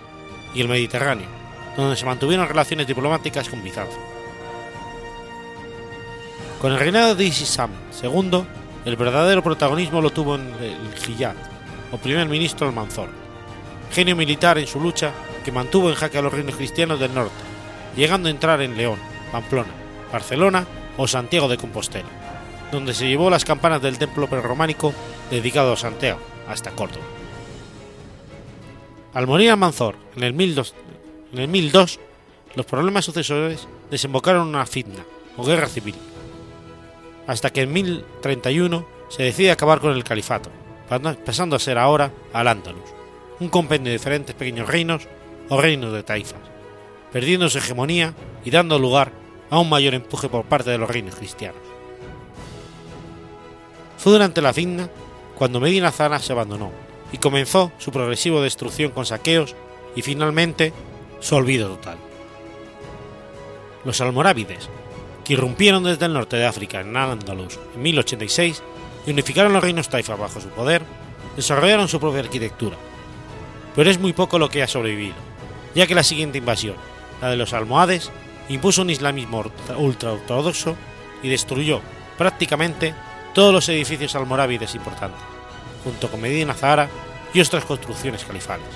y 0.54 0.62
el 0.62 0.68
Mediterráneo, 0.68 1.26
donde 1.76 1.96
se 1.96 2.06
mantuvieron 2.06 2.48
relaciones 2.48 2.86
diplomáticas 2.86 3.50
con 3.50 3.64
Bizancio. 3.64 4.00
Con 6.62 6.74
el 6.74 6.80
reinado 6.80 7.16
de 7.16 7.26
Isisam 7.26 7.72
II, 8.04 8.44
el 8.86 8.96
verdadero 8.96 9.42
protagonismo 9.42 10.00
lo 10.00 10.12
tuvo 10.12 10.36
en 10.36 10.54
el 10.62 10.94
Hiyad, 10.94 11.36
o 11.92 11.98
primer 11.98 12.28
ministro 12.30 12.68
Almanzor, 12.68 13.10
genio 13.92 14.16
militar 14.16 14.60
en 14.60 14.68
su 14.68 14.80
lucha 14.80 15.12
que 15.44 15.52
mantuvo 15.52 15.90
en 15.90 15.96
jaque 15.96 16.20
a 16.20 16.22
los 16.22 16.34
reinos 16.34 16.56
cristianos 16.56 17.00
del 17.00 17.16
norte, 17.16 17.34
llegando 17.96 18.28
a 18.28 18.32
entrar 18.32 18.62
en 18.62 18.78
León, 18.78 19.00
Pamplona, 19.32 19.72
Barcelona 20.12 20.68
o 20.98 21.08
Santiago 21.08 21.48
de 21.48 21.58
Compostela, 21.58 22.10
donde 22.72 22.94
se 22.94 23.08
llevó 23.08 23.32
las 23.32 23.44
campanas 23.44 23.82
del 23.82 23.98
templo 23.98 24.28
prerrománico 24.28 24.94
dedicado 25.34 25.74
a 25.74 25.78
Santiago 25.78 26.20
hasta 26.48 26.72
Córdoba. 26.72 27.04
Al 29.14 29.28
morir 29.28 29.52
Almanzor 29.52 29.96
en 30.16 30.24
el 30.24 30.34
1002, 30.34 30.76
en 31.34 31.40
el 31.40 31.48
1002 31.48 32.00
los 32.56 32.66
problemas 32.66 33.06
sucesores 33.06 33.68
desembocaron 33.90 34.44
en 34.44 34.56
una 34.56 34.66
fitna 34.66 35.04
o 35.38 35.44
guerra 35.44 35.68
civil, 35.68 35.96
hasta 37.26 37.50
que 37.50 37.62
en 37.62 37.74
1031 37.74 38.86
se 39.10 39.24
decide 39.24 39.52
acabar 39.52 39.80
con 39.80 39.94
el 39.94 40.04
califato, 40.04 40.50
pasando 41.26 41.56
a 41.56 41.60
ser 41.60 41.78
ahora 41.78 42.12
al-Ándalus, 42.32 42.90
un 43.40 43.50
compendio 43.50 43.90
de 43.92 43.98
diferentes 43.98 44.36
pequeños 44.36 44.68
reinos 44.68 45.08
o 45.50 45.60
reinos 45.60 45.94
de 45.94 46.04
taifas, 46.04 46.42
perdiendo 47.12 47.50
su 47.50 47.58
hegemonía 47.58 48.14
y 48.46 48.52
dando 48.52 48.78
lugar 48.78 49.12
a 49.50 49.60
un 49.60 49.70
mayor 49.70 49.96
empuje 49.96 50.30
por 50.30 50.46
parte 50.46 50.70
de 50.70 50.78
los 50.78 50.90
reinos 50.90 51.16
cristianos. 51.16 51.62
Fue 53.98 54.12
durante 54.12 54.42
la 54.42 54.54
fitna 54.54 54.90
cuando 55.38 55.60
Medina 55.60 55.92
Zana 55.92 56.20
se 56.20 56.34
abandonó 56.34 56.72
y 57.12 57.18
comenzó 57.18 57.72
su 57.78 57.92
progresiva 57.92 58.42
destrucción 58.42 58.92
con 58.92 59.06
saqueos 59.06 59.56
y 59.96 60.02
finalmente 60.02 60.74
su 61.20 61.36
olvido 61.36 61.70
total. 61.70 61.98
Los 63.86 64.02
almorávides, 64.02 64.70
que 65.24 65.34
irrumpieron 65.34 65.84
desde 65.84 66.06
el 66.06 66.14
norte 66.14 66.38
de 66.38 66.46
África 66.46 66.82
en 66.82 66.96
Al-Ándalus 66.96 67.60
en 67.76 67.82
1086 67.82 68.62
y 69.06 69.12
unificaron 69.12 69.54
los 69.54 69.64
reinos 69.64 69.90
taifas 69.90 70.20
bajo 70.20 70.42
su 70.42 70.50
poder, 70.50 70.84
desarrollaron 71.36 71.88
su 71.88 72.00
propia 72.00 72.22
arquitectura. 72.22 72.78
Pero 73.76 73.90
es 73.90 74.00
muy 74.00 74.14
poco 74.14 74.40
lo 74.40 74.50
que 74.50 74.64
ha 74.64 74.68
sobrevivido, 74.68 75.16
ya 75.76 75.88
que 75.88 75.96
la 75.96 76.04
siguiente 76.04 76.38
invasión, 76.38 76.76
la 77.22 77.30
de 77.30 77.38
los 77.38 77.54
almohades, 77.54 78.12
impuso 78.50 78.82
un 78.82 78.90
islamismo 78.90 79.44
ultraortodoxo 79.78 80.76
y 81.22 81.30
destruyó 81.30 81.82
prácticamente 82.18 82.94
todos 83.34 83.54
los 83.54 83.68
edificios 83.70 84.16
almorávides 84.16 84.76
importantes, 84.76 85.20
junto 85.84 86.10
con 86.10 86.22
Medina 86.22 86.54
Zahara 86.54 86.88
y 87.34 87.42
otras 87.42 87.66
construcciones 87.66 88.24
califales. 88.24 88.68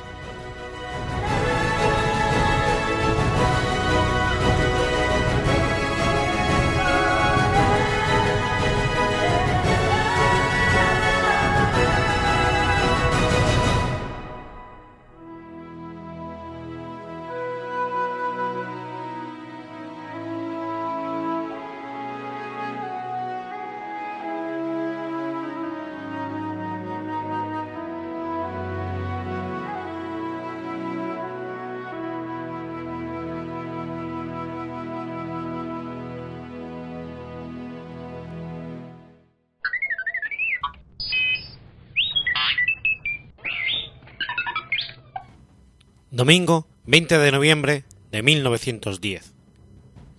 Domingo 46.17 46.65
20 46.87 47.19
de 47.19 47.31
noviembre 47.31 47.83
de 48.11 48.23
1910. 48.23 49.35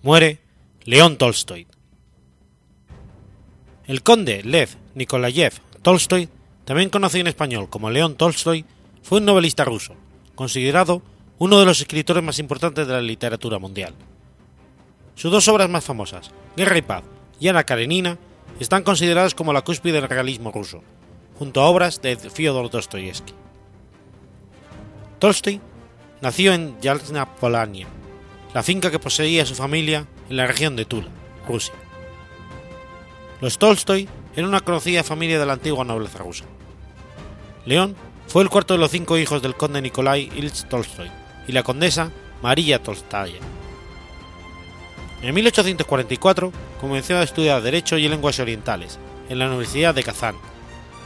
Muere 0.01 0.39
León 0.85 1.17
Tolstoy. 1.17 1.67
El 3.85 4.01
conde 4.01 4.41
Lev 4.43 4.69
Nikolayev 4.95 5.55
Tolstoy, 5.81 6.29
también 6.63 6.89
conocido 6.89 7.19
en 7.19 7.27
español 7.27 7.69
como 7.69 7.89
León 7.89 8.15
Tolstoy, 8.15 8.63
fue 9.03 9.17
un 9.17 9.25
novelista 9.25 9.65
ruso, 9.65 9.93
considerado 10.35 11.01
uno 11.37 11.59
de 11.59 11.65
los 11.65 11.81
escritores 11.81 12.23
más 12.23 12.39
importantes 12.39 12.87
de 12.87 12.93
la 12.93 13.01
literatura 13.01 13.59
mundial. 13.59 13.93
Sus 15.15 15.33
dos 15.33 15.49
obras 15.49 15.69
más 15.69 15.83
famosas, 15.83 16.31
Guerra 16.55 16.77
y 16.77 16.81
Paz 16.81 17.03
y 17.41 17.49
Ana 17.49 17.65
Karenina, 17.65 18.17
están 18.61 18.83
consideradas 18.83 19.35
como 19.35 19.51
la 19.51 19.63
cúspide 19.63 19.99
del 19.99 20.07
realismo 20.07 20.53
ruso, 20.53 20.81
junto 21.37 21.59
a 21.59 21.65
obras 21.65 22.01
de 22.01 22.15
Fyodor 22.15 22.69
Dostoyevsky. 22.69 23.33
Tolstoy 25.19 25.59
nació 26.21 26.53
en 26.53 26.79
Yalna 26.81 27.35
Polania, 27.35 27.87
la 28.53 28.63
finca 28.63 28.91
que 28.91 28.99
poseía 28.99 29.45
su 29.45 29.55
familia 29.55 30.05
en 30.29 30.37
la 30.37 30.47
región 30.47 30.75
de 30.75 30.85
Tula, 30.85 31.07
Rusia. 31.47 31.73
Los 33.41 33.57
Tolstoy 33.57 34.09
eran 34.35 34.49
una 34.49 34.59
conocida 34.59 35.03
familia 35.03 35.39
de 35.39 35.45
la 35.45 35.53
antigua 35.53 35.85
nobleza 35.85 36.19
rusa. 36.19 36.45
León 37.65 37.95
fue 38.27 38.43
el 38.43 38.49
cuarto 38.49 38.73
de 38.73 38.79
los 38.79 38.91
cinco 38.91 39.17
hijos 39.17 39.41
del 39.41 39.55
conde 39.55 39.81
Nikolai 39.81 40.29
Ilyich 40.35 40.67
Tolstoy 40.67 41.09
y 41.47 41.51
la 41.51 41.63
condesa 41.63 42.11
María 42.41 42.81
Tolstaya. 42.81 43.39
En 45.21 45.35
1844 45.35 46.53
comenzó 46.79 47.17
a 47.17 47.23
estudiar 47.23 47.61
Derecho 47.61 47.97
y 47.97 48.07
Lenguas 48.07 48.39
Orientales 48.39 48.99
en 49.29 49.39
la 49.39 49.47
Universidad 49.47 49.93
de 49.93 50.03
Kazán, 50.03 50.35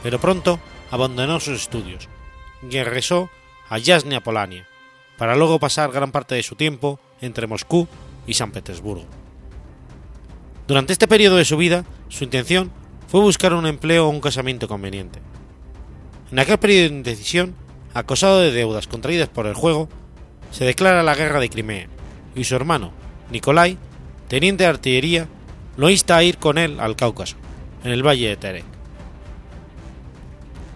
pero 0.02 0.20
pronto 0.20 0.60
abandonó 0.90 1.40
sus 1.40 1.62
estudios 1.62 2.08
y 2.62 2.70
regresó 2.82 3.30
a 3.68 3.78
Yasnia 3.78 4.22
Polania, 4.22 4.68
para 5.18 5.36
luego 5.36 5.58
pasar 5.58 5.92
gran 5.92 6.12
parte 6.12 6.34
de 6.34 6.42
su 6.42 6.56
tiempo 6.56 6.98
entre 7.20 7.46
Moscú 7.46 7.86
y 8.26 8.34
San 8.34 8.52
Petersburgo. 8.52 9.06
Durante 10.66 10.92
este 10.92 11.08
periodo 11.08 11.36
de 11.36 11.44
su 11.44 11.56
vida, 11.56 11.84
su 12.08 12.24
intención 12.24 12.70
fue 13.08 13.20
buscar 13.20 13.52
un 13.54 13.66
empleo 13.66 14.06
o 14.06 14.10
un 14.10 14.20
casamiento 14.20 14.66
conveniente. 14.66 15.20
En 16.32 16.38
aquel 16.38 16.58
periodo 16.58 16.88
de 16.88 16.96
indecisión, 16.96 17.54
acosado 17.92 18.40
de 18.40 18.50
deudas 18.50 18.88
contraídas 18.88 19.28
por 19.28 19.46
el 19.46 19.54
juego, 19.54 19.88
se 20.50 20.64
declara 20.64 21.02
la 21.02 21.14
guerra 21.14 21.40
de 21.40 21.50
Crimea 21.50 21.88
y 22.34 22.44
su 22.44 22.56
hermano, 22.56 22.92
Nikolai, 23.30 23.78
teniente 24.28 24.64
de 24.64 24.70
artillería, 24.70 25.28
lo 25.76 25.90
insta 25.90 26.16
a 26.16 26.22
ir 26.22 26.38
con 26.38 26.58
él 26.58 26.80
al 26.80 26.96
Cáucaso, 26.96 27.36
en 27.84 27.92
el 27.92 28.06
valle 28.06 28.28
de 28.28 28.36
Terek. 28.36 28.64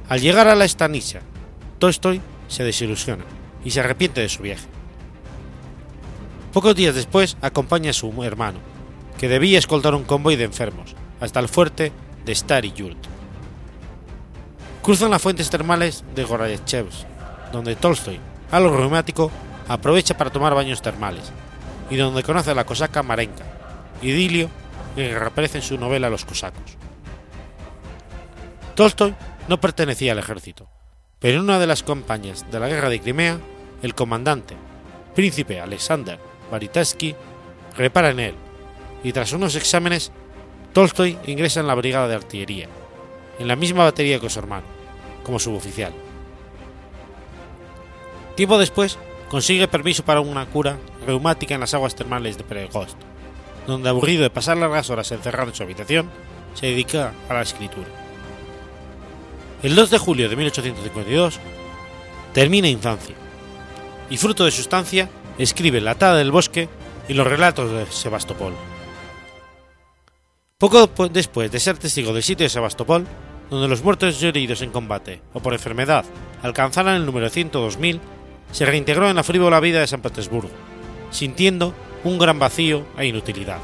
Al 0.09 0.21
llegar 0.21 0.49
a 0.49 0.55
la 0.55 0.65
Estanisha, 0.65 1.21
Tolstoy 1.79 2.21
se 2.49 2.65
desilusiona 2.65 3.38
y 3.69 3.71
se 3.71 3.81
arrepiente 3.81 4.23
de 4.23 4.31
su 4.31 4.43
viaje. 4.43 4.67
Pocos 6.55 6.75
días 6.75 6.95
después 6.95 7.37
acompaña 7.43 7.91
a 7.91 7.93
su 7.93 8.25
hermano, 8.25 8.61
que 9.19 9.29
debía 9.29 9.59
escoltar 9.59 9.95
un 9.95 10.05
convoy 10.05 10.37
de 10.37 10.45
enfermos, 10.45 10.97
hasta 11.21 11.39
el 11.39 11.49
fuerte 11.49 11.93
de 12.25 12.35
Stary 12.35 12.73
Yurt. 12.73 12.97
Cruzan 14.83 15.11
las 15.11 15.21
fuentes 15.21 15.51
termales 15.51 16.03
de 16.15 16.25
Gorachevsk, 16.25 17.07
donde 17.53 17.77
Tolstoy, 17.77 18.19
algo 18.51 18.75
reumático, 18.75 19.31
aprovecha 19.69 20.17
para 20.17 20.31
tomar 20.31 20.55
baños 20.55 20.81
termales, 20.81 21.31
y 21.91 21.97
donde 21.97 22.23
conoce 22.23 22.53
a 22.53 22.55
la 22.55 22.65
cosaca 22.65 23.03
Marenka, 23.03 23.45
idilio 24.01 24.49
que 24.97 25.13
reaparece 25.19 25.59
en 25.59 25.65
su 25.65 25.77
novela 25.77 26.09
Los 26.09 26.25
cosacos. 26.25 26.79
Tolstoy 28.75 29.15
no 29.47 29.61
pertenecía 29.61 30.13
al 30.13 30.21
ejército, 30.21 30.71
pero 31.19 31.37
en 31.37 31.45
una 31.45 31.59
de 31.59 31.67
las 31.67 31.83
campañas 31.83 32.51
de 32.51 32.61
la 32.61 32.69
guerra 32.69 32.89
de 32.89 33.01
Crimea, 33.01 33.39
el 33.83 33.95
comandante, 33.95 34.55
príncipe 35.15 35.61
Alexander 35.61 36.19
Baritatsky, 36.51 37.15
repara 37.77 38.11
en 38.11 38.21
él, 38.21 38.35
y 39.03 39.13
tras 39.13 39.33
unos 39.33 39.55
exámenes, 39.55 40.13
Tolstoy 40.73 41.19
ingresa 41.27 41.61
en 41.61 41.67
la 41.67 41.75
brigada 41.75 42.09
de 42.09 42.15
artillería, 42.15 42.69
en 43.39 43.49
la 43.49 43.57
misma 43.57 43.85
batería 43.85 44.21
que 44.21 44.31
su 44.31 44.39
hermano, 44.39 44.67
como 45.23 45.39
suboficial. 45.39 45.93
Tiempo 48.35 48.59
después, 48.59 48.99
consigue 49.29 49.69
permiso 49.69 50.05
para 50.05 50.21
una 50.21 50.47
cura 50.47 50.79
reumática 51.07 51.55
en 51.55 51.61
las 51.61 51.75
aguas 51.75 51.95
termales 51.95 52.39
de 52.39 52.45
Pregost, 52.45 52.97
donde 53.67 53.89
aburrido 53.89 54.23
de 54.23 54.31
pasar 54.31 54.57
largas 54.57 54.91
horas 54.91 55.11
encerrado 55.13 55.51
en 55.51 55.55
su 55.55 55.63
habitación, 55.63 56.09
se 56.55 56.67
dedica 56.67 57.13
a 57.29 57.35
la 57.35 57.43
escritura. 57.43 57.89
El 59.63 59.75
2 59.75 59.91
de 59.91 59.99
julio 59.99 60.29
de 60.29 60.37
1852 60.37 61.41
termina 62.33 62.69
infancia, 62.69 63.15
y 64.11 64.17
fruto 64.17 64.45
de 64.45 64.51
su 64.51 64.61
estancia 64.61 65.09
escribe 65.39 65.81
La 65.81 65.93
Atada 65.93 66.17
del 66.17 66.31
Bosque 66.31 66.69
y 67.09 67.15
los 67.15 67.27
relatos 67.27 67.71
de 67.71 67.87
Sebastopol. 67.87 68.55
Poco 70.59 70.89
después 71.09 71.51
de 71.53 71.61
ser 71.61 71.79
testigo 71.79 72.13
del 72.13 72.23
sitio 72.23 72.45
de 72.45 72.51
Sebastopol, 72.51 73.07
donde 73.51 73.69
los 73.69 73.83
muertos 73.83 74.21
y 74.23 74.27
heridos 74.27 74.63
en 74.63 74.71
combate 74.71 75.23
o 75.33 75.41
por 75.41 75.53
enfermedad 75.53 76.05
alcanzaran 76.43 76.97
el 76.97 77.07
número 77.07 77.29
102.000, 77.29 78.01
se 78.53 78.67
reintegró 78.67 79.09
en 79.09 79.17
la 79.17 79.23
frívola 79.23 79.61
vida 79.61 79.81
de 79.81 79.87
San 79.87 80.03
Petersburgo, 80.03 80.51
sintiendo 81.11 81.75
un 82.05 82.19
gran 82.19 82.39
vacío 82.39 82.85
e 82.99 83.07
inutilidad. 83.07 83.59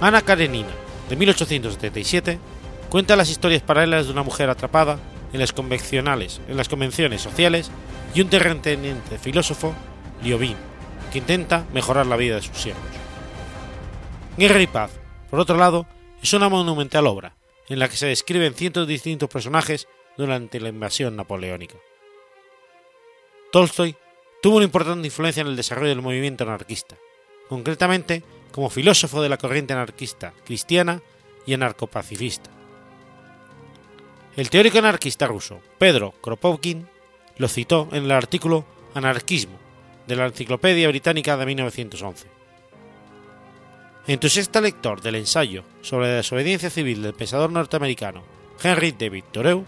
Ana 0.00 0.22
Karenina, 0.22 0.68
de 1.08 1.16
1877, 1.16 2.38
cuenta 2.90 3.16
las 3.16 3.30
historias 3.30 3.62
paralelas 3.62 4.06
de 4.06 4.12
una 4.12 4.22
mujer 4.22 4.50
atrapada 4.50 4.98
en 5.32 5.40
las 5.40 5.52
convencionales, 5.52 6.40
en 6.48 6.56
las 6.56 6.68
convenciones 6.68 7.22
sociales 7.22 7.70
y 8.16 8.22
un 8.22 8.30
terrateniente 8.30 9.18
filósofo, 9.18 9.74
Liobin, 10.22 10.56
que 11.12 11.18
intenta 11.18 11.66
mejorar 11.74 12.06
la 12.06 12.16
vida 12.16 12.36
de 12.36 12.42
sus 12.42 12.56
siervos. 12.56 12.82
Guerra 14.38 14.62
y 14.62 14.66
Paz, 14.66 14.90
por 15.28 15.38
otro 15.38 15.58
lado, 15.58 15.86
es 16.22 16.32
una 16.32 16.48
monumental 16.48 17.06
obra, 17.06 17.36
en 17.68 17.78
la 17.78 17.90
que 17.90 17.98
se 17.98 18.06
describen 18.06 18.54
cientos 18.54 18.86
de 18.86 18.94
distintos 18.94 19.28
personajes 19.28 19.86
durante 20.16 20.60
la 20.60 20.70
invasión 20.70 21.14
napoleónica. 21.14 21.76
Tolstoy 23.52 23.94
tuvo 24.40 24.56
una 24.56 24.64
importante 24.64 25.06
influencia 25.06 25.42
en 25.42 25.48
el 25.48 25.56
desarrollo 25.56 25.90
del 25.90 26.00
movimiento 26.00 26.44
anarquista, 26.44 26.96
concretamente 27.50 28.22
como 28.50 28.70
filósofo 28.70 29.20
de 29.20 29.28
la 29.28 29.36
corriente 29.36 29.74
anarquista 29.74 30.32
cristiana 30.46 31.02
y 31.44 31.52
anarcopacifista. 31.52 32.48
El 34.36 34.48
teórico 34.48 34.78
anarquista 34.78 35.26
ruso 35.26 35.60
Pedro 35.76 36.12
Kropotkin 36.22 36.95
lo 37.38 37.48
citó 37.48 37.88
en 37.92 38.04
el 38.04 38.12
artículo 38.12 38.64
Anarquismo 38.94 39.58
de 40.06 40.16
la 40.16 40.26
Enciclopedia 40.26 40.88
Británica 40.88 41.36
de 41.36 41.46
1911. 41.46 42.28
Entusiasta 44.06 44.60
lector 44.60 45.02
del 45.02 45.16
ensayo 45.16 45.64
sobre 45.82 46.08
la 46.08 46.14
desobediencia 46.14 46.70
civil 46.70 47.02
del 47.02 47.14
pensador 47.14 47.50
norteamericano 47.50 48.22
Henry 48.62 48.92
David 48.92 49.24
Thoreau, 49.32 49.64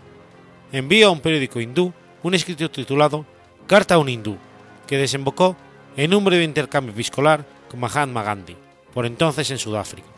envió 0.73 1.09
a 1.09 1.11
un 1.11 1.21
periódico 1.21 1.61
hindú 1.61 1.93
un 2.23 2.35
escrito 2.35 2.71
titulado 2.71 3.27
Carta 3.67 3.95
a 3.95 3.99
un 3.99 4.09
hindú, 4.09 4.39
que 4.87 4.97
desembocó 4.97 5.57
en 5.97 6.15
un 6.15 6.25
breve 6.25 6.45
intercambio 6.45 6.93
episcolar 6.93 7.45
con 7.71 7.81
Mahatma 7.81 8.23
Gandhi, 8.23 8.57
por 8.95 9.05
entonces 9.05 9.51
en 9.51 9.59
Sudáfrica, 9.59 10.09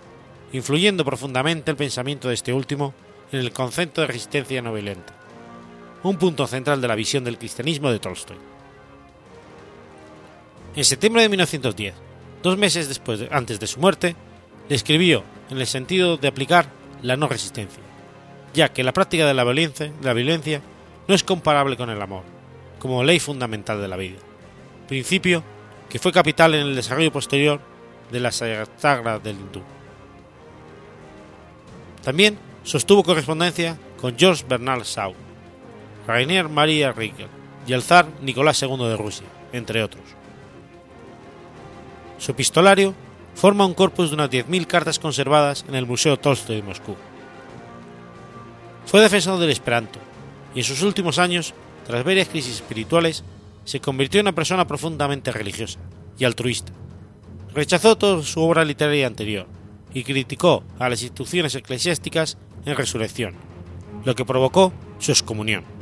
influyendo 0.53 1.05
profundamente 1.05 1.71
el 1.71 1.77
pensamiento 1.77 2.29
de 2.29 2.35
este 2.35 2.53
último 2.53 2.95
en 3.33 3.41
el 3.41 3.53
concepto 3.53 4.01
de 4.01 4.07
resistencia 4.07 4.63
no 4.63 4.73
violenta, 4.73 5.15
un 6.03 6.17
punto 6.17 6.47
central 6.47 6.81
de 6.81 6.89
la 6.89 6.95
visión 6.95 7.25
del 7.25 7.39
cristianismo 7.39 7.91
de 7.91 7.99
Tolstoy. 7.99 8.37
En 10.75 10.85
septiembre 10.85 11.23
de 11.23 11.29
1910, 11.29 11.95
dos 12.43 12.57
meses 12.57 12.89
después 12.89 13.21
antes 13.31 13.61
de 13.61 13.67
su 13.67 13.81
muerte, 13.81 14.17
le 14.69 14.77
escribió 14.77 15.25
en 15.51 15.59
el 15.59 15.67
sentido 15.67 16.17
de 16.17 16.29
aplicar 16.29 16.67
la 17.03 17.17
no 17.17 17.29
resistencia, 17.29 17.83
ya 18.55 18.73
que 18.73 18.85
la 18.85 18.93
práctica 18.93 19.27
de 19.27 19.35
la 19.35 19.45
violencia, 19.45 19.87
de 19.87 20.07
la 20.07 20.13
violencia 20.13 20.63
no 21.09 21.15
es 21.15 21.25
comparable 21.25 21.77
con 21.77 21.91
el 21.91 22.01
amor, 22.01 22.23
como 22.79 23.03
ley 23.03 23.19
fundamental 23.19 23.81
de 23.81 23.89
la 23.89 23.97
vida, 23.97 24.19
principio 24.89 25.43
que 25.89 25.99
fue 25.99 26.13
capital 26.13 26.55
en 26.55 26.69
el 26.69 26.77
desarrollo 26.77 27.13
posterior 27.13 27.61
de 28.13 28.21
la 28.21 28.31
sagra 28.31 29.19
del 29.19 29.37
hindú. 29.37 29.63
También 32.03 32.39
sostuvo 32.63 33.03
correspondencia 33.03 33.77
con 34.01 34.17
George 34.17 34.45
Bernard 34.49 34.85
Shaw, 34.85 35.15
Rainier 36.11 36.49
Maria 36.49 36.91
Riegel 36.91 37.29
y 37.69 37.73
el 37.73 37.83
zar 37.83 38.09
Nicolás 38.21 38.61
II 38.61 38.79
de 38.79 38.97
Rusia, 38.97 39.27
entre 39.53 39.85
otros. 39.85 40.03
Su 42.19 42.33
epistolario 42.33 42.95
forma 43.37 43.65
un 43.65 43.75
corpus 43.75 44.11
de 44.11 44.17
unas 44.17 44.29
10.000 44.29 44.67
cartas 44.67 44.99
conservadas 44.99 45.65
en 45.69 45.77
el 45.77 45.87
Museo 45.87 46.19
Tolstoy 46.19 46.57
de 46.57 46.63
Moscú. 46.63 46.97
Fue 48.87 49.01
defensor 49.01 49.39
del 49.39 49.51
Esperanto 49.51 50.01
y 50.53 50.59
en 50.59 50.65
sus 50.65 50.83
últimos 50.83 51.21
años, 51.21 51.55
tras 51.87 52.03
varias 52.03 52.29
crisis 52.29 52.57
espirituales, 52.57 53.23
se 53.65 53.81
convirtió 53.81 54.19
en 54.19 54.27
una 54.27 54.35
persona 54.35 54.67
profundamente 54.67 55.31
religiosa 55.31 55.79
y 56.19 56.25
altruista. 56.25 56.73
Rechazó 57.55 57.97
toda 57.97 58.25
su 58.25 58.41
obra 58.41 58.65
literaria 58.65 59.07
anterior 59.07 59.47
y 59.95 60.03
criticó 60.03 60.65
a 60.81 60.89
las 60.89 61.03
instituciones 61.03 61.55
eclesiásticas 61.55 62.37
en 62.65 62.75
resurrección, 62.75 63.35
lo 64.05 64.17
que 64.17 64.25
provocó 64.25 64.73
su 64.99 65.13
excomunión. 65.13 65.80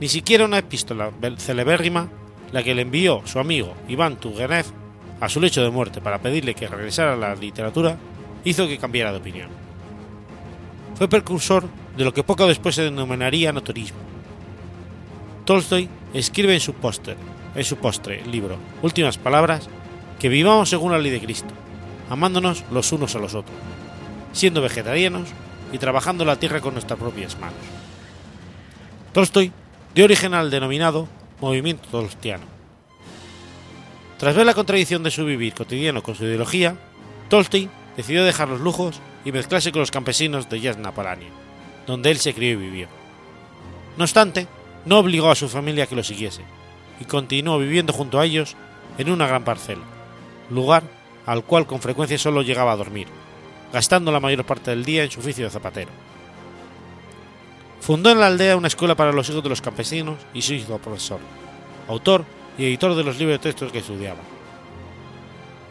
Ni 0.00 0.08
siquiera 0.08 0.44
una 0.44 0.58
epístola 0.58 1.10
celebérrima, 1.38 2.08
la 2.52 2.62
que 2.62 2.74
le 2.74 2.82
envió 2.82 3.22
su 3.24 3.38
amigo 3.38 3.74
Iván 3.88 4.16
Turgenev 4.16 4.66
a 5.20 5.28
su 5.28 5.40
lecho 5.40 5.62
de 5.62 5.70
muerte 5.70 6.00
para 6.00 6.20
pedirle 6.20 6.54
que 6.54 6.68
regresara 6.68 7.14
a 7.14 7.16
la 7.16 7.34
literatura, 7.34 7.96
hizo 8.44 8.68
que 8.68 8.78
cambiara 8.78 9.10
de 9.10 9.18
opinión. 9.18 9.48
Fue 10.94 11.08
precursor 11.08 11.64
de 11.96 12.04
lo 12.04 12.14
que 12.14 12.22
poco 12.22 12.46
después 12.46 12.76
se 12.76 12.82
denominaría 12.82 13.52
notorismo. 13.52 13.98
Tolstoy 15.44 15.88
escribe 16.14 16.54
en 16.54 16.60
su 16.60 16.74
póster, 16.74 17.16
en 17.54 17.64
su 17.64 17.76
postre 17.76 18.24
libro 18.26 18.56
Últimas 18.82 19.18
Palabras, 19.18 19.68
que 20.20 20.28
vivamos 20.28 20.68
según 20.68 20.92
la 20.92 20.98
ley 20.98 21.10
de 21.10 21.20
Cristo, 21.20 21.52
amándonos 22.08 22.64
los 22.70 22.92
unos 22.92 23.16
a 23.16 23.18
los 23.18 23.34
otros, 23.34 23.56
siendo 24.32 24.62
vegetarianos 24.62 25.28
y 25.72 25.78
trabajando 25.78 26.24
la 26.24 26.36
tierra 26.36 26.60
con 26.60 26.74
nuestras 26.74 26.98
propias 26.98 27.38
manos. 27.38 27.58
Tolstoy 29.12 29.52
dio 29.94 30.04
origen 30.04 30.34
al 30.34 30.50
denominado 30.50 31.08
movimiento 31.40 31.88
tolstiano. 31.90 32.44
Tras 34.18 34.34
ver 34.34 34.46
la 34.46 34.54
contradicción 34.54 35.02
de 35.02 35.10
su 35.10 35.24
vivir 35.24 35.54
cotidiano 35.54 36.02
con 36.02 36.14
su 36.14 36.24
ideología, 36.24 36.76
Tolstoy 37.28 37.70
decidió 37.96 38.24
dejar 38.24 38.48
los 38.48 38.60
lujos 38.60 39.00
y 39.24 39.32
mezclarse 39.32 39.70
con 39.70 39.80
los 39.80 39.90
campesinos 39.90 40.48
de 40.48 40.60
Yasna 40.60 40.92
Polania, 40.92 41.28
donde 41.86 42.10
él 42.10 42.18
se 42.18 42.34
crió 42.34 42.52
y 42.52 42.56
vivió. 42.56 42.88
No 43.96 44.04
obstante, 44.04 44.48
no 44.84 44.98
obligó 44.98 45.30
a 45.30 45.36
su 45.36 45.48
familia 45.48 45.84
a 45.84 45.86
que 45.86 45.96
lo 45.96 46.02
siguiese, 46.02 46.42
y 47.00 47.04
continuó 47.04 47.58
viviendo 47.58 47.92
junto 47.92 48.18
a 48.18 48.24
ellos 48.24 48.56
en 48.98 49.10
una 49.10 49.26
gran 49.26 49.44
parcela, 49.44 49.82
lugar 50.50 50.82
al 51.26 51.44
cual 51.44 51.66
con 51.66 51.80
frecuencia 51.80 52.18
solo 52.18 52.42
llegaba 52.42 52.72
a 52.72 52.76
dormir, 52.76 53.06
gastando 53.72 54.10
la 54.10 54.20
mayor 54.20 54.44
parte 54.44 54.70
del 54.70 54.84
día 54.84 55.04
en 55.04 55.10
su 55.10 55.20
oficio 55.20 55.44
de 55.44 55.50
zapatero. 55.50 55.90
Fundó 57.88 58.10
en 58.10 58.20
la 58.20 58.26
aldea 58.26 58.54
una 58.54 58.68
escuela 58.68 58.94
para 58.94 59.12
los 59.12 59.30
hijos 59.30 59.42
de 59.42 59.48
los 59.48 59.62
campesinos 59.62 60.18
y 60.34 60.42
se 60.42 60.56
hizo 60.56 60.76
profesor, 60.76 61.20
autor 61.88 62.22
y 62.58 62.66
editor 62.66 62.94
de 62.94 63.02
los 63.02 63.16
libros 63.18 63.38
de 63.38 63.42
textos 63.42 63.72
que 63.72 63.78
estudiaba. 63.78 64.18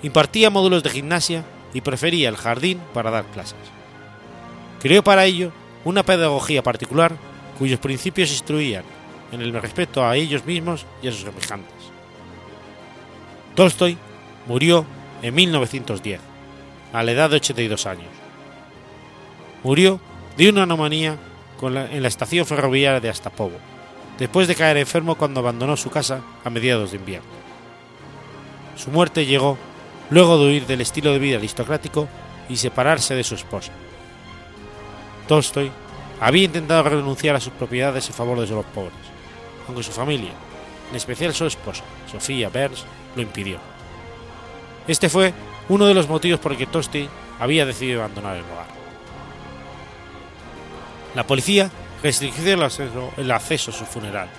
Impartía 0.01 0.49
módulos 0.49 0.81
de 0.81 0.89
gimnasia 0.89 1.45
y 1.75 1.81
prefería 1.81 2.29
el 2.29 2.35
jardín 2.35 2.81
para 2.91 3.11
dar 3.11 3.25
clases. 3.25 3.59
Creó 4.79 5.03
para 5.03 5.25
ello 5.25 5.51
una 5.85 6.01
pedagogía 6.01 6.63
particular 6.63 7.15
cuyos 7.59 7.79
principios 7.79 8.31
instruían 8.31 8.83
en 9.31 9.41
el 9.41 9.53
respeto 9.53 10.03
a 10.03 10.15
ellos 10.15 10.43
mismos 10.43 10.87
y 11.03 11.09
a 11.09 11.11
sus 11.11 11.21
semejantes. 11.21 11.75
Tolstoy 13.53 13.95
murió 14.47 14.87
en 15.21 15.35
1910, 15.35 16.19
a 16.93 17.03
la 17.03 17.11
edad 17.11 17.29
de 17.29 17.35
82 17.35 17.85
años. 17.85 18.09
Murió 19.63 19.99
de 20.35 20.49
una 20.49 20.65
en 21.61 22.01
la 22.01 22.07
estación 22.07 22.45
ferroviaria 22.45 22.99
de 22.99 23.09
Astapovo, 23.09 23.57
después 24.17 24.47
de 24.47 24.55
caer 24.55 24.77
enfermo 24.77 25.15
cuando 25.15 25.39
abandonó 25.39 25.77
su 25.77 25.89
casa 25.89 26.21
a 26.43 26.49
mediados 26.49 26.91
de 26.91 26.97
invierno. 26.97 27.29
Su 28.75 28.91
muerte 28.91 29.25
llegó 29.25 29.57
luego 30.09 30.37
de 30.37 30.45
huir 30.45 30.65
del 30.67 30.81
estilo 30.81 31.11
de 31.11 31.19
vida 31.19 31.37
aristocrático 31.37 32.07
y 32.47 32.57
separarse 32.57 33.15
de 33.15 33.23
su 33.23 33.35
esposa. 33.35 33.71
Tolstoy 35.27 35.71
había 36.19 36.45
intentado 36.45 36.83
renunciar 36.83 37.35
a 37.35 37.41
sus 37.41 37.53
propiedades 37.53 38.07
en 38.07 38.13
favor 38.13 38.39
de 38.39 38.47
los 38.47 38.65
pobres, 38.65 38.93
aunque 39.67 39.83
su 39.83 39.91
familia, 39.91 40.31
en 40.89 40.95
especial 40.95 41.33
su 41.33 41.45
esposa, 41.45 41.83
Sofía 42.09 42.49
Burns, 42.49 42.85
lo 43.15 43.21
impidió. 43.21 43.57
Este 44.87 45.09
fue 45.09 45.33
uno 45.69 45.85
de 45.85 45.93
los 45.93 46.07
motivos 46.07 46.39
por 46.39 46.53
el 46.53 46.57
que 46.57 46.65
Tosti 46.65 47.09
había 47.39 47.65
decidido 47.65 48.03
abandonar 48.03 48.37
el 48.37 48.43
lugar. 48.43 48.76
La 51.17 51.25
policía 51.25 51.71
restringió 52.03 52.53
el 53.17 53.31
acceso, 53.31 53.71
a 53.71 53.73
su 53.73 53.85
funeral, 53.85 54.29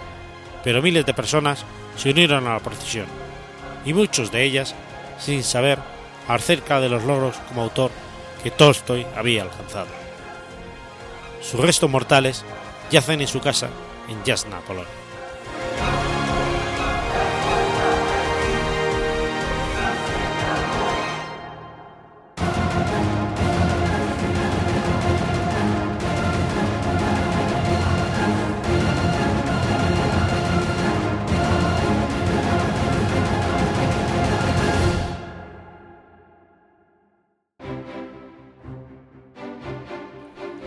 pero 0.62 0.80
miles 0.80 1.04
de 1.04 1.12
personas 1.12 1.64
se 1.96 2.10
unieron 2.10 2.46
a 2.46 2.52
la 2.52 2.60
procesión, 2.60 3.06
y 3.84 3.92
muchos 3.92 4.30
de 4.30 4.44
ellas 4.44 4.76
sin 5.18 5.42
saber 5.42 5.80
acerca 6.28 6.78
de 6.78 6.88
los 6.88 7.02
logros 7.02 7.34
como 7.48 7.62
autor 7.62 7.90
que 8.44 8.52
Tolstoy 8.52 9.04
había 9.16 9.42
alcanzado. 9.42 9.88
Sus 11.42 11.58
restos 11.58 11.90
mortales 11.90 12.44
yacen 12.92 13.22
en 13.22 13.26
su 13.26 13.40
casa 13.40 13.70
en 14.08 14.24
Jasna, 14.24 14.60
Polonia. 14.60 15.07